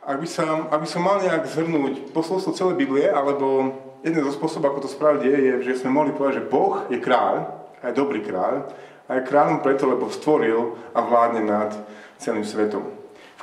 Ak 0.00 0.16
by, 0.16 0.24
som, 0.24 0.72
ak 0.72 0.80
som 0.88 1.04
mal 1.04 1.20
nejak 1.20 1.44
zhrnúť 1.44 2.16
posolstvo 2.16 2.56
celej 2.56 2.80
Biblie, 2.80 3.04
alebo 3.04 3.76
jeden 4.00 4.24
zo 4.24 4.32
spôsobov, 4.32 4.72
ako 4.72 4.88
to 4.88 4.90
spraviť 4.96 5.22
je, 5.28 5.36
je, 5.36 5.52
že 5.68 5.84
sme 5.84 5.92
mohli 5.92 6.16
povedať, 6.16 6.40
že 6.40 6.48
Boh 6.48 6.88
je 6.88 6.96
kráľ, 6.96 7.44
aj 7.84 7.92
dobrý 7.92 8.24
kráľ, 8.24 8.64
a 9.10 9.20
je 9.20 9.28
kráľom 9.28 9.60
preto, 9.60 9.90
lebo 9.90 10.08
stvoril 10.08 10.78
a 10.96 11.04
vládne 11.04 11.42
nad 11.44 11.70
celým 12.16 12.46
svetom. 12.48 12.86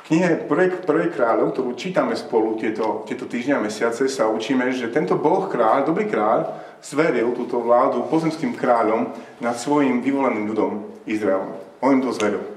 knihe 0.10 0.48
Prvej 0.48 1.12
kráľov, 1.12 1.52
ktorú 1.52 1.76
čítame 1.76 2.16
spolu 2.16 2.56
tieto, 2.56 3.04
tieto 3.04 3.28
týždňa 3.28 3.60
a 3.60 3.64
mesiace, 3.68 4.08
sa 4.08 4.32
učíme, 4.32 4.72
že 4.72 4.88
tento 4.88 5.14
Boh 5.20 5.46
kráľ, 5.46 5.84
dobrý 5.84 6.08
kráľ, 6.08 6.56
zveril 6.80 7.36
túto 7.36 7.60
vládu 7.60 8.08
pozemským 8.08 8.56
kráľom 8.56 9.12
nad 9.44 9.54
svojim 9.60 10.00
vyvoleným 10.00 10.48
ľudom 10.48 10.72
Izraelom. 11.04 11.52
On 11.84 11.92
im 11.92 12.00
to 12.00 12.16
zveril. 12.16 12.47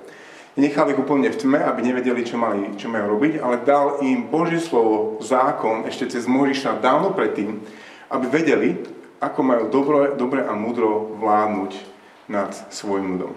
Nechal 0.60 0.92
ich 0.92 1.00
úplne 1.00 1.32
v 1.32 1.40
tme, 1.40 1.64
aby 1.64 1.80
nevedeli, 1.80 2.28
čo, 2.28 2.36
mali, 2.36 2.76
čo 2.76 2.92
majú 2.92 3.16
robiť, 3.16 3.40
ale 3.40 3.64
dal 3.64 4.04
im 4.04 4.28
Božie 4.28 4.60
slovo, 4.60 5.16
zákon, 5.24 5.88
ešte 5.88 6.12
cez 6.12 6.28
Mojžiša 6.28 6.84
dávno 6.84 7.16
predtým, 7.16 7.64
aby 8.12 8.26
vedeli, 8.28 8.76
ako 9.24 9.40
majú 9.48 9.64
dobre, 9.72 10.20
dobre 10.20 10.44
a 10.44 10.52
múdro 10.52 11.16
vládnuť 11.24 11.72
nad 12.28 12.52
svojim 12.68 13.16
ľudom. 13.16 13.32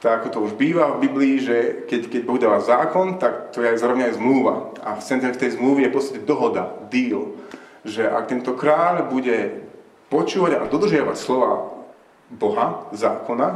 Tak 0.00 0.24
ako 0.24 0.28
to 0.32 0.38
už 0.50 0.52
býva 0.58 0.96
v 0.96 1.06
Biblii, 1.06 1.36
že 1.44 1.56
keď, 1.86 2.08
keď 2.10 2.22
Boh 2.26 2.40
dáva 2.40 2.58
zákon, 2.58 3.20
tak 3.20 3.54
to 3.54 3.62
je 3.62 3.78
zároveň 3.78 4.10
aj 4.10 4.16
zmluva. 4.16 4.72
A 4.80 4.96
v 4.96 5.04
centre 5.04 5.30
tej 5.36 5.60
zmluvy 5.60 5.86
je 5.86 5.90
v 5.92 5.96
podstate 6.00 6.20
dohoda, 6.24 6.72
deal. 6.88 7.36
Že 7.84 8.08
ak 8.08 8.24
tento 8.32 8.56
kráľ 8.56 9.12
bude 9.12 9.62
počúvať 10.08 10.56
a 10.56 10.66
dodržiavať 10.66 11.16
slova 11.20 11.84
Boha, 12.32 12.88
zákona, 12.96 13.48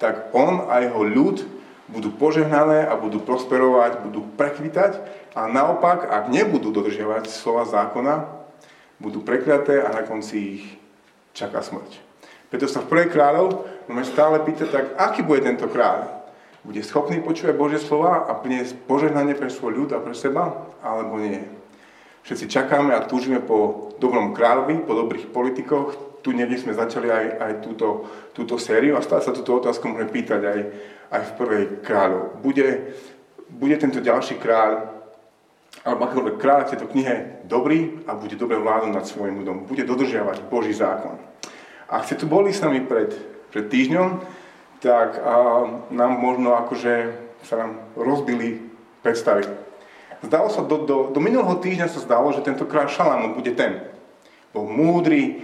tak 0.00 0.32
on 0.32 0.66
a 0.66 0.80
jeho 0.80 1.04
ľud 1.04 1.61
budú 1.92 2.08
požehnané 2.08 2.88
a 2.88 2.96
budú 2.96 3.20
prosperovať, 3.20 4.00
budú 4.08 4.24
prekvitať 4.40 4.98
a 5.36 5.44
naopak, 5.46 6.08
ak 6.08 6.32
nebudú 6.32 6.72
dodržiavať 6.72 7.28
slova 7.28 7.68
zákona, 7.68 8.24
budú 8.96 9.20
prekliaté 9.20 9.84
a 9.84 9.92
na 9.92 10.02
konci 10.02 10.36
ich 10.56 10.64
čaká 11.36 11.60
smrť. 11.60 12.00
Preto 12.48 12.68
sa 12.68 12.80
v 12.80 12.88
prvej 12.88 13.08
kráľov 13.12 13.64
môžeme 13.88 14.08
stále 14.08 14.36
pýtať, 14.40 14.68
tak 14.72 14.84
aký 14.96 15.20
bude 15.20 15.44
tento 15.44 15.68
kráľ? 15.68 16.24
Bude 16.62 16.84
schopný 16.84 17.18
počúvať 17.18 17.58
Božie 17.58 17.80
slova 17.82 18.28
a 18.28 18.32
priniesť 18.38 18.78
požehnanie 18.86 19.34
pre 19.34 19.50
svoj 19.50 19.72
ľud 19.84 19.90
a 19.92 19.98
pre 19.98 20.14
seba, 20.14 20.70
alebo 20.84 21.18
nie? 21.18 21.42
Všetci 22.22 22.46
čakáme 22.46 22.94
a 22.94 23.02
túžime 23.02 23.42
po 23.42 23.90
dobrom 23.98 24.30
kráľovi, 24.30 24.86
po 24.86 24.94
dobrých 24.94 25.34
politikoch. 25.34 26.11
Tu 26.22 26.30
niekde 26.30 26.58
sme 26.58 26.72
začali 26.72 27.10
aj, 27.10 27.26
aj 27.42 27.52
túto, 27.66 28.06
túto 28.30 28.54
sériu 28.56 28.94
a 28.94 29.04
stále 29.04 29.26
sa 29.26 29.34
túto 29.34 29.58
otázku 29.58 29.90
môžeme 29.90 30.10
pýtať 30.10 30.40
aj, 30.42 30.60
aj 31.10 31.20
v 31.26 31.32
prvej 31.34 31.64
kráľov. 31.82 32.38
Bude, 32.38 32.94
bude 33.50 33.74
tento 33.76 33.98
ďalší 33.98 34.38
kráľ, 34.38 34.86
alebo 35.82 36.06
akokoľvek 36.06 36.36
kráľ 36.38 36.60
v 36.62 36.70
tejto 36.72 36.86
knihe 36.94 37.14
dobrý 37.50 38.06
a 38.06 38.14
bude 38.14 38.38
dobre 38.38 38.54
vládnuť 38.54 38.92
nad 38.94 39.02
svojim 39.02 39.34
ľudom. 39.42 39.66
Bude 39.66 39.82
dodržiavať 39.82 40.46
Boží 40.46 40.70
zákon. 40.70 41.18
Ak 41.90 42.06
ste 42.06 42.14
tu 42.14 42.30
boli 42.30 42.54
s 42.54 42.62
nami 42.62 42.86
pred, 42.86 43.10
pred 43.50 43.66
týždňom, 43.66 44.22
tak 44.78 45.18
a, 45.18 45.66
nám 45.90 46.12
možno 46.22 46.54
akože 46.54 47.18
sa 47.42 47.66
nám 47.66 47.82
rozbili 47.98 48.62
predstavy. 49.02 49.42
Zdalo 50.22 50.48
sa, 50.54 50.62
do, 50.62 50.86
do, 50.86 50.96
do 51.10 51.20
minulého 51.20 51.58
týždňa 51.58 51.90
sa 51.90 51.98
zdalo, 51.98 52.30
že 52.30 52.46
tento 52.46 52.62
kráľ 52.62 52.86
Šalamún 52.86 53.34
bude 53.34 53.50
ten. 53.58 53.90
Bol 54.54 54.70
múdry, 54.70 55.42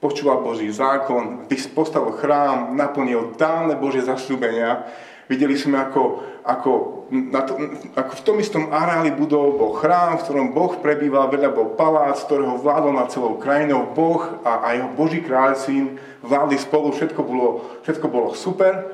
počúval 0.00 0.44
Boží 0.44 0.68
zákon, 0.68 1.48
postavil 1.72 2.12
chrám, 2.20 2.76
naplnil 2.76 3.36
dávne 3.40 3.76
Božie 3.80 4.04
zasľúbenia. 4.04 4.84
Videli 5.26 5.58
sme, 5.58 5.82
ako, 5.82 6.22
ako, 6.46 6.70
na 7.10 7.42
to, 7.42 7.58
ako 7.98 8.12
v 8.14 8.22
tom 8.22 8.36
istom 8.38 8.70
areáli 8.70 9.10
budov 9.10 9.58
bol 9.58 9.72
chrám, 9.74 10.22
v 10.22 10.22
ktorom 10.22 10.54
Boh 10.54 10.78
prebýval, 10.78 11.34
vedľa 11.34 11.50
bol 11.50 11.74
palác, 11.74 12.22
ktorého 12.22 12.54
vládol 12.62 12.94
nad 12.94 13.10
celou 13.10 13.34
krajinou 13.34 13.90
Boh 13.90 14.22
a, 14.46 14.62
a 14.62 14.78
jeho 14.78 14.90
Boží 14.94 15.18
kráľ 15.26 15.58
syn 15.58 15.98
vládli 16.22 16.62
spolu, 16.62 16.94
všetko 16.94 17.20
bolo, 17.26 17.46
všetko 17.82 18.06
bolo 18.06 18.38
super. 18.38 18.86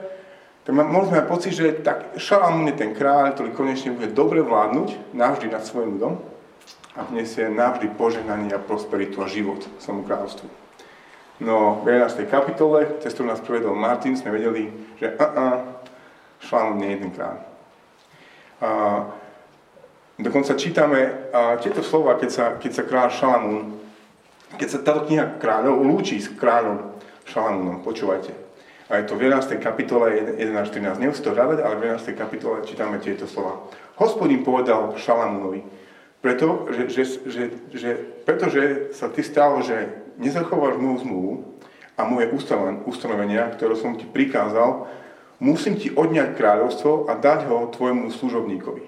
Tak 0.62 0.72
môžeme 0.72 1.20
mať 1.20 1.26
pocit, 1.26 1.52
že 1.52 1.82
tak 1.82 2.16
Šalamún 2.16 2.70
je 2.70 2.78
ten 2.78 2.94
kráľ, 2.94 3.34
ktorý 3.34 3.50
konečne 3.52 3.92
bude 3.92 4.14
dobre 4.14 4.40
vládnuť 4.40 5.12
navždy 5.12 5.50
nad 5.50 5.66
svojim 5.66 5.98
ľudom 5.98 6.22
a 6.96 7.02
vniesie 7.10 7.50
navždy 7.50 7.92
požehnanie 7.98 8.54
a 8.54 8.62
prosperitu 8.62 9.20
a 9.20 9.28
život 9.28 9.60
svojmu 9.82 10.06
kráľovstvu. 10.06 10.61
No 11.40 11.80
v 11.80 11.96
11. 11.96 12.28
kapitole, 12.28 13.00
cez 13.00 13.16
ktorú 13.16 13.32
nás 13.32 13.40
prevedol 13.40 13.72
Martin, 13.72 14.18
sme 14.18 14.34
vedeli, 14.34 14.68
že 15.00 15.16
uh-uh, 15.16 15.72
Šalamún 16.42 16.82
nie 16.82 16.92
je 16.92 16.96
jeden 16.98 17.10
kráľ. 17.14 17.36
A, 18.62 18.68
dokonca 20.18 20.58
čítame 20.58 21.30
a, 21.30 21.56
tieto 21.62 21.80
slova, 21.80 22.18
keď 22.18 22.30
sa, 22.30 22.44
keď 22.58 22.70
sa 22.74 22.82
kráľ 22.82 23.08
Šalamún, 23.10 23.62
keď 24.58 24.68
sa 24.68 24.78
táto 24.84 25.08
kniha 25.08 25.40
kráľov 25.40 25.80
lúči 25.80 26.20
s 26.20 26.28
kráľom 26.34 26.98
Šalamúnom, 27.24 27.80
počúvajte. 27.80 28.34
A 28.92 29.00
je 29.00 29.08
to 29.08 29.16
v 29.16 29.32
11. 29.32 29.56
kapitole 29.56 30.36
11.13. 30.36 31.00
Nemusí 31.00 31.24
to 31.24 31.32
hľadať, 31.32 31.64
ale 31.64 31.80
v 31.80 31.96
11. 31.96 32.12
kapitole 32.12 32.60
čítame 32.68 33.00
tieto 33.00 33.24
slova. 33.24 33.72
Hospodin 33.96 34.44
povedal 34.44 34.92
Šalamúnovi, 35.00 35.64
preto, 36.20 36.68
že, 36.70 36.82
že, 36.92 37.02
že, 37.26 37.44
že, 37.72 37.90
pretože 38.22 38.94
sa 38.94 39.10
ty 39.10 39.26
stalo, 39.26 39.58
že 39.64 40.01
nezachováš 40.18 40.76
moju 40.80 40.98
zmluvu 41.04 41.32
a 41.96 42.08
moje 42.08 42.32
ustanovenia, 42.88 43.52
ktoré 43.52 43.76
som 43.76 43.94
ti 43.94 44.08
prikázal, 44.08 44.88
musím 45.42 45.76
ti 45.76 45.92
odňať 45.92 46.38
kráľovstvo 46.38 47.10
a 47.10 47.18
dať 47.18 47.50
ho 47.50 47.68
tvojmu 47.68 48.08
služobníkovi. 48.14 48.84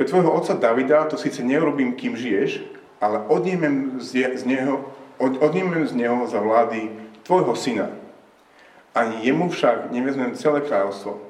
Pre 0.00 0.04
tvojho 0.08 0.32
otca 0.32 0.56
Davida 0.56 1.04
to 1.04 1.20
síce 1.20 1.44
neurobím, 1.44 1.92
kým 1.92 2.16
žiješ, 2.16 2.64
ale 3.00 3.20
odnímem 3.28 4.00
z, 4.00 4.44
neho, 4.44 4.88
od, 5.20 5.40
odnímem 5.40 5.84
z 5.84 5.92
neho 5.92 6.24
za 6.24 6.40
vlády 6.40 6.88
tvojho 7.22 7.52
syna. 7.56 7.88
Ani 8.96 9.22
jemu 9.22 9.48
však 9.48 9.92
nevezmem 9.92 10.34
celé 10.34 10.64
kráľovstvo. 10.64 11.20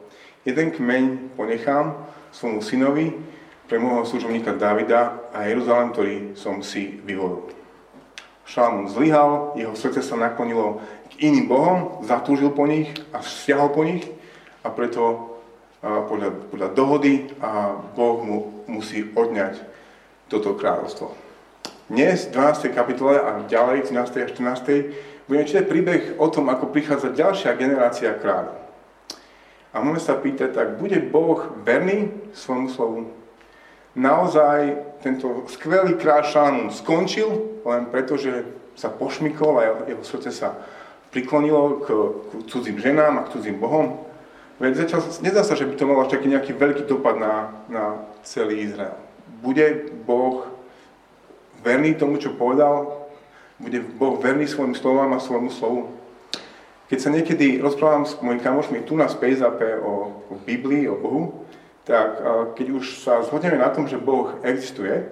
Jeden 0.47 0.71
kmeň 0.71 1.35
ponechám 1.37 2.09
svojmu 2.33 2.63
synovi 2.63 3.13
pre 3.69 3.77
môjho 3.79 4.07
služobníka 4.07 4.57
Davida 4.57 5.29
a 5.35 5.45
Jeruzalém, 5.47 5.89
ktorý 5.93 6.17
som 6.35 6.65
si 6.65 6.99
vyvolil. 7.05 7.60
Šalamún 8.51 8.91
zlyhal, 8.91 9.55
jeho 9.55 9.79
srdce 9.79 10.03
sa 10.03 10.19
naklonilo 10.19 10.83
k 11.15 11.31
iným 11.31 11.47
bohom, 11.47 12.03
zatúžil 12.03 12.51
po 12.51 12.67
nich 12.67 12.91
a 13.15 13.23
stiahol 13.23 13.71
po 13.71 13.87
nich 13.87 14.03
a 14.67 14.75
preto 14.75 15.31
podľa, 15.81 16.51
podľa 16.51 16.69
dohody 16.75 17.31
a 17.39 17.79
Boh 17.95 18.19
mu 18.27 18.37
musí 18.67 19.07
odňať 19.15 19.55
toto 20.27 20.59
kráľovstvo. 20.59 21.15
Dnes, 21.87 22.27
v 22.27 22.35
12. 22.35 22.75
kapitole 22.75 23.23
a 23.23 23.47
ďalej, 23.47 23.95
13. 23.95 24.19
a 24.19 24.27
14. 24.27 25.31
budeme 25.31 25.47
čítať 25.47 25.65
príbeh 25.71 26.03
o 26.19 26.27
tom, 26.27 26.51
ako 26.51 26.75
prichádza 26.75 27.15
ďalšia 27.15 27.55
generácia 27.55 28.11
kráľov. 28.19 28.59
A 29.71 29.79
môžeme 29.79 30.03
sa 30.03 30.19
pýtať, 30.19 30.59
tak 30.59 30.83
bude 30.83 30.99
Boh 31.07 31.55
verný 31.63 32.11
svojmu 32.35 32.69
slovu? 32.75 33.15
Naozaj 33.99 34.61
tento 35.03 35.51
skvelý 35.51 35.99
kráľ 35.99 36.23
Šalamún 36.31 36.71
skončil 36.71 37.61
len 37.67 37.91
preto, 37.91 38.15
že 38.15 38.47
sa 38.79 38.87
pošmykol 38.87 39.55
a 39.59 39.63
jeho 39.91 40.05
srdce 40.07 40.31
sa 40.31 40.55
priklonilo 41.11 41.83
k, 41.83 41.89
k 41.91 42.31
cudzím 42.47 42.79
ženám 42.79 43.19
a 43.19 43.25
k 43.27 43.33
cudzím 43.35 43.59
bohom. 43.59 43.99
Veď 44.63 44.87
zatiaľ, 44.87 45.01
nezdá 45.25 45.43
sa, 45.43 45.59
že 45.59 45.67
by 45.67 45.75
to 45.75 45.89
malo 45.89 46.05
až 46.07 46.15
taký 46.15 46.31
nejaký 46.31 46.53
veľký 46.55 46.85
dopad 46.87 47.19
na, 47.19 47.51
na 47.67 47.85
celý 48.23 48.63
Izrael. 48.63 48.95
Bude 49.41 49.91
Boh 50.07 50.47
verný 51.65 51.97
tomu, 51.97 52.21
čo 52.21 52.37
povedal? 52.37 53.09
Bude 53.59 53.81
Boh 53.81 54.21
verný 54.21 54.47
svojim 54.47 54.77
slovám 54.77 55.17
a 55.17 55.21
svojmu 55.21 55.51
slovu? 55.51 55.91
Keď 56.93 56.99
sa 56.99 57.11
niekedy 57.11 57.63
rozprávam 57.63 58.05
s 58.05 58.19
mojimi 58.21 58.43
kamošmi 58.43 58.79
tu 58.85 58.99
na 58.99 59.09
Space 59.09 59.41
o, 59.41 59.55
o 60.29 60.35
Biblii, 60.45 60.91
o 60.91 60.99
Bohu, 60.99 61.47
tak 61.89 62.21
keď 62.55 62.67
už 62.77 63.01
sa 63.01 63.25
zhodneme 63.25 63.57
na 63.57 63.73
tom, 63.73 63.89
že 63.89 63.97
Boh 63.97 64.37
existuje, 64.45 65.09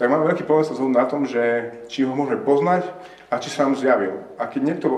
tak 0.00 0.08
máme 0.08 0.32
veľký 0.32 0.48
problém 0.48 0.64
sa 0.64 0.72
zhodnúť 0.72 0.96
na 0.96 1.04
tom, 1.04 1.28
že 1.28 1.76
či 1.92 2.08
ho 2.08 2.16
môžeme 2.16 2.40
poznať 2.40 2.88
a 3.28 3.36
či 3.36 3.52
sa 3.52 3.68
nám 3.68 3.76
zjavil. 3.76 4.16
A 4.40 4.48
keď 4.48 4.60
niekto 4.64 4.88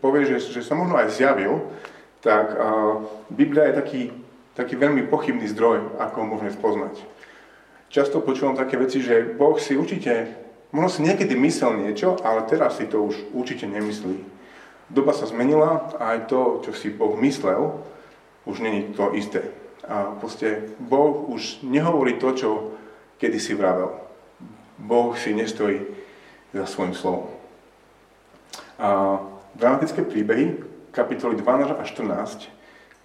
povie, 0.00 0.24
že, 0.24 0.40
že 0.40 0.64
sa 0.64 0.72
možno 0.72 0.96
aj 0.96 1.12
zjavil, 1.12 1.60
tak 2.24 2.56
uh, 2.56 3.04
Biblia 3.28 3.68
je 3.68 3.74
taký, 3.76 4.02
taký 4.56 4.80
veľmi 4.80 5.12
pochybný 5.12 5.44
zdroj, 5.52 6.00
ako 6.00 6.16
ho 6.24 6.26
môžeme 6.26 6.56
spoznať. 6.56 7.04
Často 7.92 8.24
počúvam 8.24 8.56
také 8.56 8.80
veci, 8.80 9.04
že 9.04 9.28
Boh 9.36 9.60
si 9.60 9.76
určite, 9.76 10.32
možno 10.72 10.88
si 10.88 11.00
niekedy 11.04 11.36
myslel 11.36 11.76
niečo, 11.76 12.16
ale 12.24 12.48
teraz 12.48 12.80
si 12.80 12.88
to 12.88 13.04
už 13.04 13.36
určite 13.36 13.68
nemyslí. 13.68 14.24
Doba 14.88 15.12
sa 15.12 15.28
zmenila 15.28 15.92
a 16.00 16.16
aj 16.16 16.32
to, 16.32 16.64
čo 16.64 16.72
si 16.72 16.88
Boh 16.88 17.12
myslel, 17.20 17.76
už 18.48 18.64
není 18.64 18.96
to 18.96 19.12
isté. 19.12 19.52
A 19.86 20.18
proste 20.18 20.74
Boh 20.82 21.30
už 21.30 21.62
nehovorí 21.62 22.18
to, 22.18 22.34
čo 22.34 22.50
kedy 23.22 23.38
si 23.38 23.54
vravel. 23.54 23.94
Boh 24.76 25.14
si 25.14 25.32
nestojí 25.32 25.80
za 26.52 26.66
svojim 26.66 26.92
slovom. 26.92 27.30
A 28.76 29.20
dramatické 29.56 30.04
príbehy, 30.04 30.60
kapitoly 30.92 31.38
12 31.38 31.80
a 31.80 31.84
14, 31.84 32.52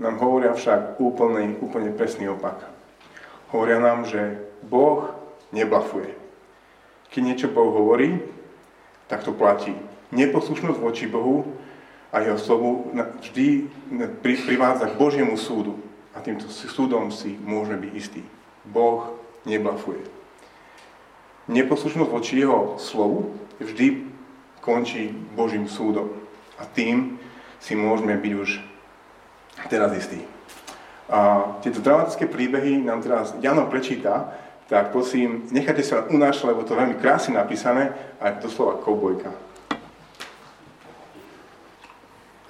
nám 0.01 0.17
hovoria 0.19 0.51
však 0.51 0.99
úplný, 0.99 1.55
úplne 1.61 1.93
presný 1.93 2.27
opak. 2.33 2.65
hovoria 3.53 3.79
nám, 3.79 4.09
že 4.09 4.41
Boh 4.65 5.13
neblafuje. 5.53 6.15
Keď 7.11 7.21
niečo 7.21 7.47
Boh 7.51 7.69
hovorí, 7.71 8.19
tak 9.11 9.23
to 9.27 9.35
platí. 9.35 9.75
Neposlušnosť 10.15 10.79
voči 10.79 11.05
Bohu 11.07 11.43
a 12.11 12.23
jeho 12.23 12.39
slovu 12.39 12.91
vždy 13.19 13.67
privádza 14.23 14.91
k 14.91 14.99
Božiemu 14.99 15.35
súdu. 15.35 15.79
A 16.11 16.19
týmto 16.19 16.47
súdom 16.51 17.07
si 17.09 17.39
môžeme 17.39 17.79
byť 17.87 17.91
istí. 17.95 18.21
Boh 18.67 19.15
neblafuje. 19.47 20.03
Neposlušnosť 21.49 22.11
voči 22.11 22.43
jeho 22.43 22.75
slovu 22.77 23.33
vždy 23.57 24.05
končí 24.61 25.09
Božím 25.33 25.65
súdom. 25.65 26.13
A 26.61 26.67
tým 26.69 27.17
si 27.57 27.73
môžeme 27.73 28.17
byť 28.17 28.33
už 28.37 28.49
teraz 29.69 29.93
istí. 29.97 30.21
A 31.11 31.43
tieto 31.59 31.83
dramatické 31.83 32.29
príbehy 32.29 32.87
nám 32.87 33.03
teraz 33.03 33.35
Jano 33.43 33.67
prečíta, 33.67 34.31
tak 34.71 34.95
prosím, 34.95 35.43
nechajte 35.51 35.83
sa 35.83 36.07
unášať, 36.07 36.55
lebo 36.55 36.63
to 36.63 36.71
je 36.71 36.79
veľmi 36.79 36.95
krásne 37.03 37.35
napísané 37.35 37.91
a 38.23 38.31
je 38.31 38.39
to 38.39 38.47
slova 38.47 38.79
koubojka. 38.79 39.27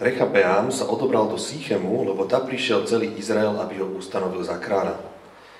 Rechabeám 0.01 0.73
sa 0.73 0.89
odobral 0.89 1.29
do 1.29 1.37
Sýchemu, 1.37 2.09
lebo 2.09 2.25
tam 2.25 2.49
prišiel 2.49 2.89
celý 2.89 3.13
Izrael, 3.21 3.53
aby 3.61 3.85
ho 3.85 3.87
ustanovil 3.93 4.41
za 4.41 4.57
kráľa. 4.57 4.97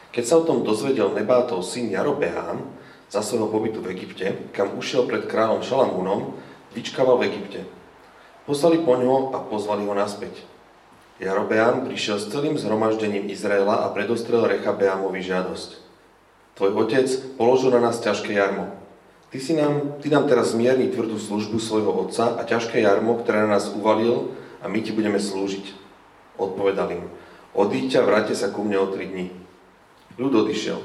Keď 0.10 0.24
sa 0.26 0.42
o 0.42 0.48
tom 0.50 0.66
dozvedel 0.66 1.14
Nebátov 1.14 1.62
syn 1.62 1.94
Jarobeám 1.94 2.66
za 3.06 3.22
svojho 3.22 3.54
pobytu 3.54 3.86
v 3.86 3.94
Egypte, 3.94 4.34
kam 4.50 4.74
ušiel 4.82 5.06
pred 5.06 5.30
kráľom 5.30 5.62
Šalamúnom, 5.62 6.34
vyčkával 6.74 7.22
v 7.22 7.30
Egypte. 7.30 7.70
Poslali 8.50 8.82
po 8.82 8.98
ňo 8.98 9.30
a 9.30 9.46
pozvali 9.46 9.86
ho 9.86 9.94
naspäť. 9.94 10.42
Jarobeám 11.22 11.86
prišiel 11.86 12.18
s 12.18 12.34
celým 12.34 12.58
zhromaždením 12.58 13.30
Izraela 13.30 13.86
a 13.86 13.94
predostrel 13.94 14.42
Rechabeámovi 14.50 15.22
žiadosť. 15.22 15.78
Tvoj 16.58 16.82
otec 16.82 17.38
položil 17.38 17.70
na 17.78 17.94
nás 17.94 18.02
ťažké 18.02 18.34
jarmo. 18.34 18.81
Ty, 19.32 19.40
si 19.40 19.56
nám, 19.56 20.04
ty 20.04 20.12
nám 20.12 20.28
teraz 20.28 20.52
zmierni 20.52 20.92
tvrdú 20.92 21.16
službu 21.16 21.56
svojho 21.56 21.88
otca 22.04 22.36
a 22.36 22.44
ťažké 22.44 22.84
jarmo, 22.84 23.16
ktoré 23.16 23.48
na 23.48 23.56
nás 23.56 23.72
uvalil 23.72 24.36
a 24.60 24.68
my 24.68 24.84
ti 24.84 24.92
budeme 24.92 25.24
slúžiť. 25.24 25.72
Odpovedal 26.36 27.00
im, 27.00 27.08
odíďte 27.56 28.04
a 28.04 28.08
vráte 28.08 28.36
sa 28.36 28.52
ku 28.52 28.68
mne 28.68 28.84
o 28.84 28.92
tri 28.92 29.08
dní. 29.08 29.32
Ľud 30.20 30.36
odišiel. 30.36 30.84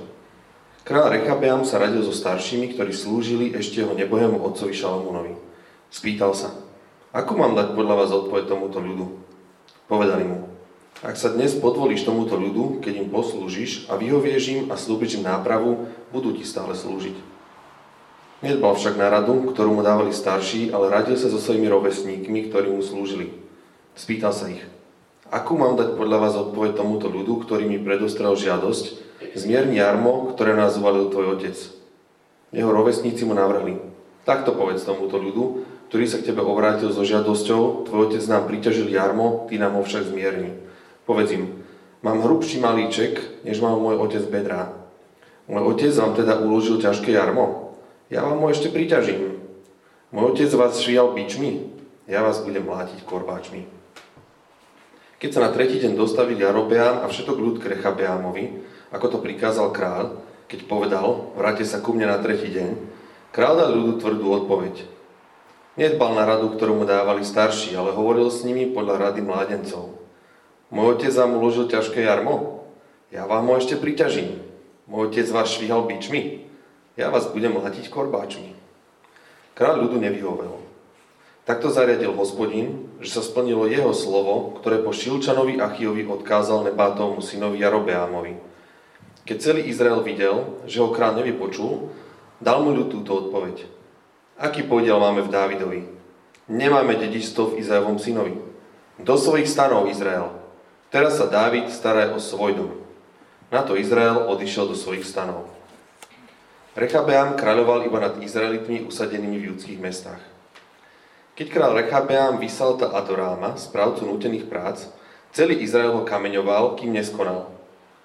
Král 0.86 1.10
Rechabeam 1.10 1.66
sa 1.66 1.82
radil 1.82 2.06
so 2.06 2.14
staršími, 2.14 2.78
ktorí 2.78 2.94
slúžili 2.94 3.50
ešte 3.50 3.82
jeho 3.82 3.98
nebohému 3.98 4.38
otcovi 4.38 4.70
Šalamúnovi. 4.70 5.34
Spýtal 5.90 6.30
sa, 6.38 6.54
ako 7.10 7.34
mám 7.34 7.58
dať 7.58 7.74
podľa 7.74 7.94
vás 7.98 8.14
odpoveď 8.14 8.46
tomuto 8.46 8.78
ľudu? 8.78 9.10
Povedali 9.90 10.22
mu, 10.22 10.46
ak 11.02 11.18
sa 11.18 11.34
dnes 11.34 11.58
podvolíš 11.58 12.06
tomuto 12.06 12.38
ľudu, 12.38 12.78
keď 12.78 13.02
im 13.02 13.08
poslúžiš 13.10 13.90
a 13.90 13.98
vyhovieš 13.98 14.44
im 14.54 14.62
a 14.70 14.78
slúbiš 14.78 15.18
im 15.18 15.26
nápravu, 15.26 15.90
budú 16.14 16.30
ti 16.30 16.46
stále 16.46 16.78
slúžiť. 16.78 17.35
Nedbal 18.46 18.78
však 18.78 18.94
na 18.94 19.10
radu, 19.10 19.50
ktorú 19.50 19.74
mu 19.74 19.82
dávali 19.82 20.14
starší, 20.14 20.70
ale 20.70 20.86
radil 20.86 21.18
sa 21.18 21.26
so 21.26 21.42
svojimi 21.42 21.66
rovesníkmi, 21.66 22.46
ktorí 22.46 22.70
mu 22.70 22.78
slúžili. 22.78 23.34
Spýtal 23.98 24.30
sa 24.30 24.46
ich, 24.46 24.62
akú 25.34 25.58
mám 25.58 25.74
dať 25.74 25.98
podľa 25.98 26.18
vás 26.22 26.38
odpoveď 26.38 26.78
tomuto 26.78 27.10
ľudu, 27.10 27.42
ktorý 27.42 27.66
mi 27.66 27.82
predostrel 27.82 28.38
žiadosť, 28.38 29.02
zmierni 29.34 29.82
jarmo, 29.82 30.30
ktoré 30.30 30.54
nás 30.54 30.78
uvalil 30.78 31.10
tvoj 31.10 31.34
otec. 31.34 31.58
Jeho 32.54 32.70
rovesníci 32.70 33.26
mu 33.26 33.34
navrhli, 33.34 33.82
takto 34.22 34.54
povedz 34.54 34.86
tomuto 34.86 35.18
ľudu, 35.18 35.66
ktorý 35.90 36.06
sa 36.06 36.22
k 36.22 36.30
tebe 36.30 36.46
obrátil 36.46 36.94
so 36.94 37.02
žiadosťou, 37.02 37.90
tvoj 37.90 38.14
otec 38.14 38.22
nám 38.30 38.46
priťažil 38.46 38.86
jarmo, 38.94 39.50
ty 39.50 39.58
nám 39.58 39.74
ho 39.74 39.82
však 39.82 40.06
zmierni. 40.06 40.54
Povedz 41.02 41.34
im, 41.34 41.66
mám 41.98 42.22
hrubší 42.22 42.62
malíček, 42.62 43.42
než 43.42 43.58
mal 43.58 43.74
môj 43.82 43.98
otec 43.98 44.22
bedrá. 44.30 44.70
Môj 45.50 45.74
otec 45.74 45.90
vám 45.98 46.14
teda 46.14 46.38
uložil 46.38 46.78
ťažké 46.78 47.10
jarmo? 47.10 47.65
Ja 48.06 48.22
vám 48.22 48.38
ho 48.38 48.46
ešte 48.46 48.70
priťažím. 48.70 49.34
Môj 50.14 50.38
otec 50.38 50.54
vás 50.54 50.78
švial 50.78 51.10
bičmi? 51.10 51.74
Ja 52.06 52.22
vás 52.22 52.38
budem 52.38 52.62
mlátiť 52.62 53.02
korbáčmi. 53.02 53.66
Keď 55.18 55.30
sa 55.34 55.42
na 55.42 55.50
tretí 55.50 55.82
deň 55.82 55.98
dostavil 55.98 56.38
Jarobeám 56.38 57.02
a 57.02 57.10
všetok 57.10 57.34
ľud 57.34 57.56
k 57.58 57.74
Rechabeámovi, 57.74 58.62
ako 58.94 59.06
to 59.10 59.18
prikázal 59.18 59.74
kráľ, 59.74 60.22
keď 60.46 60.70
povedal, 60.70 61.34
vráte 61.34 61.66
sa 61.66 61.82
ku 61.82 61.98
mne 61.98 62.06
na 62.06 62.22
tretí 62.22 62.46
deň, 62.46 62.78
kráľ 63.34 63.52
dal 63.58 63.70
ľudu 63.74 63.92
tvrdú 63.98 64.26
odpoveď. 64.38 64.86
Nedbal 65.74 66.14
na 66.14 66.30
radu, 66.30 66.54
ktorú 66.54 66.78
mu 66.78 66.84
dávali 66.86 67.26
starší, 67.26 67.74
ale 67.74 67.90
hovoril 67.90 68.30
s 68.30 68.46
nimi 68.46 68.70
podľa 68.70 69.10
rady 69.10 69.26
mládencov. 69.26 69.98
Môj 70.70 71.02
otec 71.02 71.10
vám 71.10 71.42
uložil 71.42 71.66
ťažké 71.66 72.06
jarmo? 72.06 72.62
Ja 73.10 73.26
vám 73.26 73.50
ho 73.50 73.58
ešte 73.58 73.74
priťažím. 73.74 74.38
Môj 74.86 75.10
otec 75.10 75.26
vás 75.34 75.50
švihal 75.50 75.90
bičmi? 75.90 76.45
Ja 76.96 77.12
vás 77.12 77.28
budem 77.28 77.52
mlatiť 77.52 77.92
korbáčmi. 77.92 78.56
Kráľ 79.52 79.84
ľudu 79.84 80.00
nevyhovel. 80.00 80.64
Takto 81.44 81.68
zariadil 81.68 82.16
hospodin, 82.16 82.88
že 83.04 83.12
sa 83.12 83.22
splnilo 83.22 83.68
jeho 83.68 83.92
slovo, 83.92 84.56
ktoré 84.56 84.80
po 84.80 84.96
Šilčanovi 84.96 85.60
Achiovi 85.60 86.08
odkázal 86.08 86.64
Nebátovmu 86.72 87.20
synovi 87.20 87.60
Jarobeámovi. 87.60 88.40
Keď 89.28 89.36
celý 89.36 89.68
Izrael 89.68 90.00
videl, 90.00 90.56
že 90.64 90.80
ho 90.80 90.88
kráľ 90.88 91.20
nevypočul, 91.20 91.92
dal 92.40 92.64
mu 92.64 92.72
ľud 92.72 92.88
túto 92.88 93.12
odpoveď. 93.12 93.68
Aký 94.40 94.64
podiel 94.64 94.96
máme 94.96 95.20
v 95.20 95.32
Dávidovi? 95.32 95.80
Nemáme 96.48 96.96
dedičstvo 96.96 97.52
v 97.52 97.60
Izajovom 97.60 98.00
synovi. 98.00 98.40
Do 98.96 99.20
svojich 99.20 99.52
stanov 99.52 99.92
Izrael. 99.92 100.32
Teraz 100.88 101.20
sa 101.20 101.28
Dávid 101.28 101.68
stará 101.68 102.08
o 102.16 102.16
svoj 102.16 102.56
dom. 102.56 102.72
Na 103.52 103.60
to 103.60 103.76
Izrael 103.76 104.32
odišiel 104.32 104.64
do 104.64 104.76
svojich 104.78 105.04
stanov. 105.04 105.55
Rechabeam 106.76 107.40
kráľoval 107.40 107.88
iba 107.88 107.96
nad 108.04 108.20
Izraelitmi 108.20 108.84
usadenými 108.84 109.40
v 109.40 109.56
judských 109.56 109.80
mestách. 109.80 110.20
Keď 111.32 111.48
král 111.48 111.72
Rechabeam 111.72 112.36
vysalta 112.36 112.92
Adoráma, 112.92 113.56
správcu 113.56 114.04
nutených 114.04 114.44
prác, 114.44 114.84
celý 115.32 115.56
Izrael 115.64 115.96
ho 115.96 116.04
kameňoval, 116.04 116.76
kým 116.76 116.92
neskonal. 116.92 117.48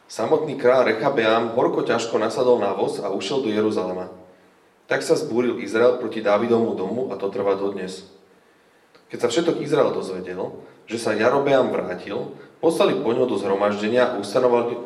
Samotný 0.07 0.55
král 0.55 0.87
Rechabeam 0.87 1.51
horko 1.51 1.83
ťažko 1.83 2.15
nasadol 2.15 2.63
na 2.63 2.71
voz 2.71 3.03
a 3.03 3.11
ušiel 3.11 3.43
do 3.43 3.51
Jeruzalema. 3.51 4.07
Tak 4.87 5.03
sa 5.03 5.19
zbúril 5.19 5.59
Izrael 5.59 5.99
proti 5.99 6.23
Dávidovmu 6.23 6.71
domu 6.71 7.01
a 7.11 7.19
to 7.19 7.27
trvá 7.27 7.59
dodnes. 7.59 8.07
Keď 9.11 9.19
sa 9.19 9.27
všetok 9.27 9.59
Izrael 9.59 9.91
dozvedel, 9.91 10.55
že 10.87 10.95
sa 10.95 11.11
Jarobeam 11.11 11.75
vrátil, 11.75 12.31
poslali 12.63 12.95
po 13.03 13.11
ňo 13.11 13.27
do 13.27 13.35
zhromaždenia 13.35 14.15
a 14.15 14.17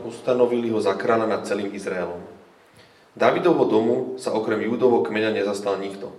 ustanovili, 0.10 0.74
ho 0.74 0.82
za 0.82 0.98
kráľa 0.98 1.30
nad 1.30 1.46
celým 1.46 1.70
Izraelom. 1.70 2.34
Dávidovho 3.16 3.66
domu 3.72 3.96
sa 4.20 4.36
okrem 4.36 4.60
Júdovho 4.68 5.00
kmeňa 5.08 5.32
nezastal 5.32 5.80
nikto. 5.80 6.12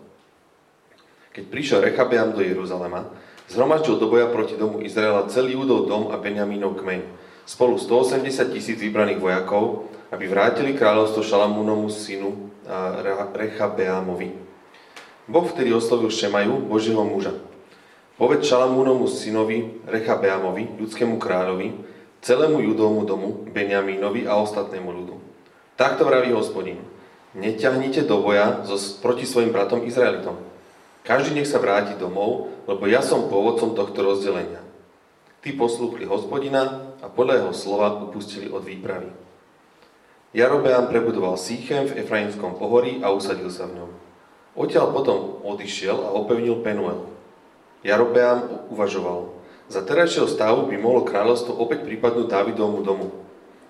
Keď 1.36 1.44
prišiel 1.52 1.84
Rechabeam 1.84 2.32
do 2.32 2.40
Jeruzalema, 2.40 3.12
zhromaždil 3.52 4.00
do 4.00 4.08
boja 4.08 4.32
proti 4.32 4.56
domu 4.56 4.80
Izraela 4.80 5.28
celý 5.28 5.60
Júdov 5.60 5.84
dom 5.92 6.08
a 6.08 6.16
Benjamínov 6.16 6.80
kmeň, 6.80 7.04
spolu 7.44 7.76
180 7.76 8.48
tisíc 8.48 8.80
vybraných 8.80 9.20
vojakov, 9.20 9.92
aby 10.08 10.24
vrátili 10.24 10.72
kráľovstvo 10.72 11.20
Šalamúnomu 11.20 11.92
synu 11.92 12.48
Rechabeámovi. 13.36 14.32
Boh 15.28 15.44
vtedy 15.44 15.76
oslovil 15.76 16.08
Šemaju, 16.08 16.64
Božieho 16.64 17.04
muža. 17.04 17.36
Povedz 18.16 18.48
Šalamúnomu 18.48 19.04
synovi 19.04 19.84
Rechabeámovi, 19.84 20.80
ľudskému 20.80 21.20
kráľovi, 21.20 21.76
celému 22.24 22.64
judovmu 22.64 23.04
domu, 23.04 23.44
Benjamínovi 23.52 24.24
a 24.24 24.40
ostatnému 24.40 24.88
ľudu. 24.88 25.25
Takto 25.76 26.08
vraví 26.08 26.32
hospodin. 26.32 26.80
Neťahnite 27.36 28.08
do 28.08 28.24
boja 28.24 28.64
so, 28.64 28.80
proti 29.04 29.28
svojim 29.28 29.52
bratom 29.52 29.84
Izraelitom. 29.84 30.40
Každý 31.04 31.36
nech 31.36 31.44
sa 31.44 31.60
vráti 31.60 31.92
domov, 32.00 32.48
lebo 32.64 32.88
ja 32.88 33.04
som 33.04 33.28
pôvodcom 33.28 33.76
tohto 33.76 34.00
rozdelenia. 34.00 34.64
Tí 35.44 35.52
poslúchli 35.52 36.08
hospodina 36.08 36.90
a 37.04 37.12
podľa 37.12 37.44
jeho 37.44 37.52
slova 37.52 37.92
upustili 38.08 38.48
od 38.48 38.64
výpravy. 38.64 39.12
Jarobeam 40.32 40.88
prebudoval 40.88 41.36
Sýchem 41.36 41.92
v 41.92 42.00
Efraimskom 42.00 42.56
pohorí 42.56 43.04
a 43.04 43.12
usadil 43.12 43.52
sa 43.52 43.68
v 43.68 43.84
ňom. 43.84 43.90
Odtiaľ 44.56 44.96
potom 44.96 45.44
odišiel 45.44 45.92
a 45.92 46.08
opevnil 46.16 46.64
Penuel. 46.64 47.04
Jarobeam 47.84 48.68
uvažoval, 48.72 49.28
za 49.68 49.84
terajšieho 49.84 50.24
stavu 50.24 50.72
by 50.72 50.76
mohlo 50.80 51.04
kráľovstvo 51.04 51.52
opäť 51.52 51.84
pripadnúť 51.84 52.32
Dávidovmu 52.32 52.80
domu. 52.80 53.25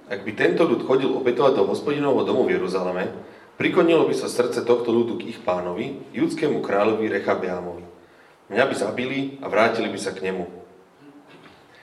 Ak 0.07 0.23
by 0.23 0.33
tento 0.39 0.63
ľud 0.63 0.87
chodil 0.87 1.11
opätovať 1.11 1.59
do 1.59 1.67
hospodinovho 1.67 2.23
domu 2.23 2.47
v 2.47 2.55
Jeruzaleme, 2.55 3.11
prikonilo 3.59 4.07
by 4.07 4.15
sa 4.15 4.31
srdce 4.31 4.63
tohto 4.63 4.95
ľudu 4.95 5.19
k 5.19 5.35
ich 5.35 5.43
pánovi, 5.43 5.99
judskému 6.15 6.63
kráľovi 6.63 7.11
Rechabeámovi. 7.11 7.83
Mňa 8.47 8.65
by 8.71 8.75
zabili 8.79 9.43
a 9.43 9.51
vrátili 9.51 9.91
by 9.91 9.99
sa 9.99 10.15
k 10.15 10.31
nemu. 10.31 10.47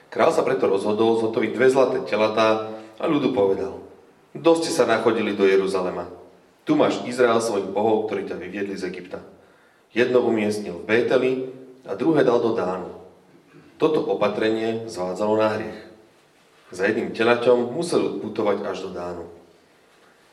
Král 0.07 0.31
sa 0.31 0.47
preto 0.47 0.71
rozhodol 0.71 1.19
zhotoviť 1.19 1.51
dve 1.51 1.67
zlaté 1.67 1.97
telatá 2.07 2.71
a 2.95 3.05
ľudu 3.09 3.35
povedal, 3.35 3.83
Dosť 4.33 4.61
ste 4.65 4.71
sa 4.81 4.89
nachodili 4.89 5.37
do 5.37 5.45
Jeruzalema. 5.45 6.09
Tu 6.65 6.73
máš 6.73 7.03
Izrael 7.05 7.37
svojich 7.37 7.69
bohov, 7.69 8.09
ktorí 8.09 8.25
ťa 8.25 8.39
vyviedli 8.41 8.73
z 8.73 8.89
Egypta. 8.89 9.21
Jedno 9.93 10.25
umiestnil 10.25 10.81
v 10.81 10.87
Bételi 10.89 11.31
a 11.85 11.93
druhé 11.93 12.25
dal 12.25 12.41
do 12.41 12.57
Dánu. 12.57 12.89
Toto 13.77 14.01
opatrenie 14.01 14.89
zvádzalo 14.89 15.37
na 15.37 15.49
hriech. 15.53 15.92
Za 16.73 16.89
jedným 16.89 17.13
telaťom 17.13 17.69
musel 17.69 18.17
putovať 18.17 18.65
až 18.65 18.89
do 18.89 18.97
Dánu. 18.97 19.29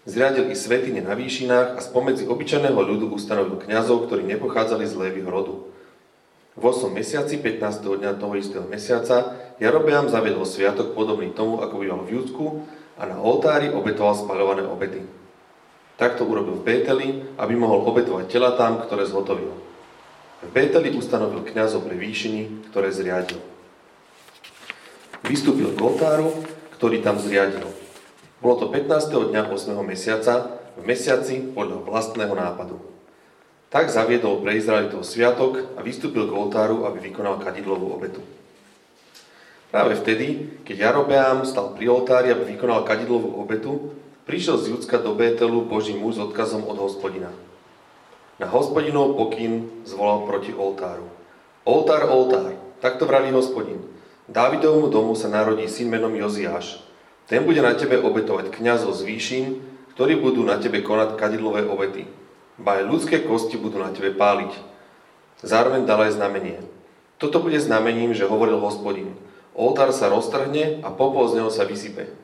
Zriadil 0.08 0.48
i 0.48 0.56
svetine 0.56 1.04
na 1.04 1.12
výšinách 1.12 1.76
a 1.76 1.80
spomedzi 1.84 2.24
obyčajného 2.24 2.80
ľudu 2.80 3.12
ustanovil 3.12 3.60
kňazov, 3.60 4.08
ktorí 4.08 4.24
nepochádzali 4.24 4.88
z 4.88 4.94
Lévyho 4.96 5.28
rodu. 5.28 5.68
V 6.56 6.62
8. 6.64 6.96
mesiaci, 6.96 7.36
15. 7.36 7.84
dňa 7.84 8.16
toho 8.16 8.34
istého 8.40 8.64
mesiaca, 8.64 9.36
Jarobeam 9.60 10.08
zaviedol 10.08 10.48
sviatok 10.48 10.96
podobný 10.96 11.28
tomu, 11.36 11.60
ako 11.60 11.76
býval 11.76 12.08
v 12.08 12.16
Júdsku 12.16 12.64
a 12.96 13.04
na 13.04 13.20
oltári 13.20 13.68
obetoval 13.68 14.16
spaľované 14.16 14.64
obety. 14.64 15.04
Takto 16.00 16.24
urobil 16.24 16.56
v 16.56 16.64
Bételi, 16.64 17.08
aby 17.36 17.52
mohol 17.52 17.84
obetovať 17.84 18.32
tela 18.32 18.56
tam, 18.56 18.80
ktoré 18.80 19.04
zhotovil. 19.04 19.52
V 20.40 20.48
Bételi 20.48 20.96
ustanovil 20.96 21.44
kňazov 21.44 21.84
pre 21.84 22.00
výšiny, 22.00 22.72
ktoré 22.72 22.88
zriadil. 22.88 23.59
Vystúpil 25.20 25.76
k 25.76 25.80
oltáru, 25.84 26.32
ktorý 26.80 27.04
tam 27.04 27.20
zriadil. 27.20 27.68
Bolo 28.40 28.56
to 28.56 28.66
15. 28.72 29.28
dňa 29.28 29.52
8. 29.52 29.76
mesiaca, 29.84 30.56
v 30.80 30.82
mesiaci 30.88 31.44
podľa 31.52 31.84
vlastného 31.84 32.32
nápadu. 32.32 32.80
Tak 33.68 33.92
zaviedol 33.92 34.40
pre 34.40 34.56
Izraelitov 34.56 35.04
sviatok 35.04 35.76
a 35.76 35.84
vystúpil 35.84 36.24
k 36.24 36.32
oltáru, 36.32 36.88
aby 36.88 37.12
vykonal 37.12 37.36
kadidlovú 37.36 37.92
obetu. 37.92 38.24
Práve 39.68 40.00
vtedy, 40.00 40.58
keď 40.64 40.90
Jarobeám 40.90 41.44
stal 41.44 41.76
pri 41.76 41.86
oltári, 41.92 42.32
aby 42.32 42.56
vykonal 42.56 42.82
kadidlovú 42.82 43.38
obetu, 43.38 43.92
prišiel 44.24 44.56
z 44.56 44.74
Judska 44.74 44.98
do 44.98 45.14
Bételu 45.14 45.62
Boží 45.68 45.92
muž 45.94 46.16
s 46.16 46.24
odkazom 46.24 46.64
od 46.64 46.80
hospodina. 46.80 47.30
Na 48.40 48.48
hospodinov 48.48 49.20
pokyn 49.20 49.84
zvolal 49.84 50.24
proti 50.24 50.56
oltáru. 50.56 51.06
Oltár, 51.68 52.08
oltár, 52.08 52.56
takto 52.80 53.04
vraví 53.04 53.30
hospodin. 53.36 53.99
Dávidovmu 54.30 54.94
domu 54.94 55.18
sa 55.18 55.26
narodí 55.26 55.66
syn 55.66 55.90
menom 55.90 56.14
Joziáš. 56.14 56.78
Ten 57.26 57.42
bude 57.42 57.58
na 57.58 57.74
tebe 57.74 57.98
obetovať 57.98 58.54
kňazov 58.54 58.94
z 58.94 59.02
výšin, 59.02 59.46
ktorí 59.98 60.22
budú 60.22 60.46
na 60.46 60.54
tebe 60.54 60.86
konať 60.86 61.18
kadidlové 61.18 61.66
obety. 61.66 62.06
Ba 62.54 62.78
aj 62.78 62.86
ľudské 62.86 63.26
kosti 63.26 63.58
budú 63.58 63.82
na 63.82 63.90
tebe 63.90 64.14
páliť. 64.14 64.54
Zároveň 65.42 65.82
dal 65.82 66.06
aj 66.06 66.14
znamenie. 66.14 66.62
Toto 67.18 67.42
bude 67.42 67.58
znamením, 67.58 68.14
že 68.14 68.30
hovoril 68.30 68.62
hospodin. 68.62 69.18
Oltár 69.50 69.90
sa 69.90 70.06
roztrhne 70.06 70.78
a 70.86 70.94
popol 70.94 71.26
z 71.26 71.42
neho 71.42 71.50
sa 71.50 71.66
vysype. 71.66 72.14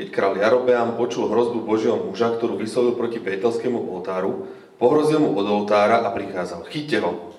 Keď 0.00 0.08
král 0.08 0.40
Jarobeam 0.40 0.96
počul 0.96 1.28
hrozbu 1.28 1.60
Božieho 1.60 2.00
muža, 2.00 2.32
ktorú 2.32 2.56
vyslovil 2.56 2.96
proti 2.96 3.20
Pételskému 3.20 3.92
oltáru, 3.92 4.48
pohrozil 4.80 5.20
mu 5.20 5.36
od 5.36 5.44
oltára 5.44 6.00
a 6.00 6.08
prikázal, 6.08 6.64
chyťte 6.72 7.04
ho. 7.04 7.35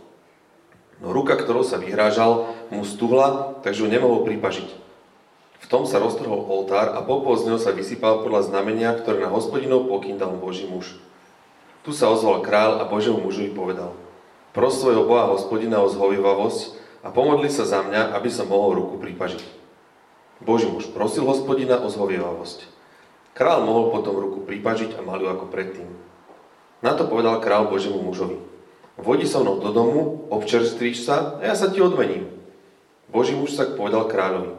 No 0.98 1.14
ruka, 1.14 1.38
ktorou 1.38 1.62
sa 1.62 1.78
vyhrážal, 1.78 2.50
mu 2.74 2.82
stuhla, 2.82 3.60
takže 3.62 3.86
ho 3.86 3.90
nemohol 3.90 4.26
pripažiť. 4.26 4.70
V 5.58 5.66
tom 5.70 5.86
sa 5.86 6.02
roztrhol 6.02 6.48
oltár 6.48 6.94
a 6.94 7.02
popol 7.02 7.38
z 7.38 7.50
neho 7.50 7.60
sa 7.62 7.74
vysypal 7.74 8.22
podľa 8.22 8.50
znamenia, 8.50 8.94
ktoré 8.98 9.26
na 9.26 9.30
hospodinov 9.30 9.90
pokyn 9.90 10.18
dal 10.18 10.34
Boží 10.38 10.70
muž. 10.70 10.98
Tu 11.86 11.94
sa 11.94 12.10
ozval 12.10 12.46
král 12.46 12.82
a 12.82 12.90
Božiemu 12.90 13.24
mužovi 13.24 13.54
povedal, 13.54 13.94
pros 14.52 14.78
svojho 14.82 15.06
Boha 15.06 15.30
hospodina 15.30 15.82
o 15.82 15.88
zhovivavosť 15.88 16.78
a 17.06 17.14
pomodli 17.14 17.48
sa 17.48 17.64
za 17.64 17.86
mňa, 17.86 18.18
aby 18.18 18.30
som 18.30 18.50
mohol 18.50 18.82
ruku 18.82 18.98
pripažiť. 18.98 19.40
Boží 20.42 20.70
muž 20.70 20.90
prosil 20.94 21.26
hospodina 21.26 21.82
o 21.82 21.90
zhovievavosť. 21.90 22.70
Král 23.38 23.66
mohol 23.66 23.94
potom 23.94 24.18
ruku 24.18 24.42
pripažiť 24.46 24.98
a 24.98 25.06
mal 25.06 25.22
ju 25.22 25.30
ako 25.30 25.46
predtým. 25.50 25.90
Na 26.82 26.94
to 26.94 27.06
povedal 27.06 27.42
král 27.42 27.70
Božiemu 27.70 28.02
mužovi. 28.02 28.57
Vodi 28.98 29.30
so 29.30 29.46
mnou 29.46 29.62
do 29.62 29.70
domu, 29.70 30.26
občerstvíš 30.34 31.06
sa 31.06 31.38
a 31.38 31.54
ja 31.54 31.56
sa 31.56 31.70
ti 31.70 31.78
odmením. 31.78 32.26
Boží 33.14 33.38
muž 33.38 33.54
sa 33.54 33.70
povedal 33.70 34.10
kráľovi. 34.10 34.58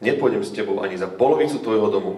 Nepôjdem 0.00 0.40
s 0.40 0.50
tebou 0.56 0.80
ani 0.80 0.96
za 0.96 1.06
polovicu 1.06 1.60
tvojho 1.60 1.92
domu. 1.92 2.12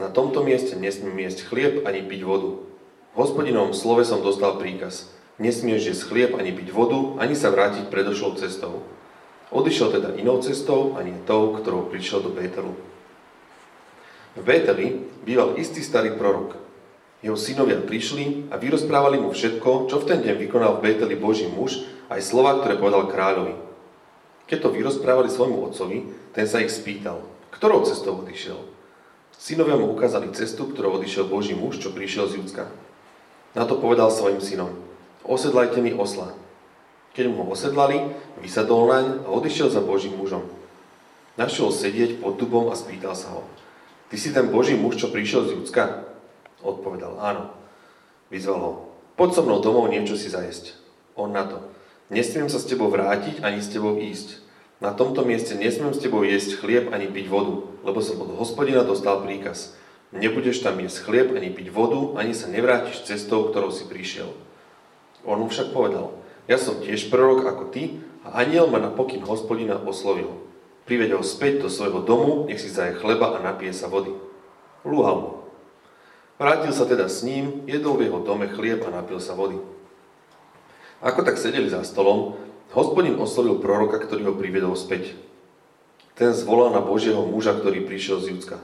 Na 0.00 0.08
tomto 0.08 0.40
mieste 0.40 0.80
nesmiem 0.80 1.28
jesť 1.28 1.44
chlieb 1.44 1.74
ani 1.84 2.00
piť 2.00 2.24
vodu. 2.24 2.56
Hospodinovom 3.14 3.76
slove 3.76 4.02
som 4.08 4.24
dostal 4.24 4.56
príkaz. 4.56 5.12
Nesmieš 5.36 5.92
jesť 5.92 6.02
chlieb 6.08 6.32
ani 6.34 6.50
piť 6.56 6.72
vodu, 6.74 7.20
ani 7.20 7.36
sa 7.36 7.52
vrátiť 7.52 7.92
predošlou 7.92 8.40
cestou. 8.40 8.82
Odišiel 9.48 9.88
teda 9.94 10.08
inou 10.18 10.42
cestou, 10.42 10.96
ani 10.98 11.14
tou, 11.24 11.56
ktorou 11.56 11.88
prišiel 11.88 12.20
do 12.24 12.30
Bételu. 12.32 12.72
V 14.36 14.42
Bételi 14.44 15.04
býval 15.24 15.56
istý 15.56 15.80
starý 15.80 16.16
prorok. 16.16 16.67
Jeho 17.18 17.34
synovia 17.34 17.82
prišli 17.82 18.46
a 18.54 18.54
vyrozprávali 18.54 19.18
mu 19.18 19.34
všetko, 19.34 19.90
čo 19.90 19.98
v 19.98 20.06
ten 20.06 20.22
deň 20.22 20.38
vykonal 20.38 20.78
v 20.78 20.82
Bételi 20.86 21.18
Boží 21.18 21.50
muž, 21.50 21.82
aj 22.06 22.22
slova, 22.22 22.62
ktoré 22.62 22.78
povedal 22.78 23.10
kráľovi. 23.10 23.58
Keď 24.46 24.58
to 24.62 24.70
vyrozprávali 24.70 25.26
svojmu 25.26 25.58
otcovi, 25.66 26.06
ten 26.30 26.46
sa 26.46 26.62
ich 26.62 26.70
spýtal, 26.70 27.20
ktorou 27.50 27.82
cestou 27.82 28.22
odišiel. 28.22 28.56
Synovia 29.34 29.74
mu 29.74 29.90
ukázali 29.90 30.30
cestu, 30.30 30.70
ktorou 30.70 31.02
odišiel 31.02 31.26
Boží 31.26 31.58
muž, 31.58 31.82
čo 31.82 31.90
prišiel 31.90 32.30
z 32.30 32.38
Judska. 32.38 32.70
Na 33.58 33.66
to 33.66 33.82
povedal 33.82 34.14
svojim 34.14 34.38
synom, 34.38 34.78
osedlajte 35.26 35.82
mi 35.82 35.90
osla. 35.94 36.32
Keď 37.18 37.34
mu 37.34 37.42
ho 37.42 37.44
osedlali, 37.50 38.14
vysadol 38.38 38.86
naň 38.86 39.26
a 39.26 39.28
odišiel 39.34 39.74
za 39.74 39.82
Božím 39.82 40.14
mužom. 40.14 40.46
Našiel 41.34 41.74
sedieť 41.74 42.22
pod 42.22 42.38
dubom 42.38 42.70
a 42.70 42.78
spýtal 42.78 43.18
sa 43.18 43.34
ho, 43.34 43.42
ty 44.06 44.14
si 44.14 44.30
ten 44.30 44.50
Boží 44.50 44.78
muž, 44.78 45.02
čo 45.02 45.10
prišiel 45.10 45.50
z 45.50 45.54
Judska? 45.58 46.07
Odpovedal, 46.62 47.18
áno. 47.20 47.54
Vyzval 48.28 48.58
ho, 48.60 48.72
poď 49.14 49.30
so 49.38 49.42
mnou 49.46 49.58
domov 49.62 49.88
niečo 49.88 50.18
si 50.18 50.28
zajesť. 50.28 50.76
On 51.18 51.30
na 51.32 51.46
to, 51.46 51.58
Nesmiem 52.08 52.48
sa 52.48 52.56
s 52.56 52.64
tebou 52.64 52.88
vrátiť 52.88 53.44
ani 53.44 53.60
s 53.60 53.68
tebou 53.68 54.00
ísť. 54.00 54.40
Na 54.80 54.96
tomto 54.96 55.28
mieste 55.28 55.52
nesmiem 55.52 55.92
s 55.92 56.00
tebou 56.00 56.24
jesť 56.24 56.56
chlieb 56.56 56.88
ani 56.88 57.04
piť 57.04 57.28
vodu, 57.28 57.68
lebo 57.84 58.00
som 58.00 58.16
od 58.24 58.32
hospodina 58.40 58.80
dostal 58.80 59.20
príkaz. 59.20 59.76
Nebudeš 60.16 60.64
tam 60.64 60.80
jesť 60.80 61.04
chlieb 61.04 61.36
ani 61.36 61.52
piť 61.52 61.68
vodu, 61.68 62.16
ani 62.16 62.32
sa 62.32 62.48
nevrátiš 62.48 63.04
cestou, 63.04 63.52
ktorou 63.52 63.68
si 63.68 63.84
prišiel. 63.84 64.32
On 65.28 65.36
mu 65.36 65.52
však 65.52 65.76
povedal, 65.76 66.16
ja 66.48 66.56
som 66.56 66.80
tiež 66.80 67.12
prorok 67.12 67.44
ako 67.44 67.64
ty 67.76 68.00
a 68.24 68.40
aniel 68.40 68.72
ma 68.72 68.80
na 68.80 68.88
pokyn 68.88 69.20
hospodina 69.28 69.76
oslovil. 69.76 70.32
Priveď 70.88 71.20
ho 71.20 71.20
späť 71.20 71.60
do 71.60 71.68
svojho 71.68 72.00
domu, 72.00 72.48
nech 72.48 72.56
si 72.56 72.72
zaje 72.72 72.96
chleba 72.96 73.36
a 73.36 73.44
napije 73.44 73.76
sa 73.76 73.92
vody. 73.92 74.16
Lúhal 74.80 75.16
mu. 75.20 75.30
Vrátil 76.38 76.70
sa 76.70 76.86
teda 76.86 77.10
s 77.10 77.26
ním, 77.26 77.66
jedol 77.66 77.98
v 77.98 78.06
jeho 78.06 78.22
dome 78.22 78.46
chlieb 78.46 78.86
a 78.86 78.94
napil 78.94 79.18
sa 79.18 79.34
vody. 79.34 79.58
Ako 81.02 81.26
tak 81.26 81.34
sedeli 81.34 81.66
za 81.66 81.82
stolom, 81.82 82.38
hospodin 82.70 83.18
oslovil 83.18 83.58
proroka, 83.58 83.98
ktorý 83.98 84.30
ho 84.30 84.34
priviedol 84.38 84.78
späť. 84.78 85.18
Ten 86.14 86.30
zvolal 86.34 86.70
na 86.70 86.82
Božieho 86.82 87.26
muža, 87.26 87.58
ktorý 87.58 87.82
prišiel 87.82 88.22
z 88.22 88.26
Judska. 88.34 88.62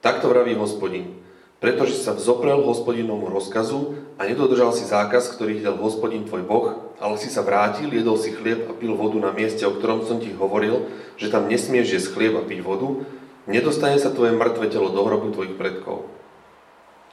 Takto 0.00 0.32
vraví 0.32 0.56
hospodin, 0.56 1.20
pretože 1.60 2.00
sa 2.00 2.16
vzoprel 2.16 2.64
hospodinovmu 2.64 3.28
rozkazu 3.28 4.00
a 4.16 4.24
nedodržal 4.24 4.72
si 4.72 4.88
zákaz, 4.88 5.28
ktorý 5.36 5.60
dal 5.60 5.76
hospodin 5.76 6.24
tvoj 6.24 6.44
Boh, 6.48 6.96
ale 7.04 7.20
si 7.20 7.28
sa 7.28 7.44
vrátil, 7.44 7.92
jedol 7.92 8.16
si 8.16 8.32
chlieb 8.32 8.64
a 8.64 8.72
pil 8.72 8.96
vodu 8.96 9.20
na 9.20 9.28
mieste, 9.32 9.64
o 9.68 9.76
ktorom 9.76 10.08
som 10.08 10.24
ti 10.24 10.32
hovoril, 10.32 10.88
že 11.20 11.28
tam 11.28 11.52
nesmieš 11.52 12.00
jesť 12.00 12.16
chlieb 12.16 12.34
a 12.40 12.44
piť 12.44 12.64
vodu, 12.64 13.04
nedostane 13.44 14.00
sa 14.00 14.08
tvoje 14.08 14.32
mŕtve 14.32 14.72
telo 14.72 14.88
do 14.88 15.04
hrobu 15.04 15.36
tvojich 15.36 15.56
predkov. 15.60 16.19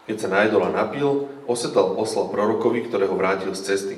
Keď 0.08 0.16
sa 0.24 0.32
najedol 0.32 0.64
a 0.64 0.72
napil, 0.72 1.28
osedal 1.52 2.00
osla 2.00 2.32
prorokovi, 2.32 2.88
ktorého 2.88 3.12
vrátil 3.12 3.52
z 3.52 3.62
cesty. 3.68 3.96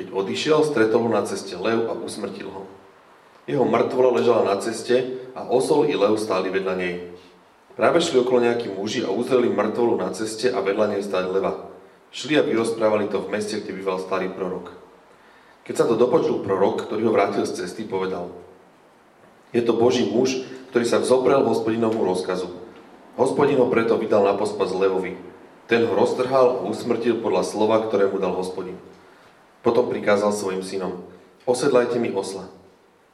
Keď 0.00 0.16
odišiel, 0.16 0.64
stretol 0.64 1.04
ho 1.04 1.10
na 1.12 1.28
ceste 1.28 1.52
lev 1.60 1.84
a 1.86 1.92
usmrtil 1.92 2.48
ho. 2.48 2.64
Jeho 3.44 3.68
mŕtvola 3.68 4.16
ležala 4.16 4.48
na 4.48 4.56
ceste 4.56 5.20
a 5.36 5.44
osol 5.44 5.92
i 5.92 5.94
lev 5.96 6.16
stáli 6.16 6.48
vedľa 6.48 6.74
nej. 6.76 6.94
Práve 7.76 8.00
šli 8.00 8.20
okolo 8.20 8.44
nejakí 8.44 8.72
muži 8.72 9.04
a 9.04 9.12
uzreli 9.12 9.52
mŕtvolu 9.52 10.00
na 10.00 10.08
ceste 10.12 10.48
a 10.48 10.60
vedľa 10.60 10.96
nej 10.96 11.02
stáť 11.04 11.28
leva. 11.32 11.68
Šli 12.12 12.36
a 12.36 12.42
vyrozprávali 12.44 13.08
to 13.08 13.24
v 13.24 13.32
meste, 13.32 13.56
kde 13.60 13.72
býval 13.72 14.00
starý 14.00 14.28
prorok. 14.28 14.76
Keď 15.64 15.74
sa 15.76 15.88
to 15.88 15.96
dopočul 15.96 16.44
prorok, 16.44 16.84
ktorý 16.88 17.08
ho 17.08 17.14
vrátil 17.14 17.48
z 17.48 17.64
cesty, 17.64 17.88
povedal 17.88 18.28
Je 19.52 19.64
to 19.64 19.72
Boží 19.76 20.04
muž, 20.04 20.44
ktorý 20.72 20.84
sa 20.84 21.00
vzoprel 21.00 21.40
hospodinovmu 21.40 22.04
rozkazu. 22.04 22.59
Hospodin 23.20 23.60
ho 23.60 23.68
preto 23.68 24.00
vydal 24.00 24.24
na 24.24 24.32
pospas 24.32 24.72
levovi. 24.72 25.12
Ten 25.68 25.84
ho 25.84 25.92
roztrhal 25.92 26.56
a 26.56 26.64
usmrtil 26.64 27.20
podľa 27.20 27.44
slova, 27.44 27.84
ktoré 27.84 28.08
mu 28.08 28.16
dal 28.16 28.32
hospodin. 28.32 28.80
Potom 29.60 29.92
prikázal 29.92 30.32
svojim 30.32 30.64
synom, 30.64 31.04
osedlajte 31.44 32.00
mi 32.00 32.08
osla. 32.16 32.48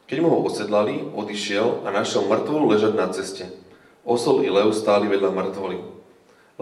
Keď 0.07 0.23
mu 0.23 0.31
ho 0.31 0.39
osedlali, 0.47 1.11
odišiel 1.11 1.83
a 1.83 1.91
našiel 1.91 2.23
mŕtvolu 2.31 2.65
ležať 2.71 2.93
na 2.95 3.11
ceste. 3.11 3.51
Osol 4.07 4.47
i 4.47 4.49
lev 4.49 4.71
stáli 4.71 5.11
vedľa 5.11 5.35
mŕtvoly. 5.35 5.83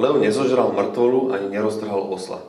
Lev 0.01 0.15
nezožral 0.25 0.73
mŕtvolu 0.73 1.37
ani 1.37 1.53
neroztrhal 1.53 2.01
osla. 2.01 2.41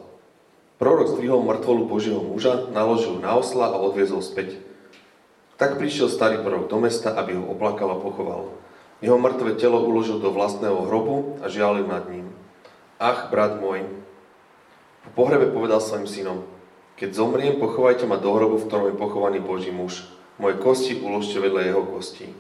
Prorok 0.80 1.12
zdvihol 1.12 1.44
mŕtvolu 1.44 1.92
Božieho 1.92 2.24
muža, 2.24 2.72
naložil 2.72 3.20
na 3.20 3.36
osla 3.36 3.68
a 3.68 3.84
odviezol 3.84 4.24
späť. 4.24 4.56
Tak 5.60 5.76
prišiel 5.76 6.08
starý 6.08 6.40
prorok 6.40 6.72
do 6.72 6.80
mesta, 6.80 7.12
aby 7.20 7.36
ho 7.36 7.52
oplakal 7.52 7.92
a 7.92 8.00
pochoval. 8.00 8.64
Jeho 9.06 9.22
mŕtve 9.22 9.54
telo 9.62 9.86
uložil 9.86 10.18
do 10.18 10.34
vlastného 10.34 10.90
hrobu 10.90 11.38
a 11.38 11.46
žialil 11.46 11.86
nad 11.86 12.10
ním. 12.10 12.26
Ach, 12.98 13.30
brat 13.30 13.62
môj, 13.62 13.86
po 15.06 15.10
pohrebe 15.14 15.54
povedal 15.54 15.78
svojim 15.78 16.10
synom, 16.10 16.42
keď 16.98 17.14
zomriem, 17.14 17.62
pochovajte 17.62 18.10
ma 18.10 18.18
do 18.18 18.34
hrobu, 18.34 18.58
v 18.58 18.66
ktorom 18.66 18.90
je 18.90 18.98
pochovaný 18.98 19.38
Boží 19.46 19.70
muž. 19.70 20.10
Moje 20.42 20.58
kosti 20.58 20.98
uložte 21.06 21.38
vedľa 21.38 21.62
jeho 21.70 21.84
kostí. 21.86 22.34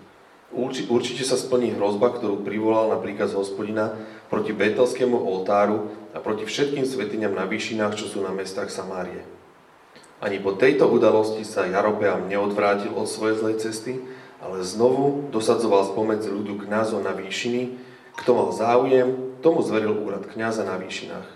Určite 0.89 1.21
sa 1.21 1.37
splní 1.37 1.77
hrozba, 1.77 2.09
ktorú 2.09 2.41
privolal 2.41 2.89
na 2.89 2.97
príkaz 2.97 3.37
hospodina 3.37 3.93
proti 4.33 4.49
Betelskému 4.49 5.21
oltáru 5.21 5.93
a 6.15 6.23
proti 6.23 6.49
všetkým 6.49 6.89
svetiňam 6.89 7.37
na 7.37 7.45
výšinách, 7.45 7.93
čo 7.93 8.09
sú 8.09 8.25
na 8.25 8.33
mestách 8.33 8.73
Samárie. 8.73 9.21
Ani 10.17 10.41
po 10.41 10.57
tejto 10.57 10.89
udalosti 10.89 11.45
sa 11.45 11.69
Jarobeam 11.69 12.25
neodvrátil 12.25 12.89
od 12.95 13.05
svojej 13.05 13.37
zlej 13.37 13.55
cesty, 13.61 14.01
ale 14.45 14.61
znovu 14.61 15.27
dosadzoval 15.33 15.89
spomedzi 15.89 16.29
ľudu 16.29 16.69
kňazov 16.69 17.01
na 17.01 17.17
výšiny, 17.17 17.81
kto 18.15 18.29
mal 18.31 18.49
záujem, 18.53 19.35
tomu 19.41 19.65
zveril 19.65 19.97
úrad 19.97 20.29
kňaza 20.29 20.63
na 20.63 20.77
výšinách. 20.79 21.27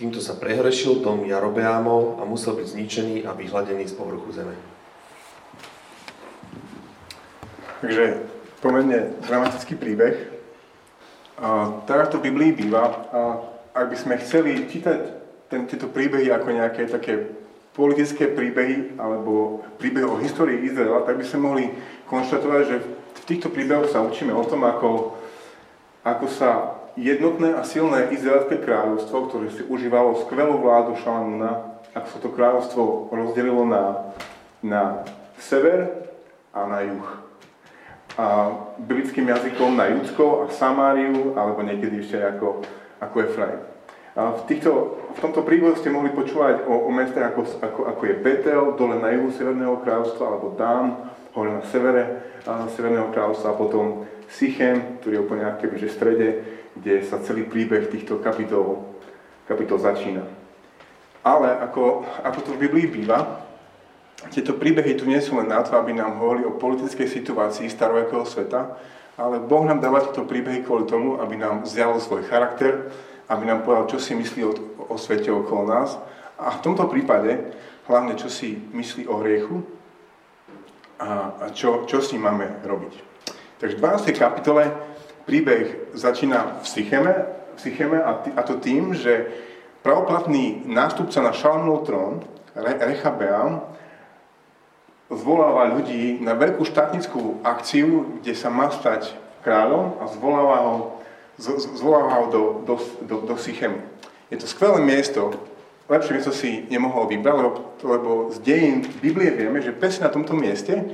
Týmto 0.00 0.24
sa 0.24 0.32
prehrešil 0.32 1.04
dom 1.04 1.28
Jarobeámov 1.28 2.18
a 2.18 2.24
musel 2.24 2.56
byť 2.56 2.66
zničený 2.72 3.16
a 3.28 3.36
vyhladený 3.36 3.84
z 3.84 3.94
povrchu 3.94 4.32
zeme. 4.32 4.56
Takže 7.84 8.24
pomerne 8.64 9.12
dramatický 9.24 9.76
príbeh. 9.76 10.16
A, 11.40 11.80
tak 11.84 12.08
to 12.08 12.20
v 12.20 12.32
Biblii 12.32 12.52
býva. 12.52 13.08
A 13.12 13.20
ak 13.76 13.92
by 13.92 13.96
sme 13.96 14.20
chceli 14.20 14.68
čítať 14.68 15.00
ten, 15.48 15.68
tieto 15.68 15.88
príbehy 15.88 16.32
ako 16.32 16.48
nejaké 16.48 16.88
také 16.88 17.32
politické 17.74 18.26
príbehy 18.26 18.98
alebo 18.98 19.62
príbehy 19.78 20.06
o 20.06 20.18
histórii 20.18 20.66
Izraela, 20.66 21.06
tak 21.06 21.22
by 21.22 21.24
sme 21.24 21.40
mohli 21.46 21.64
konštatovať, 22.10 22.62
že 22.66 22.76
v 23.14 23.22
týchto 23.26 23.48
príbehoch 23.50 23.86
sa 23.90 24.02
učíme 24.02 24.34
o 24.34 24.42
tom, 24.42 24.66
ako, 24.66 25.14
ako 26.02 26.26
sa 26.26 26.80
jednotné 26.98 27.54
a 27.54 27.62
silné 27.62 28.10
izraelské 28.10 28.58
kráľovstvo, 28.58 29.30
ktoré 29.30 29.46
si 29.54 29.62
užívalo 29.62 30.26
skvelú 30.26 30.58
vládu 30.58 30.98
Šalamúna, 30.98 31.78
ako 31.94 32.08
sa 32.10 32.18
to 32.18 32.28
kráľovstvo 32.34 32.82
rozdelilo 33.14 33.62
na, 33.66 34.14
na 34.62 34.82
sever 35.38 36.10
a 36.50 36.66
na 36.66 36.78
juh. 36.82 37.08
A 38.18 38.26
biblickým 38.82 39.30
jazykom 39.30 39.78
na 39.78 39.86
Judsko 39.94 40.44
a 40.44 40.44
Samáriu, 40.50 41.38
alebo 41.38 41.62
niekedy 41.62 42.02
ešte 42.02 42.18
ako, 42.18 42.66
ako 42.98 43.16
Efraim. 43.22 43.62
V, 44.10 44.42
týchto, 44.50 44.98
v 45.14 45.18
tomto 45.22 45.46
príbehu 45.46 45.78
ste 45.78 45.86
mohli 45.86 46.10
počúvať 46.10 46.66
o, 46.66 46.86
o 46.86 46.90
mestách 46.90 47.30
ako, 47.30 47.42
ako, 47.62 47.80
ako 47.94 48.02
je 48.10 48.14
Betel, 48.18 48.62
dole 48.74 48.98
na 48.98 49.14
juhu 49.14 49.30
Severného 49.30 49.78
kráľovstva, 49.86 50.24
alebo 50.26 50.58
Dán, 50.58 50.98
hore 51.30 51.54
na 51.54 51.62
severe 51.70 52.34
Severného 52.74 53.14
kráľovstva, 53.14 53.54
a 53.54 53.60
potom 53.60 54.10
Sichem, 54.26 54.98
ktorý 54.98 55.14
je 55.14 55.22
úplne 55.22 55.44
akéby, 55.46 55.78
že 55.78 55.90
v 55.90 55.96
strede, 55.96 56.28
kde 56.74 57.06
sa 57.06 57.22
celý 57.22 57.46
príbeh 57.46 57.86
týchto 57.86 58.18
kapitol, 58.18 58.82
kapitol 59.46 59.78
začína. 59.78 60.26
Ale 61.22 61.54
ako, 61.62 62.02
ako 62.26 62.38
to 62.42 62.50
v 62.58 62.62
Biblii 62.66 62.86
býva, 62.90 63.46
tieto 64.34 64.58
príbehy 64.58 64.98
tu 64.98 65.06
nie 65.06 65.22
sú 65.22 65.38
len 65.38 65.48
na 65.48 65.62
to, 65.62 65.78
aby 65.78 65.94
nám 65.94 66.18
hovorili 66.18 66.50
o 66.50 66.58
politickej 66.58 67.08
situácii 67.08 67.70
starovekého 67.70 68.26
sveta, 68.26 68.74
ale 69.16 69.38
Boh 69.38 69.64
nám 69.64 69.80
dáva 69.80 70.02
tieto 70.02 70.26
príbehy 70.26 70.66
kvôli 70.66 70.88
tomu, 70.90 71.20
aby 71.22 71.40
nám 71.40 71.62
zjavil 71.64 72.00
svoj 72.02 72.26
charakter, 72.28 72.90
aby 73.30 73.46
nám 73.46 73.62
povedal, 73.62 73.86
čo 73.86 74.02
si 74.02 74.18
myslí 74.18 74.42
o, 74.42 74.52
o 74.90 74.98
svete 74.98 75.30
okolo 75.30 75.70
nás. 75.70 75.94
A 76.34 76.50
v 76.58 76.62
tomto 76.66 76.90
prípade 76.90 77.54
hlavne, 77.86 78.18
čo 78.18 78.26
si 78.26 78.58
myslí 78.74 79.06
o 79.06 79.22
hriechu 79.22 79.62
a, 80.98 81.38
a 81.38 81.46
čo, 81.54 81.86
čo 81.86 82.02
s 82.02 82.10
ním 82.10 82.26
máme 82.26 82.66
robiť. 82.66 82.94
Takže 83.62 83.76
v 83.76 83.82
12. 83.82 84.18
kapitole 84.18 84.72
príbeh 85.24 85.94
začína 85.94 86.58
v 86.60 86.66
Sycheme, 86.66 87.12
v 87.54 87.58
Sycheme 87.60 87.98
a, 88.02 88.18
t- 88.18 88.34
a 88.34 88.42
to 88.42 88.58
tým, 88.58 88.96
že 88.96 89.30
pravoplatný 89.86 90.66
nástupca 90.66 91.22
na 91.22 91.30
Šalmúnov 91.30 91.86
trón, 91.86 92.14
Re- 92.56 92.82
Rechabeam, 92.82 93.62
zvoláva 95.10 95.70
ľudí 95.74 96.22
na 96.22 96.38
veľkú 96.38 96.62
štátnickú 96.62 97.42
akciu, 97.42 98.22
kde 98.22 98.32
sa 98.34 98.48
má 98.48 98.70
stať 98.70 99.12
kráľom 99.42 99.98
a 99.98 100.04
zvoláva 100.08 100.58
ho 100.66 100.74
zvolával 101.40 102.28
do, 102.28 102.42
do, 102.68 102.74
do, 103.02 103.16
do 103.26 103.34
Sychemu. 103.36 103.80
Je 104.30 104.36
to 104.36 104.46
skvelé 104.46 104.78
miesto, 104.84 105.34
lepšie 105.90 106.14
miesto 106.14 106.30
si 106.30 106.68
nemohol 106.70 107.10
vybrať, 107.10 107.34
lebo, 107.34 107.50
lebo 107.82 108.10
z 108.30 108.38
dejín 108.44 108.86
Biblie 109.02 109.34
vieme, 109.34 109.58
že 109.58 109.74
presne 109.74 110.06
na 110.06 110.14
tomto 110.14 110.36
mieste 110.36 110.86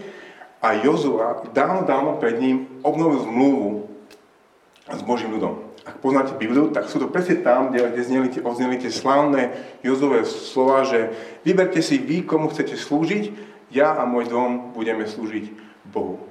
a 0.63 0.73
Jozua 0.81 1.45
dávno, 1.53 1.85
dávno 1.85 2.11
pred 2.17 2.41
ním 2.41 2.81
obnovil 2.81 3.27
zmluvu 3.29 3.69
s 4.89 5.03
Božím 5.05 5.37
ľudom. 5.37 5.67
Ak 5.87 6.03
poznáte 6.03 6.35
Bibliu, 6.35 6.75
tak 6.75 6.91
sú 6.91 6.99
to 6.99 7.07
presne 7.07 7.47
tam, 7.47 7.71
kde, 7.71 7.95
kde 7.95 8.03
zneli, 8.03 8.29
odzneli 8.43 8.77
tie 8.83 8.91
slavné 8.91 9.55
Jozové 9.87 10.27
slova, 10.27 10.83
že 10.83 11.15
vyberte 11.47 11.79
si 11.79 12.03
vy, 12.03 12.27
komu 12.27 12.51
chcete 12.51 12.75
slúžiť, 12.75 13.31
ja 13.71 13.95
a 13.95 14.03
môj 14.03 14.27
dom 14.27 14.75
budeme 14.75 15.07
slúžiť 15.07 15.55
Bohu. 15.87 16.23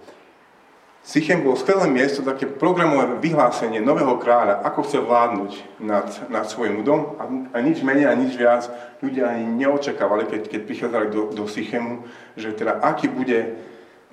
Sichem 1.06 1.46
bolo 1.46 1.54
skvelé 1.54 1.86
miesto, 1.86 2.26
také 2.26 2.50
programové 2.50 3.22
vyhlásenie 3.22 3.78
nového 3.78 4.18
kráľa, 4.18 4.66
ako 4.66 4.90
chce 4.90 4.98
vládnuť 5.06 5.52
nad, 5.78 6.10
nad 6.34 6.50
svojim 6.50 6.82
ľudom 6.82 7.22
a, 7.22 7.30
a 7.54 7.58
nič 7.62 7.86
menej 7.86 8.10
a 8.10 8.18
nič 8.18 8.34
viac 8.34 8.66
ľudia 9.06 9.30
ani 9.30 9.46
neočakávali, 9.46 10.26
keď, 10.26 10.50
keď 10.50 10.62
prichádzali 10.66 11.08
do, 11.14 11.30
do 11.30 11.46
Sychemu, 11.46 12.02
že 12.34 12.58
teda 12.58 12.82
aký 12.82 13.14
bude 13.14 13.54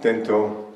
tento 0.04 0.68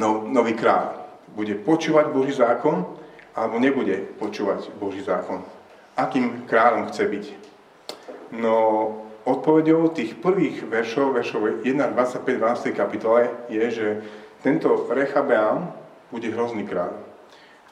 no, 0.00 0.24
nový 0.24 0.56
kráľ. 0.56 0.96
Bude 1.36 1.60
počúvať 1.60 2.08
Boží 2.16 2.32
zákon 2.32 2.88
alebo 3.36 3.60
nebude 3.60 4.00
počúvať 4.16 4.72
Boží 4.80 5.04
zákon. 5.04 5.44
Akým 5.92 6.48
kráľom 6.48 6.88
chce 6.88 7.04
byť. 7.04 7.24
No 8.32 8.56
odpovedou 9.28 9.92
tých 9.92 10.16
prvých 10.16 10.64
veršov, 10.64 11.20
veršov 11.20 11.60
1, 11.60 11.68
25, 11.68 12.72
12 12.72 12.72
kapitole 12.72 13.28
je, 13.52 13.64
že 13.68 13.88
tento 14.42 14.88
Rechabeam 14.90 15.72
bude 16.10 16.28
hrozný 16.32 16.64
kráľ. 16.64 16.96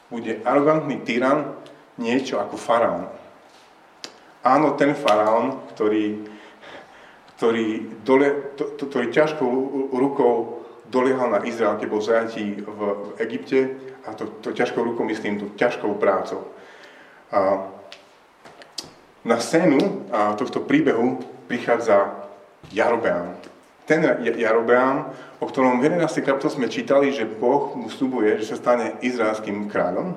Bude 0.09 0.41
arogantný 0.45 1.03
tyran, 1.03 1.57
niečo 1.99 2.39
ako 2.43 2.57
faraón. 2.59 3.07
Áno, 4.45 4.77
ten 4.77 4.93
faraón, 4.93 5.65
ktorý, 5.73 6.29
ktorý, 7.39 7.67
dole, 8.05 8.55
to, 8.61 8.77
to, 8.77 8.85
ktorý 8.93 9.09
ťažkou 9.09 9.51
rukou 9.95 10.65
doliehal 10.93 11.33
na 11.33 11.41
Izrael, 11.49 11.81
keď 11.81 11.89
bol 11.89 12.03
zajatí 12.05 12.61
v, 12.61 12.69
v 12.69 13.09
Egypte, 13.25 13.61
a 14.05 14.13
to, 14.13 14.29
to 14.45 14.53
ťažkou 14.53 14.85
rukou 14.85 15.09
myslím, 15.09 15.41
to 15.41 15.47
ťažkou 15.57 15.97
prácou. 15.97 16.53
A 17.33 17.73
na 19.25 19.41
scénu 19.41 20.05
a 20.13 20.37
tohto 20.37 20.61
príbehu 20.61 21.25
prichádza 21.49 22.13
Jarobeam. 22.69 23.41
Ten 23.85 24.01
Jarobeam 24.21 25.13
o 25.45 25.47
ktorom 25.47 25.77
v 25.77 25.93
11. 25.93 26.25
kapitole 26.25 26.57
sme 26.57 26.73
čítali, 26.73 27.13
že 27.13 27.29
Boh 27.29 27.77
mu 27.77 27.93
slubuje, 27.93 28.41
že 28.41 28.49
sa 28.49 28.57
stane 28.57 28.97
izraelským 29.05 29.69
kráľom. 29.69 30.17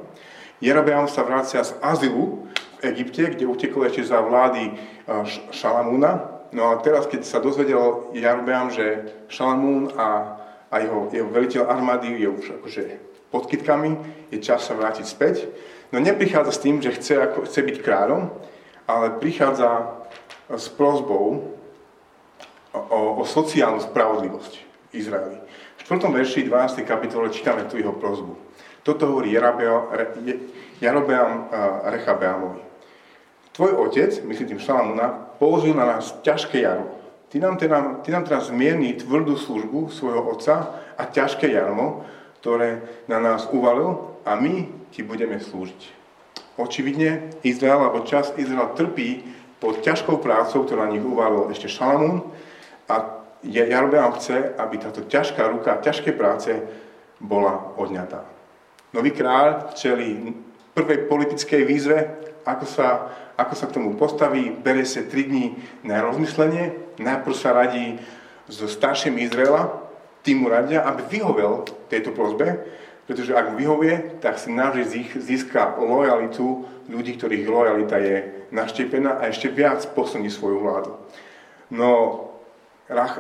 Jerobeam 0.64 1.12
sa 1.12 1.28
vracia 1.28 1.60
z 1.68 1.76
azylu 1.84 2.48
v 2.80 2.96
Egypte, 2.96 3.36
kde 3.36 3.44
utekol 3.44 3.84
ešte 3.84 4.08
za 4.08 4.24
vlády 4.24 4.72
Šalamúna. 5.52 6.40
No 6.56 6.72
a 6.72 6.80
teraz, 6.80 7.12
keď 7.12 7.28
sa 7.28 7.44
dozvedel 7.44 8.08
Jerobeam, 8.16 8.72
že 8.72 9.12
Šalamún 9.28 9.92
a, 10.00 10.40
a 10.72 10.76
jeho, 10.80 11.12
jeho 11.12 11.28
veliteľ 11.28 11.68
armády 11.68 12.24
je 12.24 12.30
už 12.32 12.46
akože 12.64 12.84
pod 13.28 13.52
kytkami, 13.52 14.00
je 14.32 14.40
čas 14.40 14.64
sa 14.64 14.80
vrátiť 14.80 15.04
späť. 15.04 15.44
No 15.92 16.00
neprichádza 16.00 16.56
s 16.56 16.64
tým, 16.64 16.80
že 16.80 16.96
chce, 16.96 17.20
ako, 17.20 17.44
chce 17.44 17.60
byť 17.68 17.78
kráľom, 17.84 18.32
ale 18.88 19.20
prichádza 19.20 19.92
s 20.48 20.72
prozbou 20.72 21.57
o, 22.90 23.22
o, 23.22 23.24
sociálnu 23.26 23.82
spravodlivosť. 23.82 24.54
Izraeli. 24.94 25.38
V 25.78 25.82
4. 25.84 26.08
verši 26.10 26.48
12. 26.48 26.84
kapitole 26.88 27.30
čítame 27.30 27.68
tu 27.68 27.78
jeho 27.78 27.92
prozbu. 27.92 28.38
Toto 28.88 29.04
hovorí 29.12 29.36
Jarobeam 30.80 31.34
Rechabeamovi. 31.84 32.64
Tvoj 33.52 33.72
otec, 33.90 34.22
myslím 34.24 34.48
tým 34.48 34.62
Šalamúna, 34.62 35.34
položil 35.42 35.74
na 35.76 35.98
nás 35.98 36.16
ťažké 36.24 36.62
jaro. 36.62 36.88
Ty 37.28 37.44
nám, 37.44 37.58
teda, 37.60 38.00
ty 38.06 38.16
nám 38.16 38.24
teraz 38.24 38.48
zmierni 38.48 38.96
tvrdú 38.96 39.36
službu 39.36 39.92
svojho 39.92 40.24
otca 40.32 40.80
a 40.96 41.04
ťažké 41.04 41.52
jarmo, 41.52 42.08
ktoré 42.40 42.80
na 43.12 43.20
nás 43.20 43.50
uvalil 43.52 44.16
a 44.24 44.40
my 44.40 44.72
ti 44.96 45.04
budeme 45.04 45.36
slúžiť. 45.42 45.82
Očividne 46.56 47.36
Izrael, 47.44 47.84
alebo 47.84 48.08
čas 48.08 48.32
Izrael 48.40 48.72
trpí 48.72 49.26
pod 49.60 49.84
ťažkou 49.84 50.24
prácou, 50.24 50.64
ktorú 50.64 50.88
na 50.88 50.94
nich 50.94 51.04
uvalil 51.04 51.52
ešte 51.52 51.68
Šalamún 51.68 52.24
a 52.88 52.96
Jarobeam 53.44 54.18
chce, 54.18 54.58
aby 54.58 54.76
táto 54.82 55.06
ťažká 55.06 55.46
ruka, 55.48 55.84
ťažké 55.84 56.12
práce 56.18 56.50
bola 57.22 57.78
odňatá. 57.78 58.26
Nový 58.96 59.14
kráľ 59.14 59.76
čeli 59.78 60.34
prvej 60.74 61.06
politickej 61.06 61.62
výzve, 61.68 61.98
ako 62.48 62.66
sa, 62.66 62.88
ako 63.36 63.54
sa 63.54 63.66
k 63.68 63.76
tomu 63.78 63.94
postaví, 64.00 64.50
bere 64.50 64.88
sa 64.88 65.04
3 65.04 65.12
dní 65.12 65.46
na 65.84 66.02
rozmyslenie, 66.02 66.98
najprv 66.98 67.36
sa 67.36 67.54
radí 67.54 68.00
so 68.48 68.66
starším 68.66 69.20
Izraela, 69.20 69.84
tým 70.24 70.44
mu 70.44 70.48
radia, 70.48 70.84
aby 70.88 71.20
vyhovel 71.20 71.68
tejto 71.92 72.16
prozbe, 72.16 72.64
pretože 73.08 73.32
ak 73.32 73.56
vyhovie, 73.56 74.20
tak 74.20 74.36
si 74.36 74.52
navždy 74.52 75.16
získa 75.16 75.80
lojalitu 75.80 76.68
ľudí, 76.92 77.16
ktorých 77.16 77.48
lojalita 77.48 77.96
je 78.00 78.16
naštepená 78.52 79.20
a 79.20 79.32
ešte 79.32 79.48
viac 79.52 79.84
posuní 79.96 80.28
svoju 80.28 80.60
vládu. 80.60 80.92
No 81.72 82.24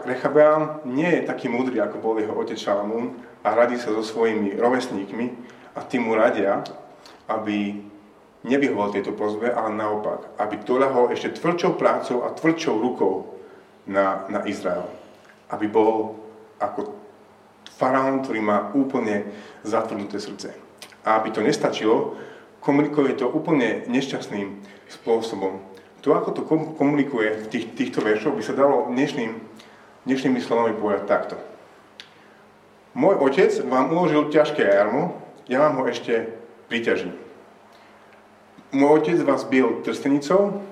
Rechabeam 0.07 0.79
nie 0.87 1.19
je 1.19 1.27
taký 1.27 1.51
múdry, 1.51 1.83
ako 1.83 1.99
bol 1.99 2.15
jeho 2.15 2.31
otec 2.31 2.55
Šalamún 2.55 3.19
a 3.43 3.51
radí 3.51 3.75
sa 3.75 3.91
so 3.91 3.99
svojimi 3.99 4.55
rovesníkmi 4.55 5.25
a 5.75 5.83
tým 5.83 6.07
mu 6.07 6.15
radia, 6.15 6.63
aby 7.27 7.83
nevyhoval 8.47 8.95
tejto 8.95 9.11
prozbe, 9.11 9.51
ale 9.51 9.75
naopak, 9.75 10.39
aby 10.39 10.63
doľahol 10.63 11.11
ešte 11.11 11.35
tvrdšou 11.35 11.75
prácou 11.75 12.23
a 12.23 12.31
tvrdšou 12.31 12.75
rukou 12.79 13.15
na, 13.83 14.23
na 14.31 14.47
Izrael. 14.47 14.87
Aby 15.51 15.67
bol 15.67 16.15
ako 16.63 16.95
faraón, 17.75 18.23
ktorý 18.23 18.39
má 18.39 18.71
úplne 18.71 19.27
zatvrdnuté 19.67 20.17
srdce. 20.23 20.55
A 21.03 21.19
aby 21.19 21.35
to 21.35 21.43
nestačilo, 21.43 22.15
komunikuje 22.63 23.19
to 23.19 23.27
úplne 23.27 23.83
nešťastným 23.91 24.63
spôsobom. 24.89 25.59
To, 26.07 26.15
ako 26.15 26.31
to 26.31 26.47
komunikuje 26.79 27.35
v 27.35 27.45
tých, 27.51 27.65
týchto 27.75 27.99
veršoch, 27.99 28.31
by 28.31 28.39
sa 28.39 28.55
dalo 28.55 28.87
dnešným, 28.87 29.43
dnešnými 30.07 30.39
slovami 30.39 30.71
povedať 30.79 31.03
takto. 31.03 31.35
Môj 32.95 33.19
otec 33.19 33.51
vám 33.67 33.91
uložil 33.91 34.31
ťažké 34.31 34.63
jarmo, 34.71 35.19
ja 35.51 35.59
vám 35.67 35.75
ho 35.75 35.83
ešte 35.83 36.31
priťažím. 36.71 37.11
Môj 38.71 39.03
otec 39.03 39.19
vás 39.27 39.43
bil 39.51 39.83
trstenicou, 39.83 40.63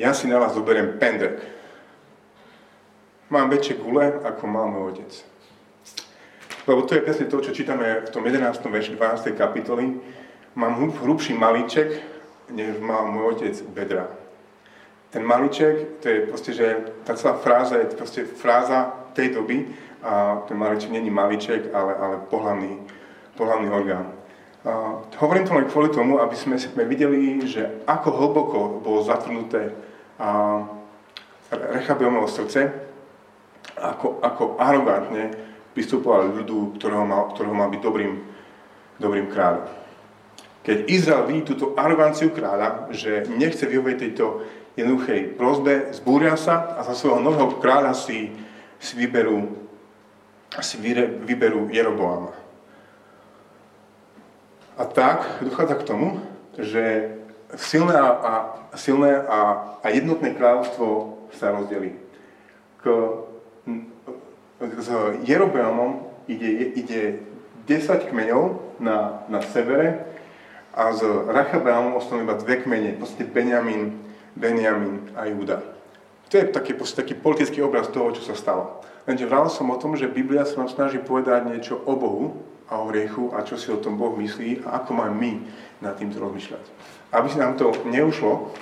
ja 0.00 0.16
si 0.16 0.24
na 0.32 0.40
vás 0.40 0.56
zoberiem 0.56 0.96
pendrek. 0.96 1.44
Mám 3.28 3.52
väčšie 3.52 3.84
gule, 3.84 4.16
ako 4.24 4.48
mal 4.48 4.64
môj 4.72 4.96
otec. 4.96 5.12
Lebo 6.64 6.88
to 6.88 6.96
je 6.96 7.04
presne 7.04 7.28
to, 7.28 7.36
čo 7.36 7.52
čítame 7.52 8.00
v 8.00 8.08
tom 8.08 8.24
11. 8.24 8.48
verši 8.64 8.96
12. 8.96 9.36
kapitoly. 9.36 10.00
Mám 10.56 10.88
hrubší 11.04 11.36
malíček, 11.36 12.00
než 12.48 12.80
mal 12.80 13.12
môj 13.12 13.36
otec 13.36 13.60
bedra. 13.76 14.21
Ten 15.12 15.28
malíček, 15.28 16.00
to 16.00 16.08
je 16.08 16.18
proste, 16.24 16.50
že 16.56 16.66
tá 17.04 17.12
celá 17.12 17.36
fráza 17.36 17.76
je 17.76 17.92
proste 17.92 18.24
fráza 18.24 19.12
tej 19.12 19.36
doby 19.36 19.68
a 20.00 20.40
ten 20.48 20.56
malíček 20.56 20.88
není 20.88 21.12
malíček, 21.12 21.68
ale, 21.68 21.92
ale 22.00 22.16
pohľavný, 22.32 22.80
pohľavný 23.36 23.68
orgán. 23.68 24.08
A 24.64 25.04
hovorím 25.20 25.44
to 25.44 25.52
len 25.52 25.68
kvôli 25.68 25.92
tomu, 25.92 26.16
aby 26.16 26.32
sme, 26.32 26.56
sme 26.56 26.88
videli, 26.88 27.44
že 27.44 27.84
ako 27.84 28.08
hlboko 28.08 28.58
bolo 28.80 29.04
zatrnuté 29.04 29.74
a 30.16 30.64
Rechabeomovo 31.52 32.24
srdce, 32.24 32.72
ako, 33.76 34.24
ako 34.24 34.56
arogantne 34.56 35.28
pristupoval 35.76 36.32
ľudu, 36.40 36.80
ktorého 36.80 37.04
mal, 37.04 37.36
ktorého 37.36 37.52
mal 37.52 37.68
byť 37.68 37.80
dobrým, 37.84 38.12
dobrým 38.96 39.28
kráľom. 39.28 39.68
Keď 40.62 40.78
Izrael 40.88 41.26
vidí 41.26 41.42
túto 41.42 41.74
aroganciu 41.74 42.30
kráľa, 42.30 42.88
že 42.94 43.26
nechce 43.34 43.66
vyhovieť 43.66 43.98
tejto 43.98 44.46
jednoduchej 44.76 45.36
prozbe, 45.36 45.92
zbúria 45.92 46.36
sa 46.36 46.76
a 46.76 46.80
za 46.84 46.96
svojho 46.96 47.20
nového 47.20 47.60
kráľa 47.60 47.92
si, 47.92 48.32
si 48.80 48.92
vyberú, 48.96 49.52
si 50.64 50.76
vyberú 51.26 51.68
Jeroboama. 51.68 52.32
A 54.80 54.88
tak 54.88 55.44
dochádza 55.44 55.76
k 55.76 55.88
tomu, 55.88 56.08
že 56.56 57.16
silné 57.56 57.92
a, 57.92 58.08
a, 58.08 58.32
silné 58.76 59.20
a, 59.28 59.38
a 59.84 59.86
jednotné 59.92 60.32
kráľovstvo 60.32 61.20
sa 61.36 61.52
rozdelí. 61.52 61.92
K, 62.80 62.84
s 64.58 64.88
Jeroboamom 65.28 66.08
ide, 66.24 66.72
ide 66.72 67.02
10 67.68 68.08
kmeňov 68.08 68.76
na, 68.80 69.22
na 69.28 69.44
severe, 69.44 70.12
a 70.72 70.88
z 70.96 71.04
Rachabeamom 71.28 72.00
ostali 72.00 72.24
iba 72.24 72.32
dve 72.32 72.64
kmene, 72.64 72.96
proste 72.96 73.28
Benjamin, 73.28 73.92
Benjamin 74.36 75.12
a 75.16 75.28
Júda. 75.28 75.60
To 76.32 76.40
je 76.40 76.48
taký, 76.48 76.72
taký 76.72 77.14
politický 77.14 77.60
obraz 77.60 77.92
toho, 77.92 78.12
čo 78.16 78.24
sa 78.24 78.32
stalo. 78.32 78.80
Lenže 79.04 79.28
vral 79.28 79.52
som 79.52 79.68
o 79.68 79.76
tom, 79.76 79.98
že 79.98 80.08
Biblia 80.08 80.48
sa 80.48 80.64
nám 80.64 80.72
snaží 80.72 80.96
povedať 80.96 81.44
niečo 81.44 81.76
o 81.76 81.92
Bohu 81.92 82.40
a 82.72 82.80
o 82.80 82.88
hriechu 82.88 83.34
a 83.36 83.44
čo 83.44 83.60
si 83.60 83.68
o 83.68 83.76
tom 83.76 84.00
Boh 84.00 84.16
myslí 84.16 84.64
a 84.64 84.80
ako 84.80 84.96
máme 84.96 85.14
my 85.18 85.32
nad 85.84 85.98
týmto 85.98 86.22
rozmýšľať. 86.22 86.64
Aby 87.12 87.26
si 87.28 87.36
nám 87.36 87.60
to 87.60 87.74
neušlo, 87.84 88.54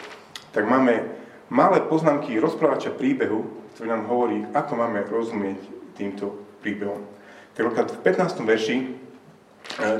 tak 0.50 0.66
máme 0.66 1.06
malé 1.52 1.78
poznámky 1.86 2.34
rozprávača 2.42 2.90
príbehu, 2.90 3.46
ktorý 3.76 3.86
nám 3.94 4.10
hovorí, 4.10 4.42
ako 4.50 4.72
máme 4.74 5.06
rozumieť 5.06 5.60
týmto 5.94 6.34
príbehom. 6.58 7.06
Tak 7.54 7.70
v 7.70 8.02
15. 8.02 8.40
verši 8.42 8.76
e, 8.80 8.86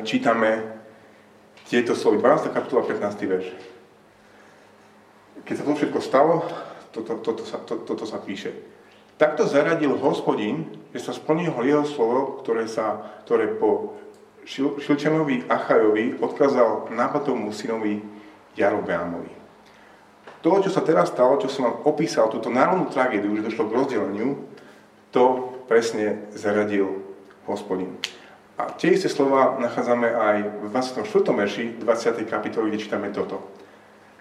čítame 0.03 0.81
tieto 1.71 1.95
slovy, 1.95 2.19
12. 2.19 2.51
kapitola, 2.51 2.83
15. 2.83 3.31
verš. 3.31 3.47
Keď 5.45 5.55
sa 5.57 5.65
to 5.67 5.73
všetko 5.77 6.01
stalo, 6.03 6.45
toto, 6.91 7.23
toto, 7.23 7.43
sa, 7.47 7.63
to, 7.63 7.83
toto 7.87 8.05
sa 8.05 8.19
píše. 8.19 8.51
Takto 9.21 9.45
zaradil 9.45 9.95
hospodin, 10.01 10.73
že 10.97 11.05
sa 11.05 11.13
splnilo 11.13 11.61
jeho 11.61 11.85
slovo, 11.85 12.41
ktoré, 12.41 12.65
sa, 12.65 13.21
ktoré 13.29 13.53
po 13.53 14.01
Šil, 14.49 14.81
Šilčanovi 14.81 15.45
Achajovi 15.45 16.17
odkázal 16.17 16.89
Nabatovmu 16.91 17.53
synovi 17.53 18.01
Jarobeamovi. 18.57 19.37
To, 20.41 20.57
čo 20.65 20.73
sa 20.73 20.81
teraz 20.81 21.13
stalo, 21.13 21.37
čo 21.37 21.53
som 21.53 21.69
vám 21.69 21.85
opísal, 21.85 22.33
túto 22.33 22.49
národnú 22.49 22.89
tragédiu, 22.89 23.37
že 23.37 23.45
došlo 23.45 23.69
k 23.69 23.77
rozdeleniu, 23.77 24.29
to 25.13 25.53
presne 25.69 26.33
zaradil 26.33 27.05
hospodin. 27.45 27.93
A 28.57 28.73
tie 28.73 28.97
isté 28.97 29.13
slova 29.13 29.61
nachádzame 29.61 30.09
aj 30.09 30.37
v 30.65 30.67
24. 30.73 31.05
verši 31.33 31.65
20. 31.81 32.25
kapitoly, 32.25 32.73
kde 32.73 32.79
čítame 32.81 33.09
toto. 33.13 33.53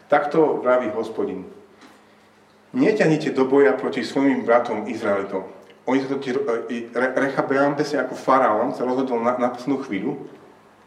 Takto 0.09 0.59
vraví 0.65 0.89
hospodin. 0.97 1.45
Neťahnite 2.73 3.29
do 3.33 3.45
boja 3.45 3.77
proti 3.77 4.01
svojim 4.01 4.41
bratom 4.41 4.89
Izraelitom. 4.89 5.45
Oni 5.85 6.01
sa 6.01 6.09
totiž, 6.09 6.33
e, 6.69 6.89
Rechabeam, 6.93 7.73
presne 7.73 8.05
ako 8.05 8.13
faraón, 8.13 8.73
sa 8.73 8.85
rozhodol 8.85 9.21
na, 9.21 9.37
na 9.37 9.49
poslednú 9.53 9.81
chvíľu, 9.85 10.17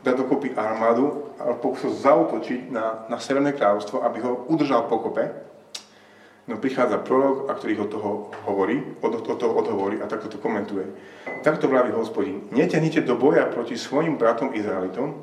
dať 0.03 0.15
dokopy 0.15 0.55
armádu 0.59 1.35
a 1.39 1.55
pokusil 1.55 1.95
zautočiť 2.03 2.71
na, 2.71 3.07
na 3.07 3.19
Severné 3.23 3.55
kráľovstvo, 3.55 4.03
aby 4.03 4.19
ho 4.23 4.47
udržal 4.51 4.91
pokope 4.91 5.31
No 6.43 6.59
prichádza 6.59 6.99
prorok, 6.99 7.47
a 7.47 7.55
ktorý 7.55 7.75
ho 7.79 7.87
toho 7.87 8.11
hovorí, 8.51 8.83
od, 8.99 9.15
od 9.15 9.39
toho 9.39 9.55
odhovorí 9.55 10.03
a 10.03 10.11
takto 10.11 10.27
to 10.27 10.43
komentuje. 10.43 10.91
Takto 11.47 11.71
vraví 11.71 11.95
hospodin. 11.95 12.51
Neťahnite 12.51 13.07
do 13.07 13.15
boja 13.15 13.47
proti 13.47 13.79
svojim 13.79 14.19
bratom 14.19 14.51
Izraelitom, 14.51 15.23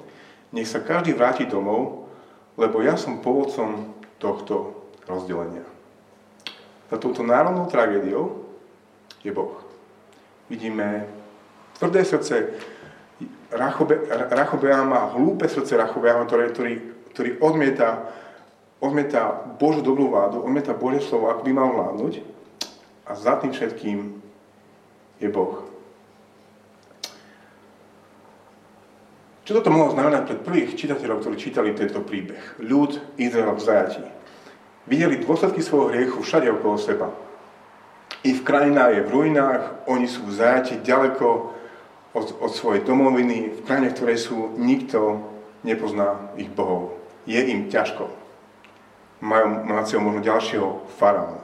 nech 0.56 0.72
sa 0.72 0.80
každý 0.80 1.12
vráti 1.12 1.44
domov, 1.44 2.09
lebo 2.58 2.82
ja 2.82 2.98
som 2.98 3.22
povodcom 3.22 3.94
tohto 4.18 4.86
rozdelenia. 5.06 5.66
Za 6.90 6.98
touto 6.98 7.22
národnou 7.22 7.70
tragédiou 7.70 8.50
je 9.22 9.30
Boh. 9.30 9.62
Vidíme 10.50 11.06
tvrdé 11.78 12.02
srdce 12.02 12.58
Rachobe, 13.54 14.02
Rachobeama, 14.34 15.14
hlúpe 15.14 15.46
srdce 15.46 15.78
Rachobeama, 15.78 16.26
ktorý, 16.26 16.44
ktorý, 16.54 16.74
ktorý 17.14 17.30
odmieta 17.42 18.10
odmieta 18.80 19.36
Božú 19.60 19.84
dobrú 19.84 20.10
vládu, 20.10 20.40
odmieta 20.40 20.72
Božie 20.72 21.04
slovo, 21.04 21.28
ako 21.30 21.44
by 21.44 21.52
mal 21.52 21.70
vládnuť 21.76 22.24
a 23.06 23.12
za 23.16 23.36
tým 23.40 23.52
všetkým 23.52 23.98
je 25.20 25.28
Boh. 25.28 25.68
Čo 29.50 29.66
toto 29.66 29.74
mohlo 29.74 29.90
znamenať 29.90 30.30
pre 30.30 30.46
prvých 30.46 30.78
čitateľov, 30.78 31.26
ktorí 31.26 31.34
čítali 31.42 31.74
tento 31.74 32.06
príbeh? 32.06 32.62
Ľud 32.62 33.18
Izrael 33.18 33.58
v 33.58 33.66
zajatí. 33.66 34.06
Videli 34.86 35.26
dôsledky 35.26 35.66
svojho 35.66 35.90
hriechu 35.90 36.22
všade 36.22 36.54
okolo 36.54 36.78
seba. 36.78 37.10
I 38.22 38.38
v 38.38 38.46
krajinách 38.46 38.94
je 38.94 39.06
v 39.10 39.10
ruinách, 39.10 39.90
oni 39.90 40.06
sú 40.06 40.30
v 40.30 40.38
zajati 40.38 40.86
ďaleko 40.86 41.50
od, 42.14 42.28
od 42.46 42.52
svojej 42.54 42.86
domoviny, 42.86 43.58
v 43.58 43.66
krajine, 43.66 43.90
ktoré 43.90 44.22
sú, 44.22 44.54
nikto 44.54 45.26
nepozná 45.66 46.30
ich 46.38 46.54
bohov. 46.54 47.02
Je 47.26 47.42
im 47.42 47.74
ťažko 47.74 48.06
majú 49.18 49.66
Mácio 49.66 49.98
možno 49.98 50.22
ďalšieho 50.22 50.94
faraóna. 51.02 51.42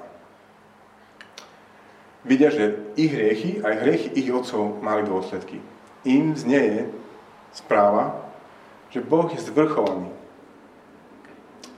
Vidia, 2.21 2.53
že 2.53 2.93
ich 3.01 3.09
hriechy, 3.09 3.65
aj 3.65 3.81
hriechy 3.81 4.13
ich 4.13 4.29
otcov 4.29 4.77
mali 4.85 5.01
dôsledky. 5.01 5.57
Im 6.05 6.37
znieje 6.37 6.93
správa, 7.55 8.19
že 8.91 8.99
Boh 8.99 9.31
je 9.31 9.39
zvrchovaný 9.39 10.11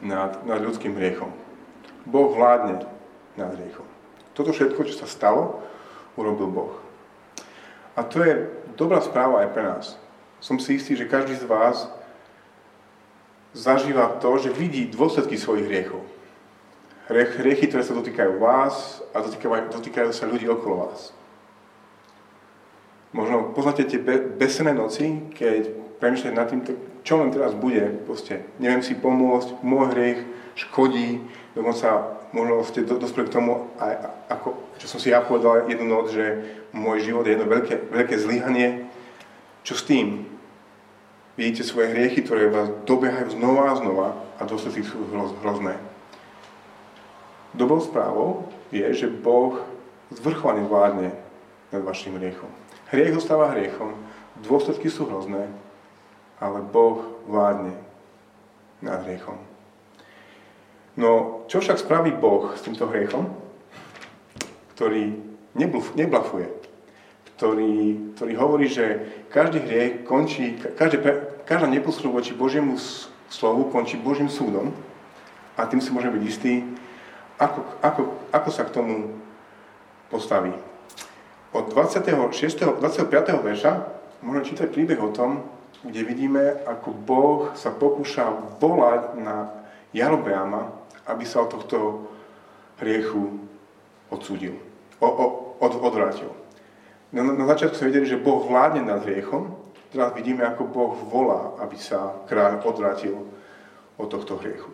nad, 0.01 0.41
nad 0.45 0.59
ľudským 0.61 0.97
hriechom. 0.97 1.29
Boh 2.09 2.33
vládne 2.33 2.81
nad 3.37 3.53
hriechom. 3.53 3.85
Toto 4.33 4.53
všetko, 4.53 4.81
čo 4.89 4.97
sa 4.97 5.07
stalo, 5.09 5.61
urobil 6.17 6.49
Boh. 6.49 6.73
A 7.97 8.05
to 8.05 8.21
je 8.21 8.49
dobrá 8.77 9.01
správa 9.01 9.45
aj 9.45 9.49
pre 9.53 9.63
nás. 9.65 9.85
Som 10.37 10.61
si 10.61 10.77
istý, 10.77 10.93
že 10.93 11.09
každý 11.09 11.33
z 11.33 11.49
vás 11.49 11.89
zažíva 13.57 14.21
to, 14.21 14.37
že 14.37 14.53
vidí 14.53 14.85
dôsledky 14.85 15.33
svojich 15.33 15.65
hriechov. 15.65 16.05
Hriechy, 17.09 17.65
ktoré 17.71 17.81
sa 17.81 17.97
dotýkajú 17.97 18.37
vás 18.37 19.01
a 19.15 19.23
dotýkajú, 19.25 19.73
dotýkajú 19.73 20.09
sa 20.13 20.29
ľudí 20.29 20.45
okolo 20.45 20.85
vás. 20.85 21.15
Možno 23.17 23.49
poznáte 23.49 23.89
tie 23.89 23.97
besené 24.37 24.77
noci, 24.77 25.25
keď 25.33 25.73
premyšľate 25.97 26.37
nad 26.37 26.45
tým, 26.53 26.61
čo 27.01 27.17
len 27.17 27.33
teraz 27.33 27.57
bude, 27.57 28.05
proste 28.05 28.45
neviem 28.61 28.85
si 28.85 28.93
pomôcť, 28.93 29.65
môj 29.65 29.89
hriech 29.89 30.19
škodí, 30.53 31.25
dokonca 31.57 32.13
možno 32.29 32.61
ste 32.61 32.85
dospeli 32.85 33.25
k 33.25 33.33
tomu, 33.33 33.73
aj, 33.81 34.13
ako, 34.29 34.53
čo 34.77 34.85
som 34.85 35.01
si 35.01 35.09
ja 35.09 35.25
povedal 35.25 35.65
jednu 35.65 35.89
noc, 35.89 36.13
že 36.13 36.45
môj 36.77 37.09
život 37.09 37.25
je 37.25 37.33
jedno 37.33 37.49
veľké, 37.49 37.89
veľké 37.89 38.15
zlyhanie. 38.21 38.85
Čo 39.65 39.81
s 39.81 39.87
tým? 39.89 40.29
Vidíte 41.33 41.65
svoje 41.65 41.97
hriechy, 41.97 42.21
ktoré 42.21 42.53
vás 42.53 42.69
dobiehajú 42.85 43.33
znova 43.33 43.73
a 43.73 43.79
znova 43.81 44.07
a 44.37 44.45
dôsledky 44.45 44.85
sú 44.85 45.01
hrozné. 45.41 45.73
Dobrou 47.57 47.81
správou 47.81 48.45
je, 48.69 48.85
že 48.93 49.09
Boh 49.09 49.57
zvrchovane 50.13 50.61
vládne 50.69 51.17
nad 51.73 51.81
vašim 51.81 52.13
hriechom. 52.21 52.66
Hriech 52.87 53.19
zostáva 53.19 53.51
hriechom, 53.51 53.91
dôsledky 54.47 54.87
sú 54.87 55.11
hrozné, 55.11 55.51
ale 56.39 56.63
Boh 56.63 57.19
vládne 57.27 57.75
nad 58.79 59.03
hriechom. 59.03 59.35
No, 60.97 61.43
čo 61.51 61.61
však 61.61 61.83
spraví 61.83 62.15
Boh 62.15 62.55
s 62.55 62.63
týmto 62.63 62.87
hriechom, 62.89 63.29
ktorý 64.73 65.19
neblafuje, 65.93 66.47
ktorý, 67.35 67.73
ktorý 68.17 68.33
hovorí, 68.39 68.65
že 68.71 68.85
každý 69.29 69.61
hriech 69.61 69.93
končí, 70.07 70.57
každé, 70.57 70.97
každá 71.45 71.67
neposluch 71.69 72.13
voči 72.13 72.33
Božiemu 72.33 72.79
slovu 73.27 73.69
končí 73.69 73.99
Božím 73.99 74.31
súdom 74.31 74.71
a 75.59 75.67
tým 75.67 75.83
si 75.83 75.91
môžeme 75.91 76.17
byť 76.17 76.23
istí, 76.23 76.63
ako, 77.37 77.59
ako, 77.83 78.01
ako 78.33 78.49
sa 78.49 78.63
k 78.65 78.73
tomu 78.73 79.21
postaví. 80.09 80.55
Od 81.57 81.73
26. 81.73 82.77
25. 82.77 83.41
verša 83.41 83.71
môžeme 84.21 84.45
čítať 84.45 84.69
príbeh 84.69 85.01
o 85.01 85.09
tom, 85.09 85.41
kde 85.81 86.05
vidíme, 86.05 86.53
ako 86.69 86.93
Boh 86.93 87.39
sa 87.57 87.73
pokúša 87.73 88.29
volať 88.61 89.17
na 89.17 89.65
Jarobeama, 89.89 90.69
aby 91.09 91.25
sa 91.25 91.41
od 91.41 91.57
tohto 91.57 92.05
hriechu 92.77 93.41
odsúdil, 94.13 94.53
o, 95.01 95.09
o, 95.09 95.25
od, 95.57 95.73
odvrátil. 95.81 96.29
Na, 97.09 97.25
na 97.25 97.49
začiatku 97.49 97.73
sme 97.73 97.89
videli, 97.89 98.05
že 98.05 98.21
Boh 98.21 98.45
vládne 98.45 98.85
nad 98.85 99.01
hriechom, 99.01 99.57
teraz 99.89 100.13
vidíme, 100.13 100.45
ako 100.45 100.61
Boh 100.69 100.93
volá, 101.09 101.57
aby 101.65 101.73
sa 101.81 102.21
kráľ 102.29 102.61
odvrátil 102.69 103.17
od 103.97 104.07
tohto 104.13 104.37
hriechu. 104.37 104.69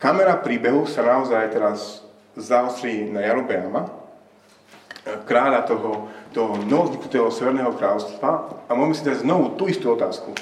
Kamera 0.00 0.40
príbehu 0.40 0.88
sa 0.88 1.04
naozaj 1.04 1.52
teraz 1.52 2.08
zaostrí 2.40 3.04
na 3.04 3.20
Jarobeama, 3.20 4.05
kráľa 5.06 5.62
toho, 5.62 6.10
toho 6.34 6.58
novozniknutého 6.66 7.30
Severného 7.30 7.70
kráľovstva 7.78 8.30
a 8.66 8.70
môžeme 8.74 8.96
si 8.98 9.06
dať 9.06 9.16
znovu 9.22 9.54
tú 9.54 9.70
istú 9.70 9.94
otázku. 9.94 10.34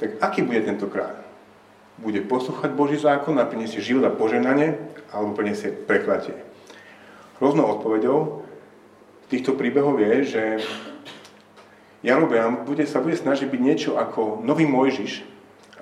Tak 0.00 0.22
aký 0.24 0.40
bude 0.48 0.64
tento 0.64 0.88
kráľ? 0.88 1.20
Bude 2.00 2.24
poslúchať 2.24 2.72
Boží 2.72 2.96
zákon 2.96 3.36
a 3.36 3.44
priniesie 3.44 3.84
život 3.84 4.08
a 4.08 4.14
poženanie, 4.14 4.80
alebo 5.12 5.36
priniesie 5.36 5.74
preklatie? 5.74 6.32
Hroznou 7.36 7.68
odpovedou 7.78 8.48
týchto 9.28 9.52
príbehov 9.52 10.00
je, 10.00 10.14
že 10.24 10.42
Jarobeam 12.00 12.64
bude, 12.64 12.86
sa 12.88 13.02
bude 13.02 13.18
snažiť 13.18 13.50
byť 13.50 13.60
niečo 13.60 13.90
ako 13.98 14.40
nový 14.40 14.64
Mojžiš 14.64 15.26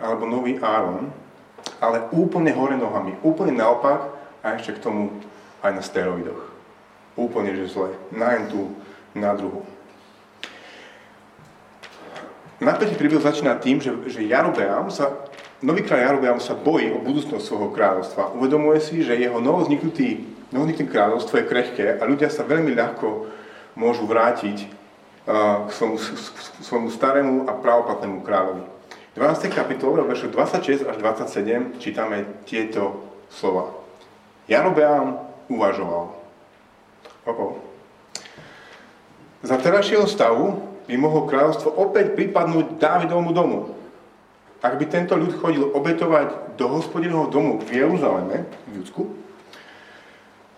alebo 0.00 0.26
nový 0.26 0.58
Áron, 0.58 1.12
ale 1.78 2.08
úplne 2.10 2.50
hore 2.56 2.74
nohami, 2.74 3.20
úplne 3.22 3.54
naopak 3.54 4.12
a 4.40 4.56
ešte 4.56 4.80
k 4.80 4.82
tomu 4.82 5.02
aj 5.60 5.72
na 5.76 5.82
steroidoch 5.84 6.45
úplne 7.16 7.56
že 7.56 7.72
zle. 7.72 7.96
Na 8.12 8.36
tú, 8.46 8.76
na 9.16 9.32
druhú. 9.32 9.64
Napätý 12.56 12.96
príbeh 12.96 13.20
začína 13.20 13.60
tým, 13.60 13.84
že, 13.84 13.92
že 14.08 14.24
Jarobeam 14.24 14.88
sa, 14.88 15.28
nový 15.60 15.84
kráľ 15.84 16.00
Jarobeam 16.08 16.40
sa 16.40 16.56
bojí 16.56 16.88
o 16.88 17.04
budúcnosť 17.04 17.44
svojho 17.44 17.68
kráľovstva. 17.68 18.32
Uvedomuje 18.32 18.80
si, 18.80 19.04
že 19.04 19.12
jeho 19.12 19.36
novozniknutý, 19.44 20.24
novozniknuté 20.56 20.88
kráľovstvo 20.88 21.36
je 21.36 21.48
krehké 21.48 21.86
a 22.00 22.02
ľudia 22.08 22.32
sa 22.32 22.48
veľmi 22.48 22.72
ľahko 22.72 23.28
môžu 23.76 24.08
vrátiť 24.08 24.72
uh, 25.28 25.68
k 25.68 25.70
svojmu, 25.76 25.98
svojmu 26.64 26.88
starému 26.88 27.34
a 27.44 27.52
pravoplatnému 27.60 28.24
kráľovi. 28.24 28.64
V 29.12 29.16
12. 29.20 29.52
kapitole, 29.52 30.00
veršu 30.08 30.32
26 30.32 30.88
až 30.88 30.96
27, 30.96 31.76
čítame 31.76 32.24
tieto 32.48 33.04
slova. 33.28 33.76
Jarobeam 34.48 35.20
uvažoval. 35.52 36.15
Oh, 37.26 37.58
Za 39.42 39.58
terajšieho 39.58 40.06
stavu 40.06 40.62
by 40.86 40.94
mohlo 40.94 41.26
kráľovstvo 41.26 41.74
opäť 41.74 42.14
pripadnúť 42.14 42.78
Dávidovmu 42.78 43.34
domu. 43.34 43.74
Ak 44.62 44.78
by 44.78 44.86
tento 44.86 45.18
ľud 45.18 45.34
chodil 45.34 45.66
obetovať 45.66 46.54
do 46.54 46.70
hospodinovho 46.70 47.26
domu 47.26 47.58
v 47.58 47.82
Jeruzaleme, 47.82 48.46
v 48.70 48.72
Judsku, 48.78 49.02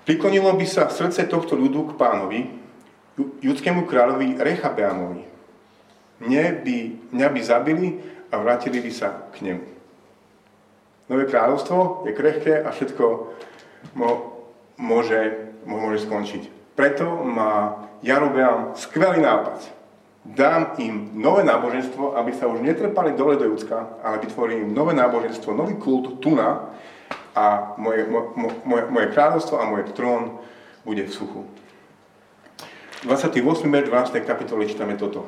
priklonilo 0.04 0.52
by 0.60 0.66
sa 0.68 0.92
srdce 0.92 1.24
tohto 1.24 1.56
ľudu 1.56 1.92
k 1.92 1.96
pánovi, 1.96 2.40
judskému 3.16 3.88
kráľovi 3.88 4.36
Rechabeamovi. 4.36 5.24
Mne 6.20 6.44
by, 6.62 6.76
mňa 7.16 7.28
by 7.32 7.40
zabili 7.42 7.88
a 8.28 8.38
vrátili 8.44 8.84
by 8.84 8.92
sa 8.92 9.24
k 9.32 9.40
nemu. 9.40 9.64
Nové 11.08 11.24
kráľovstvo 11.24 12.04
je 12.04 12.12
krehké 12.12 12.60
a 12.60 12.68
všetko 12.68 13.32
môže, 14.76 15.47
môže 15.68 16.08
skončiť. 16.08 16.72
Preto 16.72 17.04
má 17.22 17.84
Jarobeam 18.00 18.72
skvelý 18.72 19.20
nápad. 19.20 19.76
Dám 20.24 20.76
im 20.80 21.10
nové 21.14 21.44
náboženstvo, 21.44 22.16
aby 22.16 22.32
sa 22.36 22.48
už 22.48 22.60
netrpali 22.60 23.16
dole 23.16 23.36
do 23.36 23.48
Judska, 23.48 24.00
ale 24.04 24.20
vytvorím 24.24 24.68
im 24.68 24.74
nové 24.74 24.92
náboženstvo, 24.96 25.56
nový 25.56 25.76
kult 25.76 26.20
Tuna 26.20 26.68
a 27.32 27.74
moje, 27.80 28.04
mo, 28.08 28.34
moje, 28.64 28.82
moje 28.92 29.06
kráľovstvo 29.14 29.56
a 29.56 29.68
môj 29.68 29.88
trón 29.96 30.40
bude 30.84 31.04
v 31.04 31.12
suchu. 31.12 31.40
28. 33.06 33.40
verš 33.70 33.88
12. 33.88 34.26
kapitoly 34.26 34.66
čítame 34.66 34.98
toto. 34.98 35.24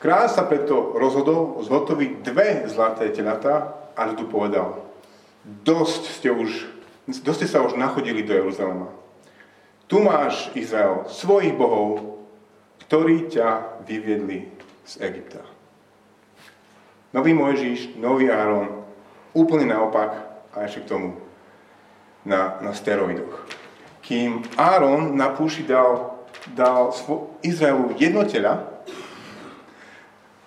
Kráľ 0.00 0.26
sa 0.32 0.44
preto 0.48 0.96
rozhodol 0.96 1.60
zhotoviť 1.64 2.10
dve 2.24 2.48
zlaté 2.68 3.12
telatá 3.12 3.76
a 3.94 4.08
tu 4.12 4.26
povedal, 4.26 4.82
dosť 5.44 6.02
ste 6.10 6.28
už, 6.32 6.50
dosť 7.06 7.38
ste 7.44 7.48
sa 7.48 7.62
už 7.62 7.76
nachodili 7.76 8.24
do 8.24 8.34
Jeruzalema 8.34 9.03
tu 9.86 10.00
máš, 10.00 10.50
Izrael, 10.54 11.04
svojich 11.08 11.54
bohov, 11.56 12.20
ktorí 12.84 13.32
ťa 13.32 13.80
vyviedli 13.84 14.48
z 14.84 15.00
Egypta. 15.00 15.42
Nový 17.14 17.32
Mojžiš, 17.32 17.96
nový 17.96 18.28
Áron, 18.28 18.84
úplne 19.32 19.70
naopak 19.70 20.18
a 20.50 20.66
ešte 20.66 20.82
k 20.84 20.90
tomu 20.90 21.08
na, 22.26 22.58
na 22.60 22.74
steroidoch. 22.74 23.46
Kým 24.04 24.44
Áron 24.58 25.16
na 25.16 25.32
púši 25.32 25.64
dal, 25.64 26.20
dal 26.52 26.92
svo, 26.92 27.38
Izraelu 27.40 27.96
jedno 27.96 28.26
tela, 28.28 28.82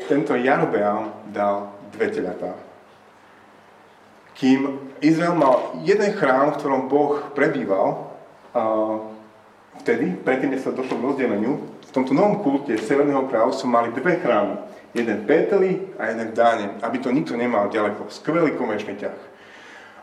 tento 0.08 0.38
Jarobeam 0.38 1.10
dal 1.34 1.74
dve 1.92 2.08
telatá. 2.14 2.54
Kým 4.38 4.94
Izrael 5.02 5.34
mal 5.34 5.74
jeden 5.82 6.14
chrám, 6.14 6.54
v 6.54 6.58
ktorom 6.62 6.82
Boh 6.86 7.34
prebýval, 7.34 8.14
vtedy, 9.88 10.20
predtým, 10.20 10.52
než 10.52 10.68
sa 10.68 10.76
došlo 10.76 11.00
k 11.00 11.06
rozdeleniu, 11.08 11.64
v 11.64 11.92
tomto 11.96 12.12
novom 12.12 12.44
kulte 12.44 12.76
Severného 12.76 13.24
kráľovstva 13.32 13.72
mali 13.72 13.96
dve 13.96 14.20
chrámy. 14.20 14.60
Jeden 14.92 15.24
v 15.24 15.28
Bételi 15.32 15.72
a 15.96 16.12
jeden 16.12 16.28
v 16.28 16.36
Dáne, 16.36 16.76
aby 16.84 17.00
to 17.00 17.08
nikto 17.16 17.40
nemal 17.40 17.72
ďaleko. 17.72 18.12
Skvelý 18.12 18.52
komerčný 18.60 19.00
ťah. 19.00 19.16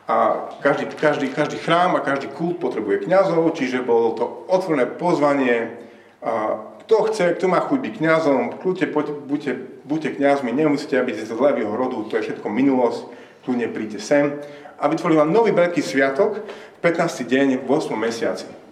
A 0.08 0.16
každý, 0.64 0.88
každý, 0.96 1.28
každý 1.28 1.60
chrám 1.60 1.92
a 1.96 2.00
každý 2.00 2.32
kult 2.32 2.64
potrebuje 2.64 3.04
kňazov, 3.04 3.52
čiže 3.52 3.84
bolo 3.84 4.16
to 4.16 4.24
otvorené 4.48 4.88
pozvanie. 4.88 5.76
A 6.24 6.64
kto 6.84 7.12
chce, 7.12 7.36
kto 7.36 7.52
má 7.52 7.60
chuť 7.60 7.78
byť 7.84 7.94
kňazom, 8.00 8.40
kľudne 8.64 8.88
buďte, 9.28 9.52
buďte 9.84 10.10
kňazmi, 10.16 10.48
nemusíte 10.52 10.96
byť 10.96 11.28
z 11.28 11.32
levého 11.36 11.72
rodu, 11.76 12.08
to 12.08 12.16
je 12.16 12.32
všetko 12.32 12.48
minulosť, 12.48 13.00
kľudne 13.44 13.68
príďte 13.68 14.00
sem. 14.00 14.32
A 14.80 14.88
vytvorili 14.88 15.20
vám 15.20 15.32
nový 15.32 15.52
veľký 15.52 15.84
sviatok, 15.84 16.40
15. 16.80 17.24
deň 17.24 17.46
v 17.60 17.68
8. 17.68 17.92
mesiaci. 17.96 18.63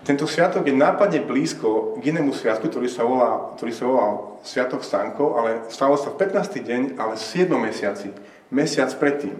Tento 0.00 0.24
sviatok 0.24 0.64
je 0.64 0.72
nápadne 0.72 1.20
blízko 1.20 2.00
k 2.00 2.08
inému 2.08 2.32
sviatku, 2.32 2.72
ktorý 2.72 2.88
sa 2.88 3.04
volá, 3.04 3.52
ktorý 3.60 3.72
sa 3.72 3.84
volá 3.84 4.06
Sviatok 4.40 4.80
Stankov, 4.80 5.36
ale 5.36 5.68
stalo 5.68 6.00
sa 6.00 6.08
v 6.08 6.24
15. 6.24 6.56
deň, 6.64 6.82
ale 6.96 7.20
v 7.20 7.22
7. 7.22 7.52
mesiaci, 7.52 8.08
mesiac 8.48 8.88
predtým. 8.96 9.36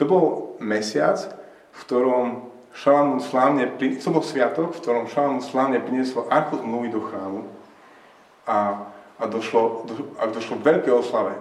To 0.00 0.08
bol 0.08 0.24
mesiac, 0.64 1.20
v 1.76 1.80
ktorom 1.84 2.26
Šalamún 2.72 3.20
slávne, 3.20 3.68
to 3.76 4.08
bol 4.08 4.24
sviatok, 4.24 4.72
v 4.72 4.80
ktorom 4.80 5.04
Šalamún 5.12 5.44
slávne 5.44 5.76
priniesol 5.84 6.24
archu 6.32 6.56
zmluvy 6.64 6.88
do 6.88 7.04
chrámu 7.04 7.44
a, 8.48 8.88
a, 9.20 9.24
došlo, 9.28 9.84
do, 9.84 9.92
a 10.16 10.24
došlo 10.32 10.56
k 10.56 10.66
veľkej 10.72 10.94
oslave. 10.96 11.36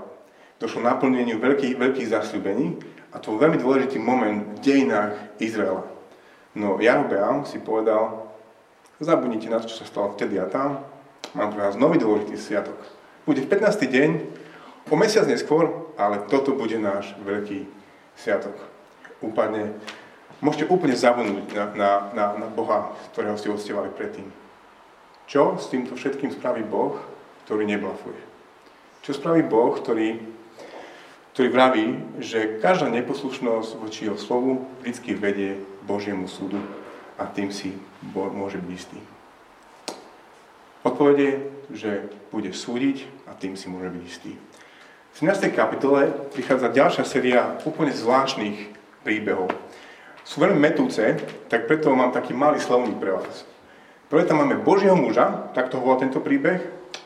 Došlo 0.59 0.83
naplneniu 0.83 1.39
veľkých, 1.39 1.79
veľkých 1.79 2.11
zasľúbení 2.11 2.83
a 3.15 3.23
to 3.23 3.31
bol 3.31 3.39
veľmi 3.39 3.63
dôležitý 3.63 3.95
moment 3.95 4.43
v 4.43 4.59
dejinách 4.59 5.39
Izraela. 5.39 5.87
No 6.51 6.83
Jarobeam 6.83 7.47
si 7.47 7.63
povedal, 7.63 8.30
Zabudnite 9.01 9.49
na 9.49 9.57
to, 9.57 9.65
čo 9.65 9.81
sa 9.81 9.89
stalo 9.89 10.13
vtedy 10.13 10.37
a 10.37 10.45
tam. 10.45 10.85
Mám 11.33 11.57
pre 11.57 11.65
vás 11.65 11.73
nový 11.73 11.97
dôležitý 11.97 12.37
sviatok. 12.37 12.77
Bude 13.25 13.41
v 13.41 13.49
15. 13.49 13.89
deň, 13.89 14.09
o 14.93 14.95
mesiac 14.95 15.25
neskôr, 15.25 15.89
ale 15.97 16.21
toto 16.29 16.53
bude 16.53 16.77
náš 16.77 17.17
veľký 17.25 17.65
sviatok. 18.13 18.53
Úplne, 19.25 19.73
môžete 20.45 20.69
úplne 20.69 20.93
zabudnúť 20.93 21.49
na, 21.49 21.65
na, 21.73 21.91
na, 22.13 22.25
na 22.45 22.47
Boha, 22.53 22.93
ktorého 23.09 23.41
ste 23.41 23.49
ostievali 23.49 23.89
predtým. 23.89 24.29
Čo 25.25 25.57
s 25.57 25.73
týmto 25.73 25.97
všetkým 25.97 26.29
spraví 26.37 26.61
Boh, 26.61 27.01
ktorý 27.49 27.65
neblafuje? 27.65 28.21
Čo 29.01 29.17
spraví 29.17 29.41
Boh, 29.49 29.73
ktorý 29.81 30.21
ktorý 31.31 31.47
vraví, 31.47 31.85
že 32.19 32.59
každá 32.59 32.91
neposlušnosť 32.91 33.79
voči 33.79 34.03
jeho 34.03 34.19
slovu 34.19 34.67
vždy 34.83 35.15
vedie 35.15 35.63
Božiemu 35.87 36.27
súdu 36.27 36.59
a 37.21 37.29
tým 37.29 37.53
si 37.53 37.77
môže 38.09 38.57
byť 38.57 38.71
istý. 38.73 38.97
Odpovede 40.81 41.61
že 41.73 42.11
bude 42.31 42.51
súdiť 42.51 43.07
a 43.27 43.35
tým 43.35 43.55
si 43.55 43.71
môže 43.71 43.89
byť 43.91 44.03
istý. 44.03 44.31
V 45.11 45.15
17. 45.27 45.51
kapitole 45.51 46.07
prichádza 46.31 46.71
ďalšia 46.71 47.03
séria 47.03 47.41
úplne 47.67 47.91
zvláštnych 47.91 48.71
príbehov. 49.03 49.51
Sú 50.23 50.39
veľmi 50.39 50.59
metúce, 50.59 51.03
tak 51.51 51.67
preto 51.67 51.91
mám 51.91 52.15
taký 52.15 52.31
malý 52.31 52.61
slovník 52.61 52.95
pre 53.01 53.11
vás. 53.11 53.43
Prvé 54.07 54.23
tam 54.27 54.43
máme 54.43 54.59
Božieho 54.59 54.95
muža, 54.95 55.51
tak 55.55 55.71
to 55.71 55.79
volá 55.79 55.99
tento 55.99 56.19
príbeh, 56.19 56.59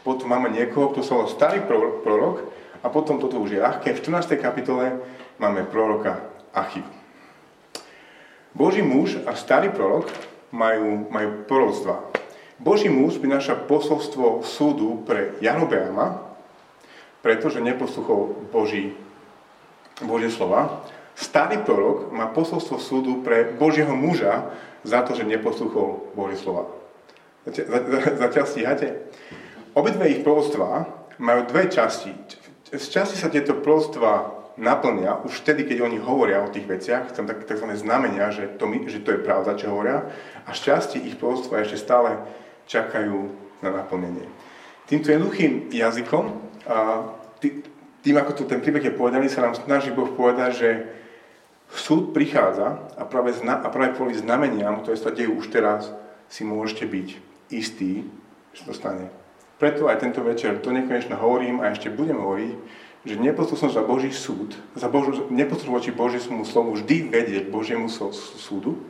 potom 0.05 0.29
máme 0.29 0.53
niekoho, 0.53 0.93
kto 0.93 1.01
sa 1.01 1.17
volá 1.17 1.29
starý 1.29 1.65
prorok 1.65 2.45
a 2.81 2.89
potom 2.89 3.17
toto 3.17 3.41
už 3.41 3.57
je 3.57 3.61
ľahké. 3.61 3.97
V 3.97 4.01
14. 4.05 4.37
kapitole 4.37 5.01
máme 5.41 5.65
proroka 5.65 6.21
Achiv. 6.53 6.85
Boží 8.55 8.79
muž 8.79 9.19
a 9.27 9.35
starý 9.35 9.69
prorok 9.75 10.07
majú, 10.55 11.11
majú 11.11 11.43
proroctva. 11.43 12.07
Boží 12.55 12.87
muž 12.87 13.19
prináša 13.19 13.59
posolstvo 13.67 14.47
súdu 14.47 15.03
pre 15.03 15.35
Janobeama, 15.43 16.23
pretože 17.19 17.59
neposluchol 17.59 18.47
Boží, 18.55 18.95
Božie 20.07 20.31
slova. 20.31 20.87
Starý 21.19 21.67
prorok 21.67 22.15
má 22.15 22.31
posolstvo 22.31 22.79
súdu 22.79 23.19
pre 23.27 23.51
Božieho 23.55 23.91
muža 23.91 24.55
za 24.87 25.03
to, 25.03 25.11
že 25.15 25.27
neposluchol 25.27 26.15
Božie 26.15 26.39
slova. 26.39 26.71
Zatiaľ 28.23 28.45
stíhate? 28.47 28.87
Obidve 29.75 30.07
ich 30.07 30.23
proroctvá 30.23 30.87
majú 31.19 31.43
dve 31.51 31.67
časti. 31.67 32.15
Z 32.71 32.87
časti 32.87 33.19
sa 33.19 33.27
tieto 33.27 33.59
proroctvá 33.59 34.34
naplnia 34.55 35.19
už 35.23 35.43
vtedy, 35.43 35.67
keď 35.67 35.83
oni 35.83 35.99
hovoria 35.99 36.43
o 36.43 36.51
tých 36.51 36.67
veciach, 36.67 37.11
tam 37.11 37.27
tak, 37.27 37.43
tzv. 37.43 37.67
znamenia, 37.75 38.31
že 38.31 38.55
to, 38.55 38.67
že 38.87 39.03
to 39.03 39.15
je 39.15 39.25
pravda, 39.25 39.55
čo 39.59 39.71
hovoria, 39.71 40.07
a 40.47 40.49
z 40.55 40.71
časti 40.71 40.97
ich 40.99 41.19
proroctva 41.19 41.63
ešte 41.63 41.79
stále 41.79 42.19
čakajú 42.67 43.29
na 43.63 43.69
naplnenie. 43.71 44.27
Týmto 44.85 45.11
jednoduchým 45.11 45.73
jazykom, 45.73 46.23
a 46.65 47.09
tým 48.01 48.15
ako 48.15 48.31
tu 48.37 48.43
ten 48.45 48.61
príbeh 48.61 48.85
je 48.85 48.93
povedaný, 48.93 49.29
sa 49.29 49.45
nám 49.45 49.57
snaží 49.57 49.89
Boh 49.89 50.09
povedať, 50.13 50.51
že 50.55 50.69
súd 51.73 52.13
prichádza 52.13 52.77
a 52.93 53.03
práve, 53.09 53.33
zna, 53.33 53.65
a 53.65 53.67
práve 53.73 53.97
kvôli 53.97 54.13
znameniam, 54.13 54.81
ktoré 54.81 54.95
sa 54.97 55.09
dejú 55.09 55.41
už 55.41 55.49
teraz, 55.49 55.89
si 56.29 56.45
môžete 56.45 56.85
byť 56.89 57.07
istí, 57.53 58.05
že 58.53 58.61
to 58.65 58.73
stane. 58.73 59.09
Preto 59.57 59.87
aj 59.87 60.01
tento 60.01 60.21
večer 60.25 60.59
to 60.59 60.73
nekonečne 60.73 61.15
hovorím 61.17 61.61
a 61.61 61.71
ešte 61.71 61.93
budem 61.93 62.17
hovoriť, 62.17 62.53
že 63.05 63.21
neposlušnosť 63.21 63.75
za 63.77 63.85
Boží 63.85 64.09
súd, 64.09 64.57
za 64.73 64.89
Božu, 64.89 65.29
neposlušnosť 65.29 65.93
Božiemu 65.93 66.41
slovu 66.41 66.73
vždy 66.73 67.13
vedie 67.13 67.39
k 67.45 67.53
Božiemu 67.53 67.85
súdu 68.13 68.81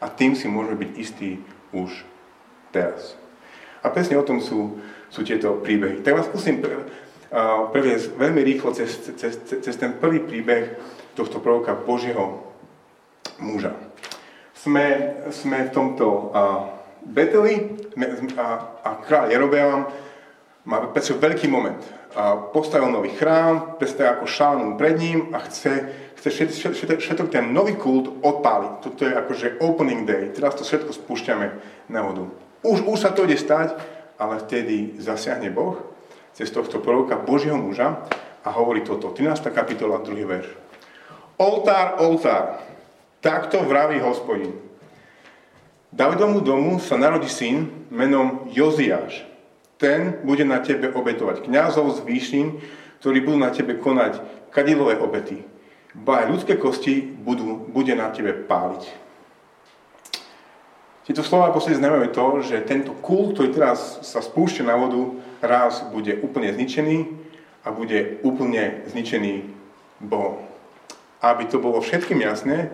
a 0.00 0.08
tým 0.08 0.32
si 0.32 0.48
môžeme 0.48 0.80
byť 0.80 0.90
istí 0.96 1.30
už 1.76 1.92
teraz. 2.72 3.14
A 3.84 3.92
presne 3.92 4.16
o 4.16 4.24
tom 4.24 4.40
sú, 4.40 4.80
sú 5.12 5.20
tieto 5.20 5.60
príbehy. 5.60 6.00
Tak 6.00 6.16
vás 6.16 6.26
skúsim 6.26 6.64
previesť 7.70 8.16
veľmi 8.16 8.40
rýchlo 8.40 8.72
cez, 8.72 8.88
cez, 9.20 9.36
cez 9.44 9.74
ten 9.76 9.92
prvý 10.00 10.24
príbeh 10.24 10.80
tohto 11.12 11.38
proroka 11.38 11.76
Božieho 11.76 12.40
muža. 13.36 13.76
Sme, 14.56 15.14
sme 15.30 15.68
v 15.68 15.74
tomto 15.76 16.06
uh, 16.08 16.78
Beteli 17.04 17.78
a, 18.34 18.46
a 18.82 18.90
kráľ 19.04 19.30
Jerobeam 19.30 19.86
má 20.66 20.82
predsa 20.90 21.14
veľký 21.14 21.46
moment. 21.46 21.78
Postavil 22.50 22.90
nový 22.90 23.14
chrám, 23.14 23.78
predstavil 23.78 24.18
ako 24.18 24.26
šálnu 24.26 24.66
pred 24.74 24.98
ním 24.98 25.30
a 25.36 25.44
chce, 25.46 25.86
chce 26.18 26.28
všetko 26.98 27.30
ten 27.30 27.54
nový 27.54 27.78
kult 27.78 28.10
odpáliť. 28.24 28.72
Toto 28.82 29.06
je 29.06 29.12
akože 29.14 29.46
opening 29.62 30.02
day. 30.08 30.34
Teraz 30.34 30.58
to 30.58 30.66
všetko 30.66 30.90
spúšťame 30.96 31.46
na 31.92 32.00
vodu. 32.02 32.26
Už, 32.66 32.82
už 32.82 32.98
sa 32.98 33.14
to 33.14 33.22
ide 33.22 33.38
stať, 33.38 33.78
ale 34.18 34.42
vtedy 34.42 34.98
zasiahne 34.98 35.52
Boh 35.54 35.78
cez 36.34 36.50
tohto 36.50 36.82
proroka 36.82 37.14
Božieho 37.14 37.60
muža 37.60 38.02
a 38.42 38.48
hovorí 38.50 38.82
toto. 38.82 39.14
13. 39.14 39.52
kapitola, 39.54 40.02
2. 40.02 40.26
verš. 40.26 40.48
Oltár, 41.38 42.02
oltár, 42.02 42.66
takto 43.22 43.62
vraví 43.62 44.02
hospodin. 44.02 44.58
Davidomu 45.94 46.42
domu 46.42 46.82
sa 46.82 46.98
narodí 46.98 47.30
syn 47.30 47.86
menom 47.94 48.50
Joziáš. 48.50 49.27
Ten 49.78 50.18
bude 50.26 50.42
na 50.42 50.58
tebe 50.58 50.90
obetovať 50.90 51.46
kňazov 51.46 51.94
z 51.96 51.98
výšin, 52.02 52.46
ktorí 52.98 53.22
budú 53.22 53.38
na 53.38 53.54
tebe 53.54 53.78
konať 53.78 54.18
kadilové 54.50 54.98
obety. 54.98 55.46
Ba 55.94 56.26
aj 56.26 56.30
ľudské 56.34 56.54
kosti 56.58 57.00
budú, 57.00 57.62
bude 57.70 57.94
na 57.94 58.10
tebe 58.10 58.34
páliť. 58.34 58.84
Tieto 61.08 61.24
slova 61.24 61.54
posledy 61.56 61.80
znamenajú 61.80 62.12
to, 62.12 62.26
že 62.44 62.68
tento 62.68 62.92
kult, 63.00 63.32
ktorý 63.32 63.48
teraz 63.54 64.04
sa 64.04 64.20
spúšťa 64.20 64.68
na 64.68 64.76
vodu, 64.76 65.16
raz 65.40 65.80
bude 65.88 66.20
úplne 66.20 66.52
zničený 66.52 67.08
a 67.64 67.72
bude 67.72 68.20
úplne 68.20 68.84
zničený 68.92 69.48
Bohom. 70.04 70.44
Aby 71.24 71.48
to 71.48 71.64
bolo 71.64 71.80
všetkým 71.80 72.20
jasné, 72.20 72.68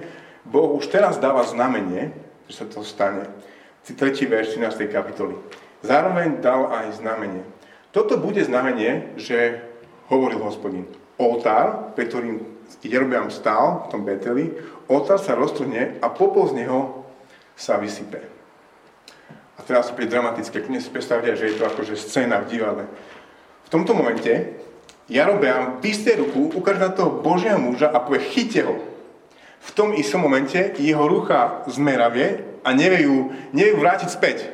Boh 0.44 0.74
už 0.76 0.90
teraz 0.90 1.16
dáva 1.22 1.46
znamenie, 1.46 2.10
že 2.50 2.60
sa 2.60 2.64
to 2.66 2.82
stane. 2.82 3.24
3. 3.86 3.96
verš 4.26 4.58
13. 4.58 4.90
kapitoly. 4.90 5.38
Zároveň 5.84 6.40
dal 6.40 6.72
aj 6.72 6.96
znamenie. 7.04 7.44
Toto 7.92 8.16
bude 8.16 8.40
znamenie, 8.40 9.12
že 9.20 9.60
hovoril 10.08 10.40
hospodin. 10.40 10.88
Oltár, 11.20 11.92
pre 11.92 12.08
ktorým 12.08 12.40
Jerobeam 12.80 13.28
stál 13.28 13.86
v 13.86 13.90
tom 13.92 14.00
Beteli, 14.02 14.50
oltár 14.88 15.20
sa 15.20 15.36
roztrhne 15.36 16.00
a 16.00 16.08
popol 16.08 16.48
z 16.48 16.64
neho 16.64 17.04
sa 17.54 17.76
vysype. 17.76 18.24
A 19.54 19.60
teraz 19.62 19.92
opäť 19.92 20.10
dramatické, 20.10 20.64
kľudne 20.64 20.82
si 20.82 20.90
predstavte, 20.90 21.36
že 21.36 21.52
je 21.52 21.56
to 21.60 21.68
akože 21.68 21.94
scéna 21.94 22.42
v 22.42 22.50
divadle. 22.50 22.84
V 23.64 23.68
tomto 23.70 23.94
momente 23.94 24.56
Jarobeam 25.06 25.84
vystie 25.84 26.16
ruku, 26.16 26.50
ukáže 26.56 26.80
na 26.80 26.90
toho 26.90 27.20
Božia 27.20 27.60
muža 27.60 27.92
a 27.92 28.00
povie, 28.00 28.24
chyte 28.32 28.64
ho. 28.64 28.80
V 29.64 29.70
tom 29.76 29.92
istom 29.92 30.24
momente 30.24 30.74
jeho 30.80 31.04
rucha 31.04 31.64
zmeravie 31.68 32.60
a 32.64 32.72
nevie 32.72 33.04
ju, 33.04 33.32
nevie 33.52 33.76
ju 33.76 33.78
vrátiť 33.80 34.08
späť. 34.08 34.53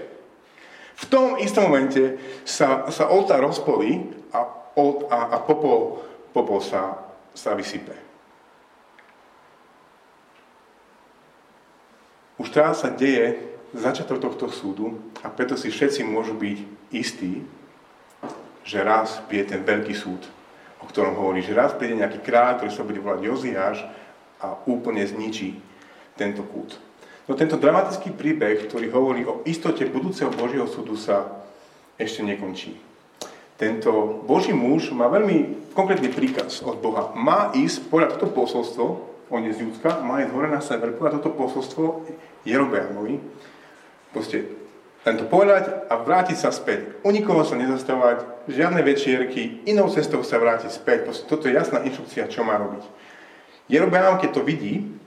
V 1.00 1.04
tom 1.08 1.40
istom 1.40 1.72
momente 1.72 2.20
sa, 2.44 2.92
sa 2.92 3.08
oltár 3.08 3.40
rozpolí 3.40 4.12
a, 4.36 4.44
a, 5.08 5.18
a 5.32 5.38
popol, 5.40 6.04
popol 6.36 6.60
sa, 6.60 7.00
sa 7.32 7.56
vysype. 7.56 7.96
Už 12.36 12.52
teraz 12.52 12.84
sa 12.84 12.92
deje 12.92 13.36
začiatok 13.72 14.20
tohto 14.20 14.48
súdu 14.52 14.96
a 15.24 15.28
preto 15.28 15.56
si 15.56 15.72
všetci 15.72 16.04
môžu 16.04 16.36
byť 16.36 16.58
istí, 16.92 17.44
že 18.64 18.84
raz 18.84 19.24
príde 19.24 19.56
ten 19.56 19.62
veľký 19.64 19.94
súd, 19.96 20.20
o 20.80 20.88
ktorom 20.88 21.16
hovorí, 21.16 21.40
že 21.40 21.56
raz 21.56 21.72
príde 21.76 22.00
nejaký 22.00 22.20
kráľ, 22.20 22.60
ktorý 22.60 22.70
sa 22.72 22.84
bude 22.84 23.00
volať 23.00 23.20
Joziáš 23.24 23.78
a 24.40 24.56
úplne 24.68 25.04
zničí 25.04 25.60
tento 26.16 26.44
kút. 26.44 26.76
No 27.30 27.38
tento 27.38 27.62
dramatický 27.62 28.10
príbeh, 28.10 28.66
ktorý 28.66 28.90
hovorí 28.90 29.22
o 29.22 29.46
istote 29.46 29.86
budúceho 29.86 30.34
Božieho 30.34 30.66
súdu, 30.66 30.98
sa 30.98 31.46
ešte 31.94 32.26
nekončí. 32.26 32.74
Tento 33.54 34.26
Boží 34.26 34.50
muž 34.50 34.90
má 34.90 35.06
veľmi 35.06 35.70
konkrétny 35.70 36.10
príkaz 36.10 36.58
od 36.58 36.82
Boha. 36.82 37.14
Má 37.14 37.54
ísť 37.54 37.86
podľa 37.86 38.18
toto 38.18 38.34
posolstvo, 38.34 38.84
on 39.30 39.46
je 39.46 39.54
z 39.54 39.62
Judska, 39.62 40.02
má 40.02 40.26
ísť 40.26 40.34
hore 40.34 40.50
na 40.50 40.58
sever, 40.58 40.90
podľa 40.98 41.22
toto 41.22 41.38
posolstvo 41.38 42.02
Jerobeamovi, 42.42 43.22
proste 44.10 44.50
tento 45.06 45.22
pohľad 45.30 45.86
a 45.86 46.02
vrátiť 46.02 46.34
sa 46.34 46.50
späť. 46.50 46.98
U 47.06 47.14
nikoho 47.14 47.46
sa 47.46 47.54
nezastavovať, 47.54 48.50
žiadne 48.50 48.82
večierky, 48.82 49.62
inou 49.70 49.86
cestou 49.86 50.26
sa 50.26 50.34
vrátiť 50.34 50.74
späť. 50.74 51.06
Proste 51.06 51.30
toto 51.30 51.46
je 51.46 51.54
jasná 51.54 51.78
inštrukcia, 51.86 52.26
čo 52.26 52.42
má 52.42 52.58
robiť. 52.58 52.82
Jerobeam, 53.70 54.18
keď 54.18 54.30
to 54.34 54.42
vidí, 54.42 54.98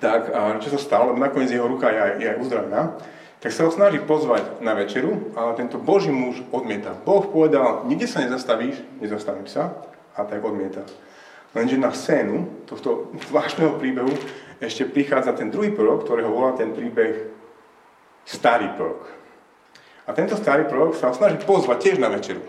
tak 0.00 0.28
čo 0.60 0.68
sa 0.76 0.80
stalo, 0.80 1.16
nakoniec 1.16 1.50
jeho 1.50 1.66
ruka 1.66 1.88
je 1.88 1.98
aj, 1.98 2.12
je 2.20 2.30
uzdravená, 2.40 2.82
tak 3.40 3.56
sa 3.56 3.64
ho 3.64 3.72
snaží 3.72 3.96
pozvať 4.04 4.60
na 4.60 4.76
večeru, 4.76 5.32
ale 5.32 5.56
tento 5.56 5.80
Boží 5.80 6.12
muž 6.12 6.44
odmieta. 6.52 6.92
Boh 6.92 7.24
povedal, 7.24 7.88
nikde 7.88 8.04
sa 8.04 8.20
nezastavíš, 8.20 8.76
nezastavím 9.00 9.48
sa, 9.48 9.72
a 10.12 10.28
tak 10.28 10.44
odmieta. 10.44 10.84
Lenže 11.56 11.80
na 11.80 11.90
scénu 11.90 12.68
tohto 12.68 13.08
zvláštneho 13.32 13.80
príbehu 13.80 14.12
ešte 14.60 14.84
prichádza 14.84 15.32
ten 15.32 15.48
druhý 15.48 15.72
prorok, 15.72 16.04
ktorého 16.04 16.28
volá 16.28 16.52
ten 16.52 16.76
príbeh 16.76 17.32
starý 18.28 18.76
prorok. 18.76 19.08
A 20.04 20.12
tento 20.12 20.36
starý 20.36 20.68
prorok 20.68 21.00
sa 21.00 21.08
snaží 21.16 21.40
pozvať 21.40 21.78
tiež 21.80 21.96
na 21.96 22.12
večeru, 22.12 22.44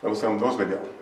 lebo 0.00 0.16
sa 0.16 0.32
on 0.32 0.40
dozvedel. 0.40 0.95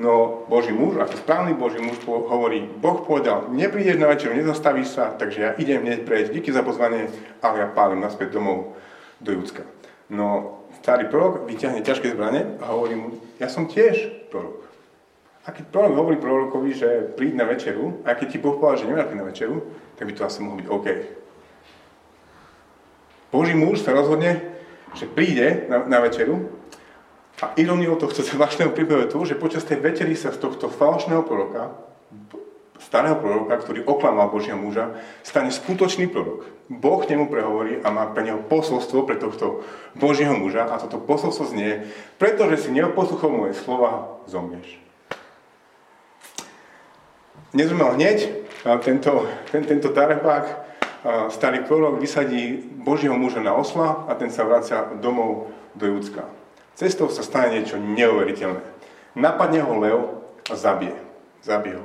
No 0.00 0.48
Boží 0.48 0.72
muž, 0.72 0.96
ako 0.96 1.12
správny 1.20 1.52
Boží 1.52 1.76
muž 1.76 2.00
hovorí, 2.08 2.64
Boh 2.80 3.04
povedal, 3.04 3.52
neprídeš 3.52 4.00
na 4.00 4.08
večeru, 4.08 4.32
nezastavíš 4.32 4.96
sa, 4.96 5.12
takže 5.12 5.38
ja 5.44 5.50
idem 5.60 5.84
hneď 5.84 6.08
prejsť, 6.08 6.32
díky 6.32 6.48
za 6.56 6.64
pozvanie, 6.64 7.12
ale 7.44 7.60
ja 7.60 7.68
pálim 7.68 8.00
naspäť 8.00 8.40
domov 8.40 8.80
do 9.20 9.36
Judska. 9.36 9.68
No 10.08 10.56
starý 10.80 11.12
prorok 11.12 11.44
vyťahne 11.44 11.84
ťažké 11.84 12.16
zbranie 12.16 12.56
a 12.64 12.72
hovorí 12.72 12.96
mu, 12.96 13.12
ja 13.36 13.52
som 13.52 13.68
tiež 13.68 14.24
prorok. 14.32 14.64
A 15.44 15.52
keď 15.52 15.68
prorok 15.68 15.92
hovorí 15.92 16.16
prorokovi, 16.16 16.70
že 16.72 16.88
príď 17.12 17.36
na 17.36 17.44
večeru, 17.44 18.00
a 18.08 18.16
keď 18.16 18.26
ti 18.32 18.38
Boh 18.40 18.56
povedal, 18.56 18.80
že 18.80 18.88
nemá 18.88 19.04
na 19.04 19.28
večeru, 19.28 19.68
tak 20.00 20.08
by 20.08 20.12
to 20.16 20.24
asi 20.24 20.40
mohlo 20.40 20.64
byť 20.64 20.68
OK. 20.72 20.86
Boží 23.36 23.52
muž 23.52 23.84
sa 23.84 23.92
rozhodne, 23.92 24.40
že 24.96 25.04
príde 25.04 25.68
na, 25.68 25.84
na 25.84 26.00
večeru 26.00 26.59
a 27.40 27.56
ironiou 27.56 27.96
tohto 27.96 28.20
zvláštneho 28.28 28.70
príbehu 28.72 29.04
je 29.04 29.12
to, 29.12 29.18
že 29.24 29.40
počas 29.40 29.64
tej 29.64 29.80
večery 29.80 30.14
sa 30.16 30.32
z 30.32 30.40
tohto 30.40 30.68
falošného 30.68 31.24
proroka, 31.24 31.72
starého 32.80 33.16
proroka, 33.20 33.60
ktorý 33.60 33.84
oklamal 33.84 34.32
Božieho 34.32 34.56
muža, 34.56 34.96
stane 35.20 35.52
skutočný 35.52 36.08
prorok. 36.08 36.48
Boh 36.70 37.02
nemu 37.04 37.28
prehovorí 37.28 37.82
a 37.82 37.90
má 37.92 38.08
pre 38.10 38.24
neho 38.24 38.40
posolstvo 38.46 39.04
pre 39.04 39.20
tohto 39.20 39.66
Božieho 39.94 40.32
muža 40.38 40.64
a 40.70 40.80
toto 40.80 41.02
posolstvo 41.02 41.50
znie, 41.50 41.86
pretože 42.16 42.66
si 42.66 42.74
neoposluchol 42.74 43.30
moje 43.30 43.54
slova, 43.58 44.22
zomrieš. 44.30 44.80
Nezumel 47.50 47.98
hneď, 47.98 48.46
a 48.62 48.78
tento, 48.78 49.26
ten, 49.50 49.66
tento 49.66 49.90
tarepák, 49.90 50.70
starý 51.32 51.64
prorok 51.64 51.96
vysadí 51.96 52.60
Božieho 52.60 53.16
muža 53.16 53.40
na 53.40 53.56
osla 53.56 54.04
a 54.06 54.12
ten 54.14 54.28
sa 54.28 54.44
vracia 54.44 54.84
domov 55.00 55.48
do 55.74 55.88
Júcka. 55.88 56.39
Cestou 56.80 57.12
sa 57.12 57.20
stane 57.20 57.60
niečo 57.60 57.76
neuveriteľné. 57.76 58.64
Napadne 59.20 59.60
ho 59.60 59.76
lev 59.76 59.98
a 60.48 60.56
zabije. 60.56 60.96
Zabije 61.44 61.76
ho. 61.76 61.84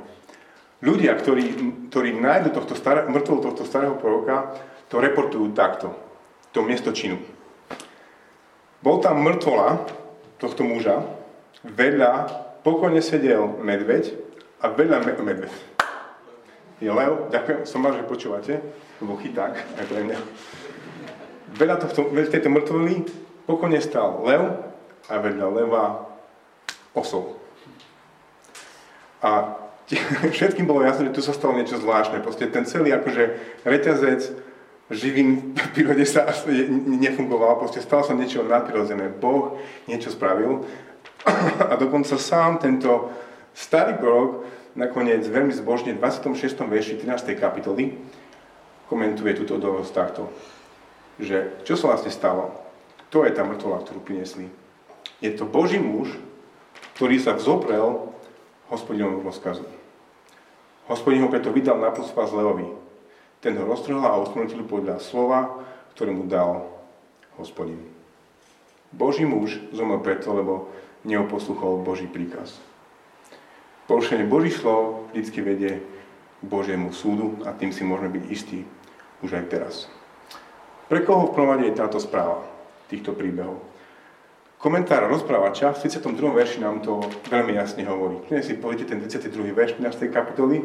Ľudia, 0.80 1.12
ktorí, 1.20 1.44
ktorí 1.92 2.16
nájdu 2.16 2.56
tohto 2.56 2.72
staré, 2.72 3.04
mŕtvolu 3.04 3.40
tohto 3.44 3.68
starého 3.68 3.92
proroka, 4.00 4.56
to 4.88 4.96
reportujú 4.96 5.52
takto. 5.52 5.92
To 6.56 6.64
miesto 6.64 6.96
činu. 6.96 7.20
Bol 8.80 9.04
tam 9.04 9.20
mŕtvola 9.20 9.84
tohto 10.40 10.64
muža, 10.64 11.04
vedľa 11.60 12.32
pokojne 12.64 13.04
sedel 13.04 13.52
medveď 13.60 14.16
a 14.64 14.72
vedľa 14.72 14.98
me- 15.04 15.20
medveď. 15.20 15.52
Je 16.80 16.88
lev, 16.88 17.28
ďakujem, 17.28 17.68
som 17.68 17.84
mal, 17.84 17.92
že 17.92 18.08
počúvate, 18.08 18.64
bol 19.04 19.20
chyták 19.20 19.60
aj 19.60 19.84
pre 19.92 20.00
mňa. 20.08 20.18
Vedľa, 21.52 21.76
tohto, 21.84 22.08
vedľa 22.08 22.32
tejto 22.32 22.48
mŕtvoly 22.48 23.04
pokojne 23.44 23.80
stal 23.84 24.24
lev 24.24 24.72
a 25.06 25.18
vedľa 25.22 25.46
leva 25.52 25.84
osol. 26.94 27.38
A 29.22 29.60
všetkým 30.34 30.66
bolo 30.66 30.82
jasné, 30.82 31.10
že 31.10 31.14
tu 31.14 31.22
sa 31.22 31.34
stalo 31.34 31.54
niečo 31.54 31.78
zvláštne. 31.78 32.22
Proste 32.22 32.50
ten 32.50 32.66
celý 32.66 32.90
akože 32.94 33.38
reťazec 33.62 34.34
živín 34.90 35.54
v 35.54 35.68
prírode 35.74 36.06
sa 36.06 36.30
nefungoval, 36.86 37.58
proste 37.58 37.82
stalo 37.82 38.06
sa 38.06 38.14
niečo 38.14 38.46
nadprirodzené. 38.46 39.10
Boh 39.10 39.58
niečo 39.90 40.14
spravil 40.14 40.62
a 41.70 41.74
dokonca 41.74 42.14
sám 42.18 42.62
tento 42.62 43.10
starý 43.54 43.98
prorok 43.98 44.46
nakoniec 44.78 45.26
veľmi 45.26 45.54
zbožne 45.56 45.96
v 45.96 46.02
26. 46.02 46.54
verši 46.66 47.02
13. 47.02 47.34
kapitoly 47.34 47.98
komentuje 48.86 49.34
túto 49.34 49.58
udalosť 49.58 49.90
takto, 49.90 50.30
že 51.18 51.58
čo 51.66 51.74
sa 51.74 51.90
vlastne 51.90 52.12
stalo, 52.14 52.54
to 53.10 53.26
je 53.26 53.34
tá 53.34 53.42
mŕtvola, 53.42 53.82
ktorú 53.82 54.04
prinesli 54.04 54.46
je 55.20 55.30
to 55.32 55.48
Boží 55.48 55.80
muž, 55.80 56.12
ktorý 56.96 57.16
sa 57.20 57.36
vzoprel 57.36 58.12
hospodinovú 58.68 59.24
rozkazu. 59.24 59.64
Hospodin 60.86 61.26
ho 61.26 61.32
preto 61.32 61.50
vydal 61.50 61.82
na 61.82 61.90
pospas 61.90 62.30
Leovi. 62.30 62.68
Ten 63.42 63.58
ho 63.58 63.64
roztrhol 63.66 64.02
a 64.06 64.18
usmrtil 64.22 64.62
podľa 64.64 65.02
slova, 65.02 65.60
ktoré 65.94 66.14
mu 66.14 66.24
dal 66.24 66.66
hospodin. 67.36 67.80
Boží 68.94 69.26
muž 69.26 69.60
zomrel 69.74 70.00
preto, 70.00 70.32
lebo 70.32 70.70
neoposluchol 71.04 71.84
Boží 71.84 72.08
príkaz. 72.08 72.56
Porušenie 73.86 74.26
Božích 74.26 74.58
slov 74.58 75.10
vždy 75.14 75.40
vedie 75.46 75.72
k 76.42 76.44
Božiemu 76.44 76.90
súdu 76.90 77.38
a 77.46 77.54
tým 77.54 77.70
si 77.70 77.86
môžeme 77.86 78.18
byť 78.18 78.24
istí 78.30 78.58
už 79.22 79.38
aj 79.38 79.44
teraz. 79.46 79.74
Pre 80.90 81.02
koho 81.02 81.30
v 81.30 81.34
prvom 81.34 81.62
je 81.62 81.74
táto 81.74 81.98
správa 82.02 82.42
týchto 82.90 83.14
príbehov? 83.14 83.75
Komentár 84.56 85.04
rozprávača 85.12 85.76
v 85.76 85.84
32. 85.84 86.32
verši 86.32 86.58
nám 86.64 86.80
to 86.80 87.04
veľmi 87.28 87.52
jasne 87.60 87.84
hovorí. 87.84 88.24
Keď 88.24 88.40
si 88.40 88.56
poviete 88.56 88.88
ten 88.88 89.04
32. 89.04 89.52
verš 89.52 89.76
15. 89.76 90.08
kapitoly, 90.08 90.64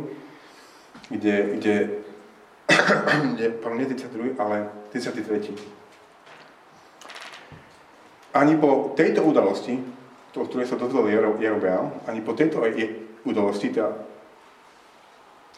kde, 1.12 1.60
kde, 1.60 1.76
kde 3.36 3.46
pardon, 3.60 3.78
nie 3.84 3.92
32, 3.92 4.40
ale 4.40 4.72
33. 4.96 5.60
Ani 8.32 8.56
po 8.56 8.96
tejto 8.96 9.28
udalosti, 9.28 9.84
to, 10.32 10.48
ktoré 10.48 10.64
sa 10.64 10.80
dozvedel 10.80 11.36
Jerobeam, 11.36 11.92
ani 12.08 12.24
po 12.24 12.32
tejto 12.32 12.64
udalosti, 13.28 13.76
tá, 13.76 13.92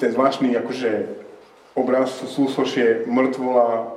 ten 0.02 0.10
zvláštny 0.10 0.58
akože 0.58 1.22
obraz 1.78 2.10
súsošie 2.10 3.06
mŕtvola 3.06 3.94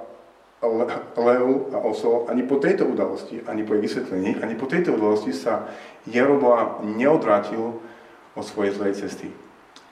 lev 1.16 1.68
a 1.72 1.78
osol, 1.84 2.26
ani 2.28 2.42
po 2.42 2.56
tejto 2.56 2.88
udalosti, 2.88 3.44
ani 3.44 3.62
po 3.62 3.76
jej 3.76 3.82
vysvetlení, 3.84 4.40
ani 4.40 4.54
po 4.56 4.66
tejto 4.66 4.96
udalosti 4.96 5.32
sa 5.36 5.68
Jeroboam 6.08 6.96
neodvrátil 6.96 7.76
od 8.32 8.44
svojej 8.44 8.72
zlej 8.76 8.92
cesty, 8.96 9.28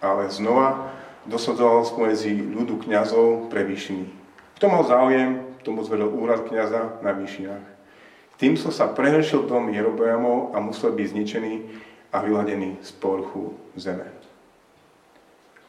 ale 0.00 0.32
znova 0.32 0.92
dosadzoval 1.28 1.84
spomedzi 1.84 2.36
ľudu 2.36 2.84
kňazov 2.84 3.48
pre 3.48 3.64
výšiny. 3.64 4.08
Kto 4.60 4.64
mal 4.68 4.84
záujem, 4.84 5.40
tomu 5.64 5.80
zvedol 5.80 6.12
úrad 6.12 6.44
kňaza 6.44 7.00
na 7.00 7.16
výšinách. 7.16 7.64
Tým 8.36 8.60
sa 8.60 8.92
prehrešil 8.92 9.48
dom 9.48 9.72
Jeroboamov 9.72 10.52
a 10.52 10.60
musel 10.60 10.92
byť 10.92 11.06
zničený 11.16 11.54
a 12.12 12.20
vyladený 12.20 12.76
z 12.84 12.90
porchu 13.00 13.56
zeme. 13.78 14.04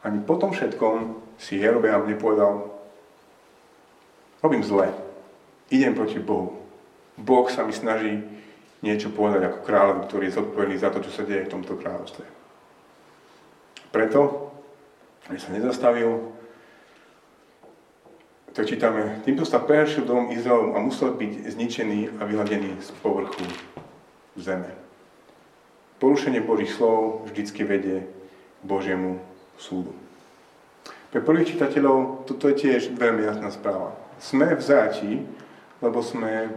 Ani 0.04 0.20
po 0.20 0.36
tom 0.36 0.52
všetkom 0.52 1.24
si 1.40 1.56
Jerobeam 1.58 2.04
nepovedal, 2.04 2.75
Robím 4.42 4.64
zle. 4.64 4.92
Idem 5.70 5.94
proti 5.94 6.18
Bohu. 6.18 6.60
Boh 7.16 7.48
sa 7.50 7.64
mi 7.64 7.72
snaží 7.72 8.20
niečo 8.84 9.08
povedať 9.08 9.48
ako 9.48 9.64
kráľovi, 9.64 10.00
ktorý 10.04 10.24
je 10.28 10.36
zodpovedný 10.36 10.76
za 10.76 10.92
to, 10.92 11.00
čo 11.00 11.10
sa 11.10 11.24
deje 11.24 11.48
v 11.48 11.52
tomto 11.52 11.80
kráľovstve. 11.80 12.24
Preto, 13.90 14.52
aby 15.32 15.38
sa 15.40 15.50
nezastavil, 15.56 16.36
tak 18.52 18.68
čítame, 18.68 19.20
týmto 19.24 19.48
sa 19.48 19.60
prehršil 19.60 20.04
dom 20.04 20.32
Izraelu 20.32 20.76
a 20.76 20.84
musel 20.84 21.16
byť 21.16 21.32
zničený 21.56 22.20
a 22.20 22.28
vyhľadený 22.28 22.80
z 22.80 22.88
povrchu 23.00 23.44
zeme. 24.36 24.72
Porušenie 25.96 26.44
Božích 26.44 26.76
slov 26.76 27.24
vždycky 27.32 27.64
vedie 27.64 28.04
k 28.60 28.64
Božiemu 28.64 29.20
súdu. 29.56 29.96
Pre 31.08 31.24
prvých 31.24 31.56
čitateľov 31.56 32.28
toto 32.28 32.48
je 32.52 32.60
tiež 32.60 32.92
veľmi 32.92 33.24
jasná 33.24 33.48
správa 33.48 34.05
sme 34.18 34.56
v 34.56 34.62
zajatí, 34.62 35.12
lebo 35.84 36.00
sme 36.00 36.50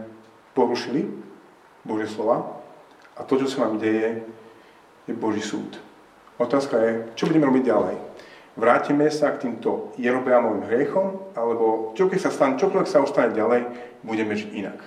porušili 0.56 1.08
Božie 1.84 2.08
slova 2.08 2.60
a 3.16 3.24
to, 3.24 3.36
čo 3.36 3.48
sa 3.48 3.68
nám 3.68 3.80
deje, 3.80 4.24
je 5.04 5.12
Boží 5.12 5.44
súd. 5.44 5.76
Otázka 6.40 6.76
je, 6.80 6.90
čo 7.20 7.28
budeme 7.28 7.44
robiť 7.48 7.64
ďalej? 7.68 7.96
Vrátime 8.56 9.06
sa 9.12 9.30
k 9.32 9.46
týmto 9.48 9.92
Jerobeamovým 10.00 10.66
hriechom, 10.66 11.32
alebo 11.36 11.92
čo 11.96 12.08
keď 12.08 12.18
sa 12.18 12.34
stane, 12.34 12.58
čokoľvek 12.60 12.88
sa 12.88 13.04
ostane 13.04 13.36
ďalej, 13.36 13.68
budeme 14.02 14.32
žiť 14.34 14.50
inak. 14.56 14.80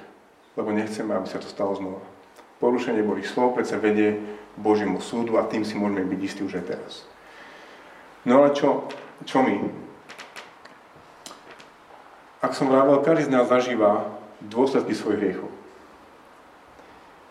Lebo 0.58 0.74
nechceme, 0.74 1.14
aby 1.14 1.28
sa 1.30 1.42
to 1.42 1.50
stalo 1.50 1.74
znova. 1.78 2.02
Porušenie 2.62 3.06
Božích 3.06 3.30
slov 3.30 3.58
predsa 3.58 3.82
vedie 3.82 4.18
Božiemu 4.58 5.02
súdu 5.02 5.42
a 5.42 5.48
tým 5.50 5.66
si 5.66 5.74
môžeme 5.74 6.06
byť 6.06 6.20
istí 6.22 6.42
už 6.46 6.62
aj 6.62 6.66
teraz. 6.70 6.92
No 8.24 8.44
ale 8.44 8.54
čo, 8.54 8.88
čo 9.26 9.42
my? 9.42 9.83
Ak 12.44 12.52
som 12.52 12.68
vravel, 12.68 13.00
každý 13.00 13.32
z 13.32 13.34
nás 13.40 13.48
zažíva 13.48 14.04
dôsledky 14.44 14.92
svojich 14.92 15.20
hriechov. 15.24 15.50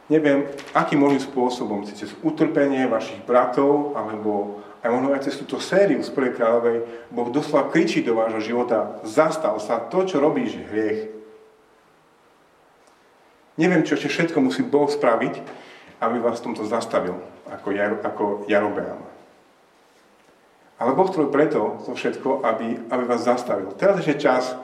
Neviem, 0.08 0.48
akým 0.72 1.04
možným 1.04 1.20
spôsobom, 1.20 1.84
či 1.84 1.92
cez 1.94 2.10
utrpenie 2.24 2.88
vašich 2.88 3.20
bratov, 3.28 3.92
alebo 3.92 4.60
aj 4.80 4.90
možno 4.90 5.12
aj 5.12 5.28
cez 5.28 5.36
túto 5.36 5.60
sériu 5.60 6.00
z 6.00 6.10
Prvej 6.10 6.36
kráľovej, 6.36 6.76
Boh 7.12 7.28
doslova 7.28 7.68
kričí 7.68 8.00
do 8.00 8.16
vášho 8.16 8.40
života, 8.40 8.98
zastav 9.04 9.60
sa, 9.60 9.78
to, 9.78 10.02
čo 10.08 10.18
robíš, 10.18 10.58
je 10.58 10.64
hriech. 10.64 11.00
Neviem, 13.60 13.84
čo 13.84 13.94
ešte 14.00 14.08
všetko 14.08 14.38
musí 14.40 14.64
Boh 14.64 14.88
spraviť, 14.88 15.38
aby 16.02 16.16
vás 16.18 16.40
v 16.40 16.50
tomto 16.50 16.64
zastavil, 16.66 17.20
ako, 17.46 17.68
Jar, 17.70 18.00
ako 18.00 18.48
Jarobeam. 18.48 19.12
Ale 20.82 20.98
Boh 20.98 21.06
to 21.06 21.30
preto, 21.30 21.78
to 21.86 21.94
všetko, 21.94 22.42
aby, 22.42 22.74
aby 22.90 23.04
vás 23.06 23.22
zastavil. 23.22 23.70
Teraz 23.78 24.02
je 24.02 24.18
čas, 24.18 24.58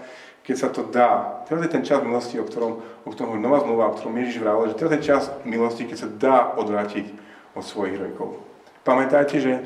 keď 0.48 0.56
sa 0.56 0.72
to 0.72 0.88
dá. 0.88 1.44
Teraz 1.44 1.60
je 1.60 1.74
ten 1.76 1.84
čas 1.84 2.00
milosti, 2.00 2.40
o 2.40 2.48
ktorom, 2.48 2.80
o 2.80 3.08
ktorom 3.12 3.36
hovorí 3.36 3.44
Nová 3.44 3.60
zmluva, 3.60 3.92
o 3.92 3.96
ktorom 4.00 4.16
Ježiš 4.16 4.40
vravel, 4.40 4.72
že 4.72 4.80
teraz 4.80 4.92
je 4.96 5.04
čas 5.04 5.22
milosti, 5.44 5.84
keď 5.84 5.96
sa 6.00 6.08
dá 6.08 6.36
odvrátiť 6.56 7.04
od 7.52 7.60
svojich 7.60 8.00
hriechov. 8.00 8.40
Pamätajte, 8.80 9.44
že 9.44 9.60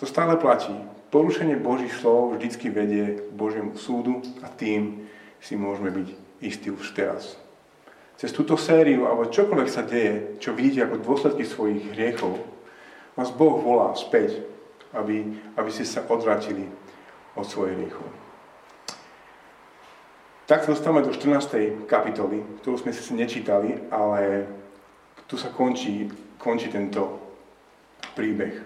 to 0.00 0.08
stále 0.08 0.40
platí. 0.40 0.72
Porušenie 1.12 1.60
Božích 1.60 1.92
slov 1.92 2.40
vždycky 2.40 2.72
vedie 2.72 3.20
k 3.20 3.36
Božiemu 3.36 3.76
súdu 3.76 4.24
a 4.40 4.48
tým 4.48 5.04
si 5.44 5.60
môžeme 5.60 5.92
byť 5.92 6.08
istí 6.40 6.72
už 6.72 6.96
teraz. 6.96 7.36
Cez 8.16 8.32
túto 8.32 8.56
sériu, 8.56 9.04
alebo 9.04 9.28
čokoľvek 9.28 9.68
sa 9.68 9.84
deje, 9.84 10.40
čo 10.40 10.56
vidíte 10.56 10.88
ako 10.88 11.04
dôsledky 11.04 11.44
svojich 11.44 11.84
hriechov, 11.92 12.40
Vás 13.12 13.34
Boh 13.34 13.58
volá 13.58 13.92
späť, 13.98 14.46
aby, 14.94 15.26
aby 15.58 15.70
ste 15.74 15.82
sa 15.82 16.06
odvratili 16.06 16.70
od 17.34 17.42
svojich 17.42 17.74
hriechov. 17.74 18.27
Tak 20.48 20.64
sa 20.64 20.72
dostávame 20.72 21.04
do 21.04 21.12
14. 21.12 21.84
kapitoly, 21.84 22.40
ktorú 22.64 22.80
sme 22.80 22.96
si 22.96 23.04
nečítali, 23.12 23.84
ale 23.92 24.48
tu 25.28 25.36
sa 25.36 25.52
končí, 25.52 26.08
končí 26.40 26.72
tento 26.72 27.20
príbeh. 28.16 28.56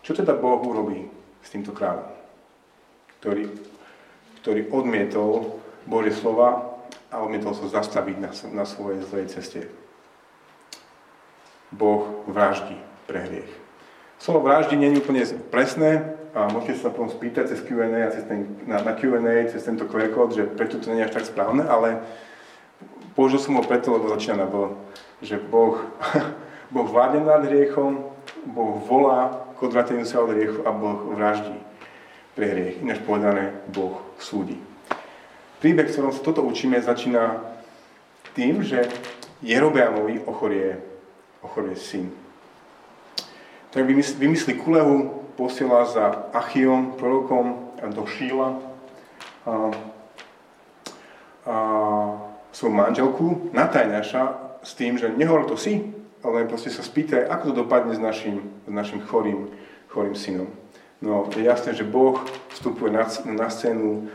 Čo 0.00 0.16
teda 0.16 0.32
Boh 0.32 0.64
urobí 0.64 1.12
s 1.44 1.52
týmto 1.52 1.76
kráľom, 1.76 2.08
ktorý, 3.20 3.52
ktorý 4.40 4.60
odmietol 4.72 5.60
Božie 5.84 6.16
slova 6.16 6.80
a 7.12 7.20
odmietol 7.20 7.52
sa 7.52 7.68
zastaviť 7.68 8.16
na, 8.16 8.32
na 8.56 8.64
svojej 8.64 9.04
zlej 9.04 9.28
ceste. 9.28 9.68
Boh 11.68 12.24
vraždí 12.32 12.80
pre 13.04 13.28
hriech. 13.28 13.52
Slovo 14.16 14.48
vraždy 14.48 14.72
nie 14.72 14.88
je 14.96 15.00
úplne 15.04 15.28
presné, 15.52 16.16
a 16.30 16.46
môžete 16.50 16.78
sa 16.78 16.94
potom 16.94 17.10
spýtať 17.10 17.50
cez 17.50 17.60
Q&A 17.66 18.06
a 18.06 18.14
cez 18.14 18.22
ten, 18.26 18.46
na, 18.66 18.78
na 18.82 18.94
Q&A, 18.94 19.50
cez 19.50 19.62
tento 19.66 19.86
QR 19.90 20.14
kód, 20.14 20.34
že 20.34 20.46
prečo 20.46 20.78
to 20.78 20.94
nie 20.94 21.02
je 21.02 21.10
až 21.10 21.14
tak 21.18 21.26
správne, 21.26 21.66
ale 21.66 22.02
použil 23.18 23.42
som 23.42 23.58
ho 23.58 23.66
preto, 23.66 23.90
lebo 23.90 24.10
začína 24.14 24.44
na 24.44 24.46
bo, 24.46 24.78
že 25.20 25.42
Boh, 25.42 25.82
boh 26.74 26.86
vládne 26.86 27.26
nad 27.26 27.42
hriechom, 27.42 28.06
Boh 28.46 28.78
volá 28.86 29.50
k 29.58 29.68
odvrateniu 29.68 30.08
sa 30.08 30.24
od 30.24 30.32
hriechu 30.32 30.64
a 30.64 30.72
Boh 30.72 31.12
vraždí 31.12 31.52
pre 32.32 32.48
hriech. 32.48 32.80
Ináč 32.80 33.04
povedané, 33.04 33.52
Boh 33.68 34.00
súdi. 34.16 34.56
Príbeh, 35.60 35.84
v 35.84 35.92
ktorom 35.92 36.16
sa 36.16 36.24
toto 36.24 36.40
učíme, 36.40 36.80
začína 36.80 37.36
tým, 38.32 38.64
že 38.64 38.88
Jerobeamovi 39.44 40.24
ochorie, 40.24 40.80
ochorie 41.44 41.76
syn. 41.76 42.08
Tak 43.68 43.84
vymyslí 44.16 44.56
kulehu, 44.56 45.19
posiela 45.40 45.88
za 45.88 46.28
Achiom, 46.36 47.00
prorokom, 47.00 47.72
do 47.96 48.04
Šíla. 48.04 48.60
A, 49.48 49.72
a 51.48 51.56
svoju 52.52 52.72
manželku 52.76 53.48
Natajnaša 53.56 54.36
s 54.60 54.76
tým, 54.76 55.00
že 55.00 55.08
nehovor 55.16 55.48
to 55.48 55.56
si, 55.56 55.96
ale 56.20 56.44
proste 56.44 56.68
sa 56.68 56.84
spýtaj, 56.84 57.24
ako 57.24 57.44
to 57.48 57.64
dopadne 57.64 57.96
s 57.96 58.02
našim, 58.02 58.52
s 58.68 58.72
našim 58.72 59.00
chorým, 59.00 59.48
chorým 59.88 60.12
synom. 60.12 60.52
No, 61.00 61.24
je 61.32 61.48
jasné, 61.48 61.72
že 61.72 61.88
Boh 61.88 62.20
vstupuje 62.52 62.92
na, 62.92 63.08
na 63.32 63.48
scénu 63.48 64.12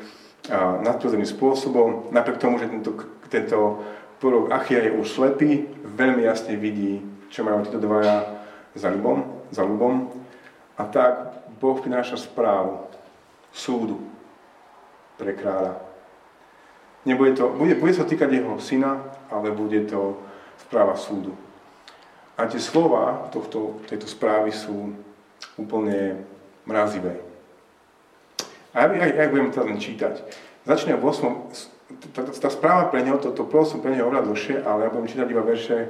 nadprirodzeným 0.86 1.26
spôsobom, 1.26 2.14
napriek 2.14 2.38
tomu, 2.38 2.62
že 2.62 2.70
tento, 2.70 2.94
tento 3.34 3.82
prorok 4.22 4.54
Achia 4.54 4.86
je 4.86 4.94
už 4.94 5.10
slepý, 5.10 5.66
veľmi 5.82 6.22
jasne 6.22 6.54
vidí, 6.54 7.02
čo 7.34 7.42
majú 7.42 7.66
títo 7.66 7.82
dvaja 7.82 8.46
za 8.78 8.94
ľubom, 8.94 9.50
za 9.50 9.66
ľubom 9.66 10.25
a 10.76 10.84
tak 10.84 11.14
Boh 11.60 11.80
prináša 11.80 12.20
správu 12.20 12.84
súdu 13.56 14.04
pre 15.16 15.32
kráľa. 15.32 15.80
Nebude 17.08 17.38
to, 17.38 17.54
bude, 17.56 17.80
bude 17.80 17.94
sa 17.96 18.04
týkať 18.04 18.28
jeho 18.28 18.60
syna, 18.60 19.00
ale 19.32 19.56
bude 19.56 19.88
to 19.88 20.20
správa 20.60 21.00
súdu. 21.00 21.32
A 22.36 22.50
tie 22.52 22.60
slova 22.60 23.32
tohto, 23.32 23.80
tejto 23.88 24.10
správy 24.10 24.52
sú 24.52 24.92
úplne 25.56 26.28
mrazivé. 26.68 27.24
A 28.76 28.84
ja, 28.84 28.92
ja, 28.92 29.24
ja 29.24 29.32
budem 29.32 29.56
to 29.56 29.64
len 29.64 29.80
čítať. 29.80 30.20
Začne 30.68 31.00
v 31.00 31.04
8. 31.08 32.12
Tá, 32.12 32.26
tá 32.28 32.50
správa 32.52 32.92
pre 32.92 33.06
neho, 33.06 33.16
to, 33.22 33.32
to 33.32 33.46
som 33.64 33.80
pre 33.80 33.94
neho 33.96 34.10
oveľa 34.10 34.28
dlhšie, 34.28 34.66
ale 34.66 34.84
ja 34.84 34.92
budem 34.92 35.08
čítať 35.08 35.28
iba 35.32 35.46
verše 35.46 35.88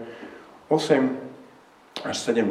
8 0.69 2.05
až 2.05 2.15
17 2.29 2.45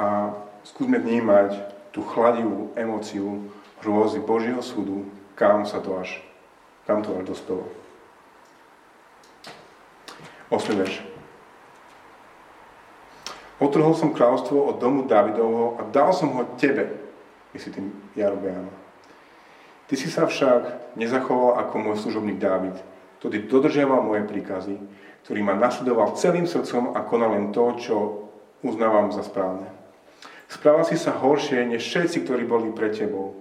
a 0.00 0.32
skúsme 0.64 0.98
vnímať 0.98 1.54
tú 1.92 2.02
chladivú 2.02 2.70
emóciu 2.74 3.50
hrôzy 3.82 4.18
Božieho 4.22 4.62
súdu, 4.62 5.06
kam 5.38 5.62
sa 5.66 5.78
to 5.78 5.94
až, 5.98 6.18
kam 6.86 7.02
to 7.02 7.14
až 7.14 7.24
dospelo. 7.30 7.66
8. 10.48 10.80
verš. 10.80 11.04
Otrhol 13.58 13.94
som 13.98 14.14
kráľovstvo 14.14 14.70
od 14.70 14.76
domu 14.78 15.04
Davidovho 15.04 15.76
a 15.76 15.86
dal 15.90 16.14
som 16.14 16.30
ho 16.32 16.46
tebe, 16.56 16.94
myslí 17.52 17.70
tým 17.74 17.90
Jarobeama. 18.14 18.70
Ty 19.88 19.94
si 19.98 20.08
sa 20.12 20.28
však 20.28 20.94
nezachoval 20.94 21.58
ako 21.64 21.74
môj 21.80 21.96
služobník 22.00 22.38
Dávid, 22.38 22.76
ktorý 23.18 23.50
dodržiaval 23.50 24.04
moje 24.04 24.28
príkazy, 24.30 24.76
ktorý 25.26 25.40
ma 25.42 25.58
nasledoval 25.58 26.14
celým 26.14 26.46
srdcom 26.46 26.94
a 26.94 27.02
konal 27.02 27.34
len 27.34 27.50
to, 27.50 27.64
čo 27.80 27.96
uznávam 28.62 29.10
za 29.10 29.26
správne. 29.26 29.77
Správal 30.48 30.88
si 30.88 30.96
sa 30.96 31.12
horšie, 31.12 31.68
než 31.68 31.84
všetci, 31.84 32.24
ktorí 32.24 32.48
boli 32.48 32.72
pre 32.72 32.88
tebou. 32.88 33.36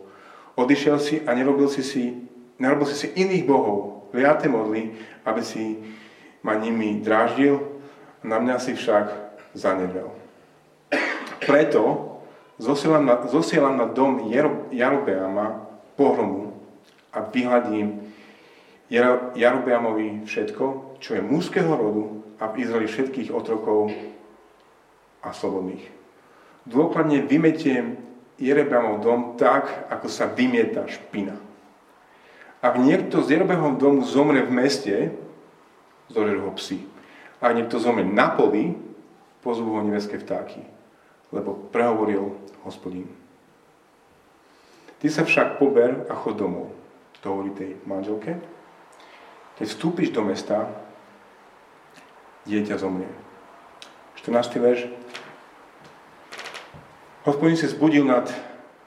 Odišiel 0.60 0.98
si 1.00 1.16
a 1.24 1.32
nerobil 1.32 1.72
si 1.72 1.80
si, 1.80 2.12
nerobil 2.60 2.84
si 2.84 3.00
si 3.00 3.08
iných 3.16 3.48
bohov, 3.48 4.12
liate 4.12 4.52
modly, 4.52 4.92
aby 5.24 5.40
si 5.40 5.80
ma 6.44 6.60
nimi 6.60 7.00
dráždil, 7.00 7.64
na 8.28 8.44
mňa 8.44 8.56
si 8.60 8.76
však 8.76 9.08
zanevel. 9.56 10.12
Preto 11.48 12.20
zosielam 12.60 13.08
na, 13.08 13.24
zosielam 13.32 13.80
na 13.80 13.88
dom 13.88 14.28
Jarobeama 14.76 15.64
pohromu 15.96 16.60
a 17.16 17.24
vyhľadím 17.24 18.04
Jarobeamovi 19.36 20.28
všetko, 20.28 21.00
čo 21.00 21.16
je 21.16 21.22
mužského 21.24 21.72
rodu 21.72 22.20
a 22.44 22.52
v 22.52 22.68
Izraeli 22.68 22.92
všetkých 22.92 23.32
otrokov 23.32 23.96
a 25.24 25.32
slobodných 25.32 25.97
dôkladne 26.68 27.24
vymetiem 27.24 27.98
Jerebeamov 28.38 29.02
dom 29.02 29.34
tak, 29.40 29.90
ako 29.90 30.06
sa 30.12 30.30
vymieta 30.30 30.86
špina. 30.86 31.34
Ak 32.62 32.78
niekto 32.78 33.24
z 33.24 33.40
Jerebeamov 33.40 33.82
domu 33.82 34.06
zomre 34.06 34.46
v 34.46 34.52
meste, 34.54 34.96
zožerú 36.12 36.52
ho 36.52 36.54
psi. 36.54 36.84
Ak 37.42 37.56
niekto 37.56 37.82
zomre 37.82 38.06
na 38.06 38.30
poli, 38.34 38.76
pozvú 39.42 39.78
ho 39.78 39.82
nebeské 39.82 40.20
vtáky, 40.20 40.62
lebo 41.32 41.56
prehovoril 41.72 42.36
hospodín. 42.68 43.08
Ty 44.98 45.08
sa 45.14 45.22
však 45.22 45.62
pober 45.62 46.10
a 46.10 46.14
chod 46.18 46.42
domov, 46.42 46.74
to 47.22 47.30
hovorí 47.30 47.54
tej 47.54 47.78
manželke. 47.86 48.38
Keď 49.62 49.66
vstúpiš 49.66 50.10
do 50.10 50.26
mesta, 50.26 50.70
dieťa 52.50 52.82
zomrie. 52.82 53.10
14. 54.22 54.58
verš. 54.58 54.82
Hospodin 57.28 57.60
si 57.60 57.68
zbudil 57.68 58.08
nad 58.08 58.32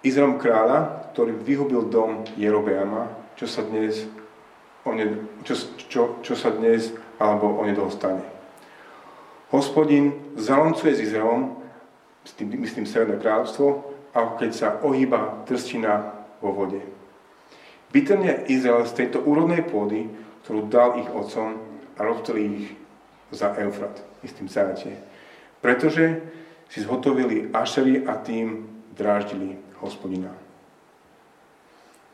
Izraelom 0.01 0.41
kráľa, 0.41 1.13
ktorý 1.13 1.37
vyhubil 1.45 1.93
dom 1.93 2.25
Jerobeama, 2.41 3.13
čo 3.37 3.45
sa 3.45 3.61
dnes, 3.61 4.09
one, 4.81 5.29
čo, 5.45 5.53
čo, 5.77 6.01
čo 6.25 6.33
sa 6.33 6.49
dnes 6.49 6.89
alebo 7.21 7.61
onedlho 7.61 7.93
stane. 7.93 8.25
Hospodin 9.53 10.33
zaloncuje 10.41 10.97
s 10.97 11.05
Izraelom, 11.13 11.53
s 12.25 12.33
tým, 12.33 12.49
myslím 12.65 12.89
Severné 12.89 13.21
kráľovstvo, 13.21 13.93
ako 14.17 14.33
keď 14.41 14.51
sa 14.57 14.81
ohýba 14.89 15.45
trstina 15.45 16.25
vo 16.41 16.57
vode. 16.57 16.81
Vytrne 17.93 18.49
Izrael 18.49 18.89
z 18.89 19.05
tejto 19.05 19.21
úrodnej 19.21 19.69
pôdy, 19.69 20.09
ktorú 20.49 20.65
dal 20.73 20.97
ich 20.97 21.13
otcom 21.13 21.61
a 21.93 22.01
rozptýli 22.09 22.43
ich 22.57 22.73
za 23.37 23.53
Eufrat, 23.53 24.01
istým 24.25 24.49
zájate. 24.49 24.97
Pretože 25.61 26.25
si 26.71 26.81
zhotovili 26.81 27.51
Ašery 27.51 28.07
a 28.07 28.15
tým 28.15 28.71
dráždili 28.95 29.59
hospodina. 29.83 30.31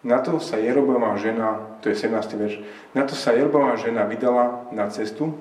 Na 0.00 0.22
to 0.22 0.40
sa 0.40 0.56
Jerobomová 0.56 1.18
žena, 1.20 1.76
to 1.82 1.92
je 1.92 1.98
17. 1.98 2.40
verš, 2.40 2.54
na 2.94 3.04
to 3.04 3.12
sa 3.12 3.36
Jerobomová 3.36 3.76
žena 3.76 4.08
vydala 4.08 4.70
na 4.72 4.88
cestu 4.88 5.36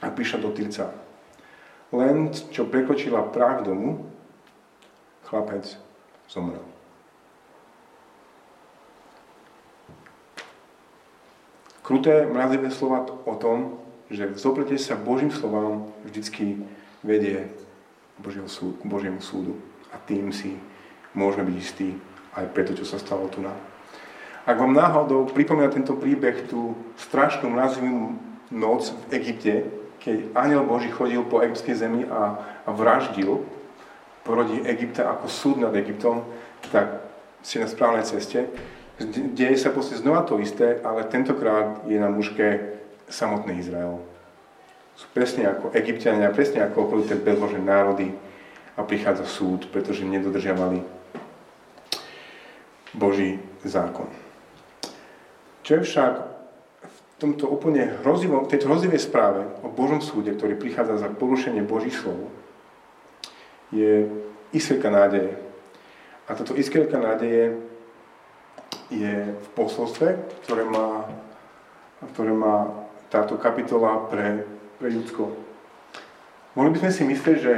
a 0.00 0.08
prišla 0.08 0.38
do 0.40 0.50
Tyrca. 0.54 0.94
Len 1.92 2.32
čo 2.32 2.64
prekočila 2.64 3.26
prach 3.26 3.66
domu, 3.66 4.06
chlapec 5.26 5.76
zomrel. 6.30 6.62
Kruté, 11.82 12.26
mrazivé 12.26 12.70
slova 12.70 13.06
o 13.06 13.34
tom, 13.38 13.78
že 14.10 14.34
zoprete 14.34 14.74
sa 14.78 14.98
Božím 14.98 15.30
slovám 15.30 15.86
vždycky 16.02 16.66
vedie 17.02 17.46
Božieho 18.20 18.48
súd, 18.48 18.80
Božiemu 18.84 19.20
súdu. 19.20 19.56
A 19.92 20.00
tým 20.00 20.32
si 20.32 20.56
môžeme 21.12 21.48
byť 21.48 21.56
istí 21.56 21.88
aj 22.36 22.52
preto, 22.52 22.76
čo 22.76 22.84
sa 22.84 23.00
stalo 23.00 23.28
tu 23.32 23.40
na. 23.40 23.52
Ak 24.46 24.60
vám 24.60 24.76
náhodou 24.76 25.26
pripomína 25.26 25.72
tento 25.72 25.98
príbeh 25.98 26.46
tú 26.46 26.78
strašnú 27.00 27.50
mrazivú 27.50 28.14
noc 28.52 28.94
v 29.10 29.18
Egypte, 29.18 29.54
keď 29.98 30.30
aniel 30.38 30.62
Boží 30.62 30.86
chodil 30.92 31.24
po 31.26 31.42
egyptskej 31.42 31.74
zemi 31.74 32.06
a, 32.06 32.38
a 32.62 32.70
vraždil 32.70 33.42
porodí 34.22 34.62
Egypta 34.66 35.06
ako 35.06 35.26
súd 35.26 35.56
nad 35.62 35.74
Egyptom, 35.74 36.22
tak 36.70 37.02
si 37.42 37.62
na 37.62 37.70
správnej 37.70 38.02
ceste. 38.06 38.50
Deje 39.34 39.54
sa 39.54 39.70
proste 39.70 39.98
znova 39.98 40.26
to 40.26 40.42
isté, 40.42 40.82
ale 40.82 41.06
tentokrát 41.06 41.86
je 41.86 41.98
na 41.98 42.10
mužke 42.10 42.78
samotný 43.06 43.62
Izrael 43.62 44.02
sú 44.96 45.06
presne 45.12 45.44
ako 45.44 45.76
egyptiania, 45.76 46.32
presne 46.32 46.64
ako 46.64 46.88
okolité 46.88 47.20
bezbožné 47.20 47.60
národy 47.60 48.16
a 48.76 48.80
prichádza 48.80 49.28
súd, 49.28 49.68
pretože 49.68 50.08
nedodržiavali 50.08 50.80
Boží 52.96 53.36
zákon. 53.60 54.08
Čo 55.60 55.80
je 55.80 55.82
však 55.84 56.14
v 56.80 56.98
tomto 57.20 57.44
úplne 57.48 58.00
hrozivom, 58.00 58.48
tejto 58.48 58.72
hrozivej 58.72 59.00
správe 59.00 59.44
o 59.60 59.68
Božom 59.68 60.00
súde, 60.00 60.32
ktorý 60.32 60.56
prichádza 60.56 61.04
za 61.04 61.08
porušenie 61.12 61.60
Božích 61.64 61.96
slov, 61.96 62.32
je 63.68 64.08
iskierka 64.56 64.88
nádeje. 64.88 65.36
A 66.24 66.32
toto 66.32 66.56
iskierka 66.56 66.96
nádeje 66.96 67.60
je 68.88 69.14
v 69.34 69.48
posolstve, 69.52 70.16
ktoré 70.46 70.64
má, 70.64 71.10
ktoré 72.14 72.32
má 72.32 72.86
táto 73.10 73.34
kapitola 73.36 74.06
pre, 74.06 74.46
pre 74.76 74.92
ľudsko. 74.92 75.32
Mohli 76.56 76.70
by 76.72 76.78
sme 76.84 76.92
si 76.92 77.02
myslieť, 77.04 77.36
že 77.36 77.52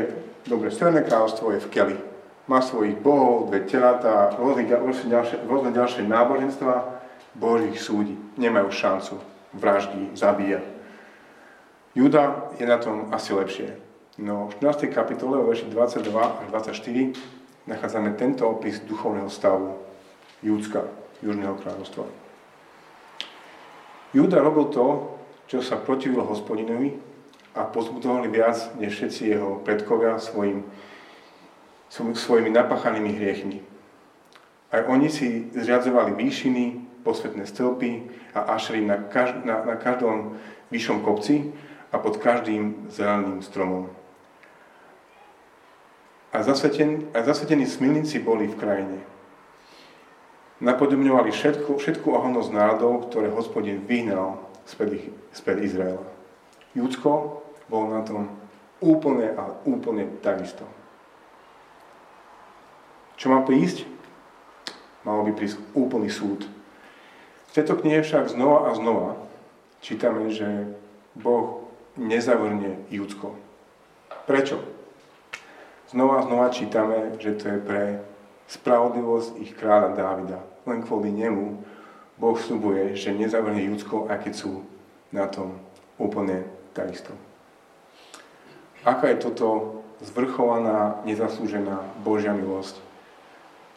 dobre, 0.51 0.75
Severné 0.75 1.07
kráľovstvo 1.07 1.55
je 1.55 1.63
v 1.63 1.71
Keli. 1.71 1.97
Má 2.49 2.65
svojich 2.65 2.99
bohov, 2.99 3.53
dve 3.53 3.63
telatá, 3.69 4.35
rôzne, 4.35 4.67
rôzne, 4.67 5.07
ďalšie, 5.13 5.37
rôzne 5.45 5.71
ďalšie 5.71 6.03
náboženstva, 6.09 6.75
Boh 7.37 7.61
ich 7.63 7.79
súdi. 7.79 8.17
Nemajú 8.41 8.73
šancu. 8.73 9.15
Vraždí, 9.55 10.17
zabíja. 10.17 10.65
Juda 11.95 12.51
je 12.59 12.67
na 12.67 12.81
tom 12.81 13.13
asi 13.15 13.33
lepšie. 13.33 13.79
No 14.19 14.51
v 14.51 14.59
14. 14.59 14.91
kapitole, 14.91 15.39
o 15.39 15.47
verši 15.47 15.71
22 15.71 16.11
až 16.11 16.47
24, 16.75 17.71
nachádzame 17.71 18.19
tento 18.19 18.51
opis 18.51 18.83
duchovného 18.83 19.31
stavu 19.31 19.79
Júdska, 20.43 20.89
Južného 21.23 21.55
kráľovstva. 21.55 22.07
Júda 24.11 24.43
robil 24.43 24.73
to, 24.75 25.17
čo 25.47 25.63
sa 25.63 25.79
protivilo 25.79 26.27
hospodinovi 26.27 27.08
a 27.55 27.65
pozbudovali 27.65 28.29
viac 28.29 28.77
než 28.77 28.95
všetci 28.95 29.23
jeho 29.29 29.61
predkovia 29.65 30.19
svojim, 30.19 30.65
svojimi 31.93 32.51
napachanými 32.51 33.13
hriechmi. 33.13 33.59
Aj 34.69 34.85
oni 34.85 35.09
si 35.09 35.49
zriadzovali 35.57 36.13
výšiny, 36.13 36.65
posvetné 37.01 37.49
stĺpy 37.49 37.91
a 38.37 38.53
ašry 38.53 38.85
na, 38.85 39.01
každ- 39.01 39.45
na, 39.49 39.65
na 39.65 39.75
každom 39.81 40.37
vyššom 40.69 41.01
kopci 41.01 41.57
a 41.89 41.97
pod 41.97 42.21
každým 42.21 42.93
zeleným 42.93 43.41
stromom. 43.41 43.89
A, 46.29 46.45
zasveten, 46.45 47.09
a 47.17 47.25
zasvetení 47.25 47.65
smilníci 47.65 48.21
boli 48.21 48.45
v 48.45 48.61
krajine. 48.61 48.99
Napodobňovali 50.61 51.33
všetku, 51.33 51.81
všetku 51.81 52.13
ohovnosť 52.13 52.51
národov, 52.53 53.09
ktoré 53.09 53.33
hospodin 53.33 53.81
vyhnal 53.89 54.37
spred, 54.69 55.09
spred 55.33 55.65
Izraela. 55.65 56.18
Judsko 56.79 57.43
bolo 57.67 57.87
na 57.91 58.07
tom 58.07 58.31
úplne 58.79 59.35
a 59.35 59.59
úplne 59.67 60.07
takisto. 60.23 60.63
Čo 63.19 63.35
má 63.35 63.43
prísť? 63.43 63.83
Malo 65.03 65.27
by 65.27 65.35
prísť 65.35 65.59
úplný 65.75 66.07
súd. 66.07 66.47
V 67.51 67.53
tejto 67.57 67.75
knihe 67.83 68.07
však 68.07 68.31
znova 68.31 68.71
a 68.71 68.79
znova 68.79 69.19
čítame, 69.83 70.31
že 70.31 70.71
Boh 71.19 71.67
nezavrne 71.99 72.79
Judsko. 72.95 73.35
Prečo? 74.31 74.63
Znova 75.91 76.23
a 76.23 76.27
znova 76.29 76.47
čítame, 76.55 77.19
že 77.19 77.35
to 77.35 77.45
je 77.49 77.59
pre 77.59 77.83
spravodlivosť 78.47 79.31
ich 79.43 79.57
kráľa 79.57 79.97
Dávida. 79.99 80.41
Len 80.69 80.85
kvôli 80.85 81.11
nemu 81.11 81.59
Boh 82.21 82.37
slubuje, 82.39 82.95
že 82.95 83.17
nezavrne 83.17 83.63
Judsko, 83.67 84.07
aj 84.07 84.29
keď 84.29 84.35
sú 84.35 84.63
na 85.11 85.27
tom 85.27 85.59
úplne 85.97 86.45
takisto. 86.73 87.13
Aká 88.85 89.11
je 89.11 89.23
toto 89.23 89.81
zvrchovaná, 90.01 91.03
nezaslúžená 91.05 91.83
Božia 92.01 92.33
milosť? 92.33 92.79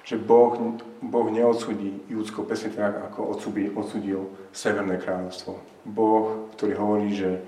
Že 0.01 0.17
Boh, 0.17 0.57
boh 1.01 1.27
neodsudí 1.29 2.01
Judsko 2.09 2.41
presne 2.45 2.73
tak, 2.73 2.97
ako 3.11 3.37
odsudil, 3.37 3.69
odsudil 3.77 4.21
Severné 4.49 4.97
kráľovstvo. 4.97 5.61
Boh, 5.85 6.49
ktorý 6.57 6.73
hovorí, 6.77 7.09
že 7.13 7.41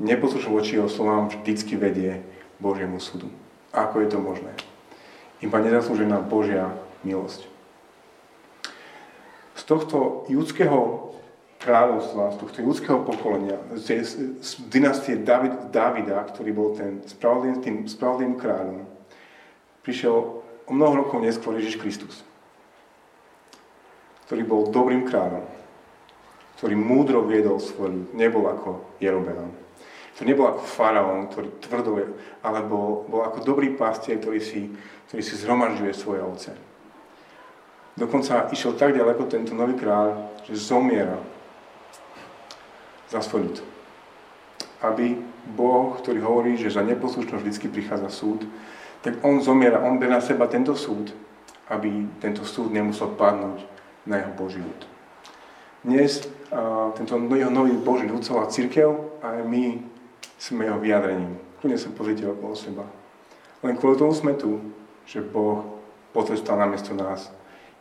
neposlušný 0.00 0.50
voči 0.52 0.80
jeho 0.80 0.88
slovám 0.88 1.28
vždycky 1.28 1.76
vedie 1.76 2.24
Božiemu 2.60 2.96
súdu. 2.96 3.28
Ako 3.76 4.00
je 4.00 4.08
to 4.08 4.18
možné? 4.20 4.52
Iba 5.44 5.60
nezaslúžená 5.60 6.20
Božia 6.24 6.72
milosť 7.04 7.52
z 9.62 9.62
tohto 9.64 10.26
judského 10.26 11.11
kráľovstva, 11.62 12.34
z 12.34 12.40
tohto 12.42 12.58
judského 12.60 12.98
pokolenia, 13.06 13.56
z, 13.78 14.02
z 14.42 14.50
dynastie 14.66 15.22
David, 15.22 15.70
Davida, 15.70 16.26
ktorý 16.26 16.50
bol 16.50 16.74
ten 16.74 17.00
spravodlivým, 17.06 17.58
tým 17.62 17.76
spravodlivým 17.86 18.36
kráľom, 18.36 18.82
prišiel 19.86 20.42
o 20.66 20.72
mnoho 20.74 21.06
rokov 21.06 21.22
neskôr 21.22 21.54
Ježiš 21.56 21.78
Kristus, 21.78 22.26
ktorý 24.26 24.42
bol 24.42 24.74
dobrým 24.74 25.06
kráľom, 25.06 25.46
ktorý 26.58 26.74
múdro 26.74 27.22
viedol 27.26 27.62
svoj 27.62 27.90
ľud, 27.90 28.06
nebol 28.14 28.46
ako 28.50 28.98
Jerobeam. 28.98 29.54
To 30.20 30.28
nebol 30.28 30.44
ako 30.44 30.62
faraón, 30.68 31.32
ktorý 31.32 31.48
tvrdo, 31.58 31.90
alebo 32.44 33.08
bol 33.08 33.24
ako 33.24 33.42
dobrý 33.42 33.72
pastier, 33.74 34.20
ktorý 34.20 34.38
si, 34.38 34.68
ktorý 35.08 35.22
si 35.24 35.34
zhromažďuje 35.40 35.92
svoje 35.96 36.20
ovce. 36.20 36.52
Dokonca 37.96 38.52
išiel 38.52 38.76
tak 38.76 38.92
ďaleko 38.92 39.24
tento 39.26 39.56
nový 39.56 39.74
kráľ, 39.74 40.36
že 40.46 40.56
zomiera 40.56 41.31
za 43.12 43.20
svoj 43.20 43.52
ľud. 43.52 43.58
Aby 44.80 45.20
Boh, 45.52 45.94
ktorý 46.00 46.24
hovorí, 46.24 46.56
že 46.56 46.72
za 46.72 46.80
neposlušnosť 46.80 47.44
vždy 47.44 47.68
prichádza 47.68 48.08
súd, 48.08 48.48
tak 49.04 49.20
on 49.20 49.44
zomiera, 49.44 49.84
on 49.84 50.00
berie 50.00 50.16
na 50.16 50.24
seba 50.24 50.48
tento 50.48 50.72
súd, 50.72 51.12
aby 51.68 52.08
tento 52.22 52.46
súd 52.48 52.72
nemusel 52.72 53.12
padnúť 53.12 53.66
na 54.08 54.22
jeho 54.22 54.32
Boží 54.32 54.58
ľud. 54.62 54.80
Dnes 55.82 56.24
a, 56.54 56.90
tento 56.94 57.18
jeho 57.18 57.50
nový 57.50 57.74
Boží 57.76 58.06
ľud, 58.08 58.24
celá 58.24 58.48
církev, 58.48 58.94
a 59.20 59.42
my 59.42 59.82
sme 60.38 60.66
jeho 60.66 60.78
vyjadrením. 60.78 61.38
Kľudne 61.58 61.78
sa 61.78 61.94
pozrite 61.94 62.26
okolo 62.26 62.54
seba. 62.54 62.86
Len 63.62 63.78
kvôli 63.78 63.94
tomu 63.94 64.14
sme 64.14 64.34
tu, 64.34 64.58
že 65.06 65.22
Boh 65.22 65.78
potrestal 66.10 66.58
namiesto 66.58 66.94
nás 66.94 67.30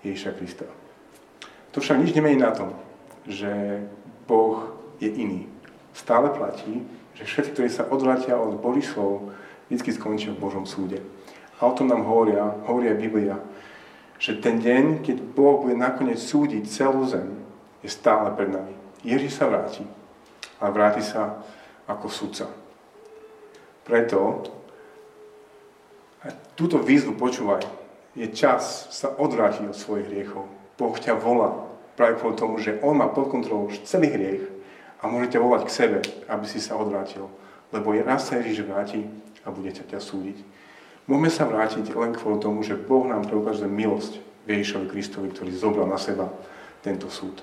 Ježiša 0.06 0.38
Krista. 0.38 0.66
To 1.74 1.82
však 1.82 2.02
nič 2.02 2.14
nemení 2.14 2.42
na 2.42 2.54
tom, 2.54 2.74
že 3.26 3.82
Boh 4.26 4.81
je 5.02 5.10
iný. 5.10 5.50
Stále 5.92 6.30
platí, 6.30 6.86
že 7.18 7.28
všetci, 7.28 7.52
ktorí 7.52 7.70
sa 7.74 7.90
odvratia 7.90 8.38
od 8.38 8.62
Božích 8.62 8.88
slov, 8.94 9.34
vždy 9.68 9.92
skončia 9.92 10.32
v 10.32 10.40
Božom 10.40 10.64
súde. 10.70 11.02
A 11.60 11.68
o 11.68 11.76
tom 11.76 11.90
nám 11.90 12.06
hovoria, 12.06 12.46
hovoria 12.70 12.96
Biblia, 12.96 13.42
že 14.22 14.38
ten 14.38 14.62
deň, 14.62 15.02
keď 15.02 15.18
Boh 15.34 15.66
bude 15.66 15.74
nakoniec 15.74 16.22
súdiť 16.22 16.64
celú 16.70 17.04
zem, 17.10 17.42
je 17.82 17.90
stále 17.90 18.30
pred 18.38 18.54
nami. 18.54 18.78
Ježiš 19.02 19.42
sa 19.42 19.50
vráti, 19.50 19.82
ale 20.62 20.70
vráti 20.70 21.02
sa 21.02 21.42
ako 21.90 22.08
sudca. 22.08 22.46
Preto 23.82 24.46
túto 26.54 26.78
výzvu 26.78 27.18
počúvaj, 27.18 27.66
je 28.14 28.30
čas 28.30 28.94
sa 28.94 29.10
odvrátiť 29.10 29.74
od 29.74 29.78
svojich 29.78 30.06
hriechov. 30.06 30.46
Boh 30.78 30.94
ťa 30.94 31.18
volá 31.18 31.66
práve 31.98 32.22
kvôli 32.22 32.36
tomu, 32.38 32.56
že 32.62 32.78
On 32.86 32.94
má 32.94 33.10
pod 33.10 33.34
kontrolou 33.34 33.74
celý 33.82 34.14
hriech 34.14 34.44
a 35.02 35.10
môže 35.10 35.34
ťa 35.34 35.42
volať 35.42 35.62
k 35.66 35.76
sebe, 35.76 36.00
aby 36.30 36.46
si 36.46 36.62
sa 36.62 36.78
odvrátil. 36.78 37.26
Lebo 37.74 37.98
raz 38.06 38.30
sa 38.30 38.38
Ježiš 38.38 38.70
vráti 38.70 39.10
a 39.42 39.50
bude 39.50 39.74
ťa, 39.74 39.98
súdiť. 39.98 40.38
Môžeme 41.10 41.34
sa 41.34 41.50
vrátiť 41.50 41.90
len 41.98 42.14
kvôli 42.14 42.38
tomu, 42.38 42.62
že 42.62 42.78
Boh 42.78 43.10
nám 43.10 43.26
preukazuje 43.26 43.68
milosť 43.68 44.22
Ježišovi 44.46 44.86
Kristovi, 44.88 45.28
ktorý 45.34 45.52
zobral 45.58 45.90
na 45.90 45.98
seba 45.98 46.30
tento 46.86 47.10
súd. 47.10 47.42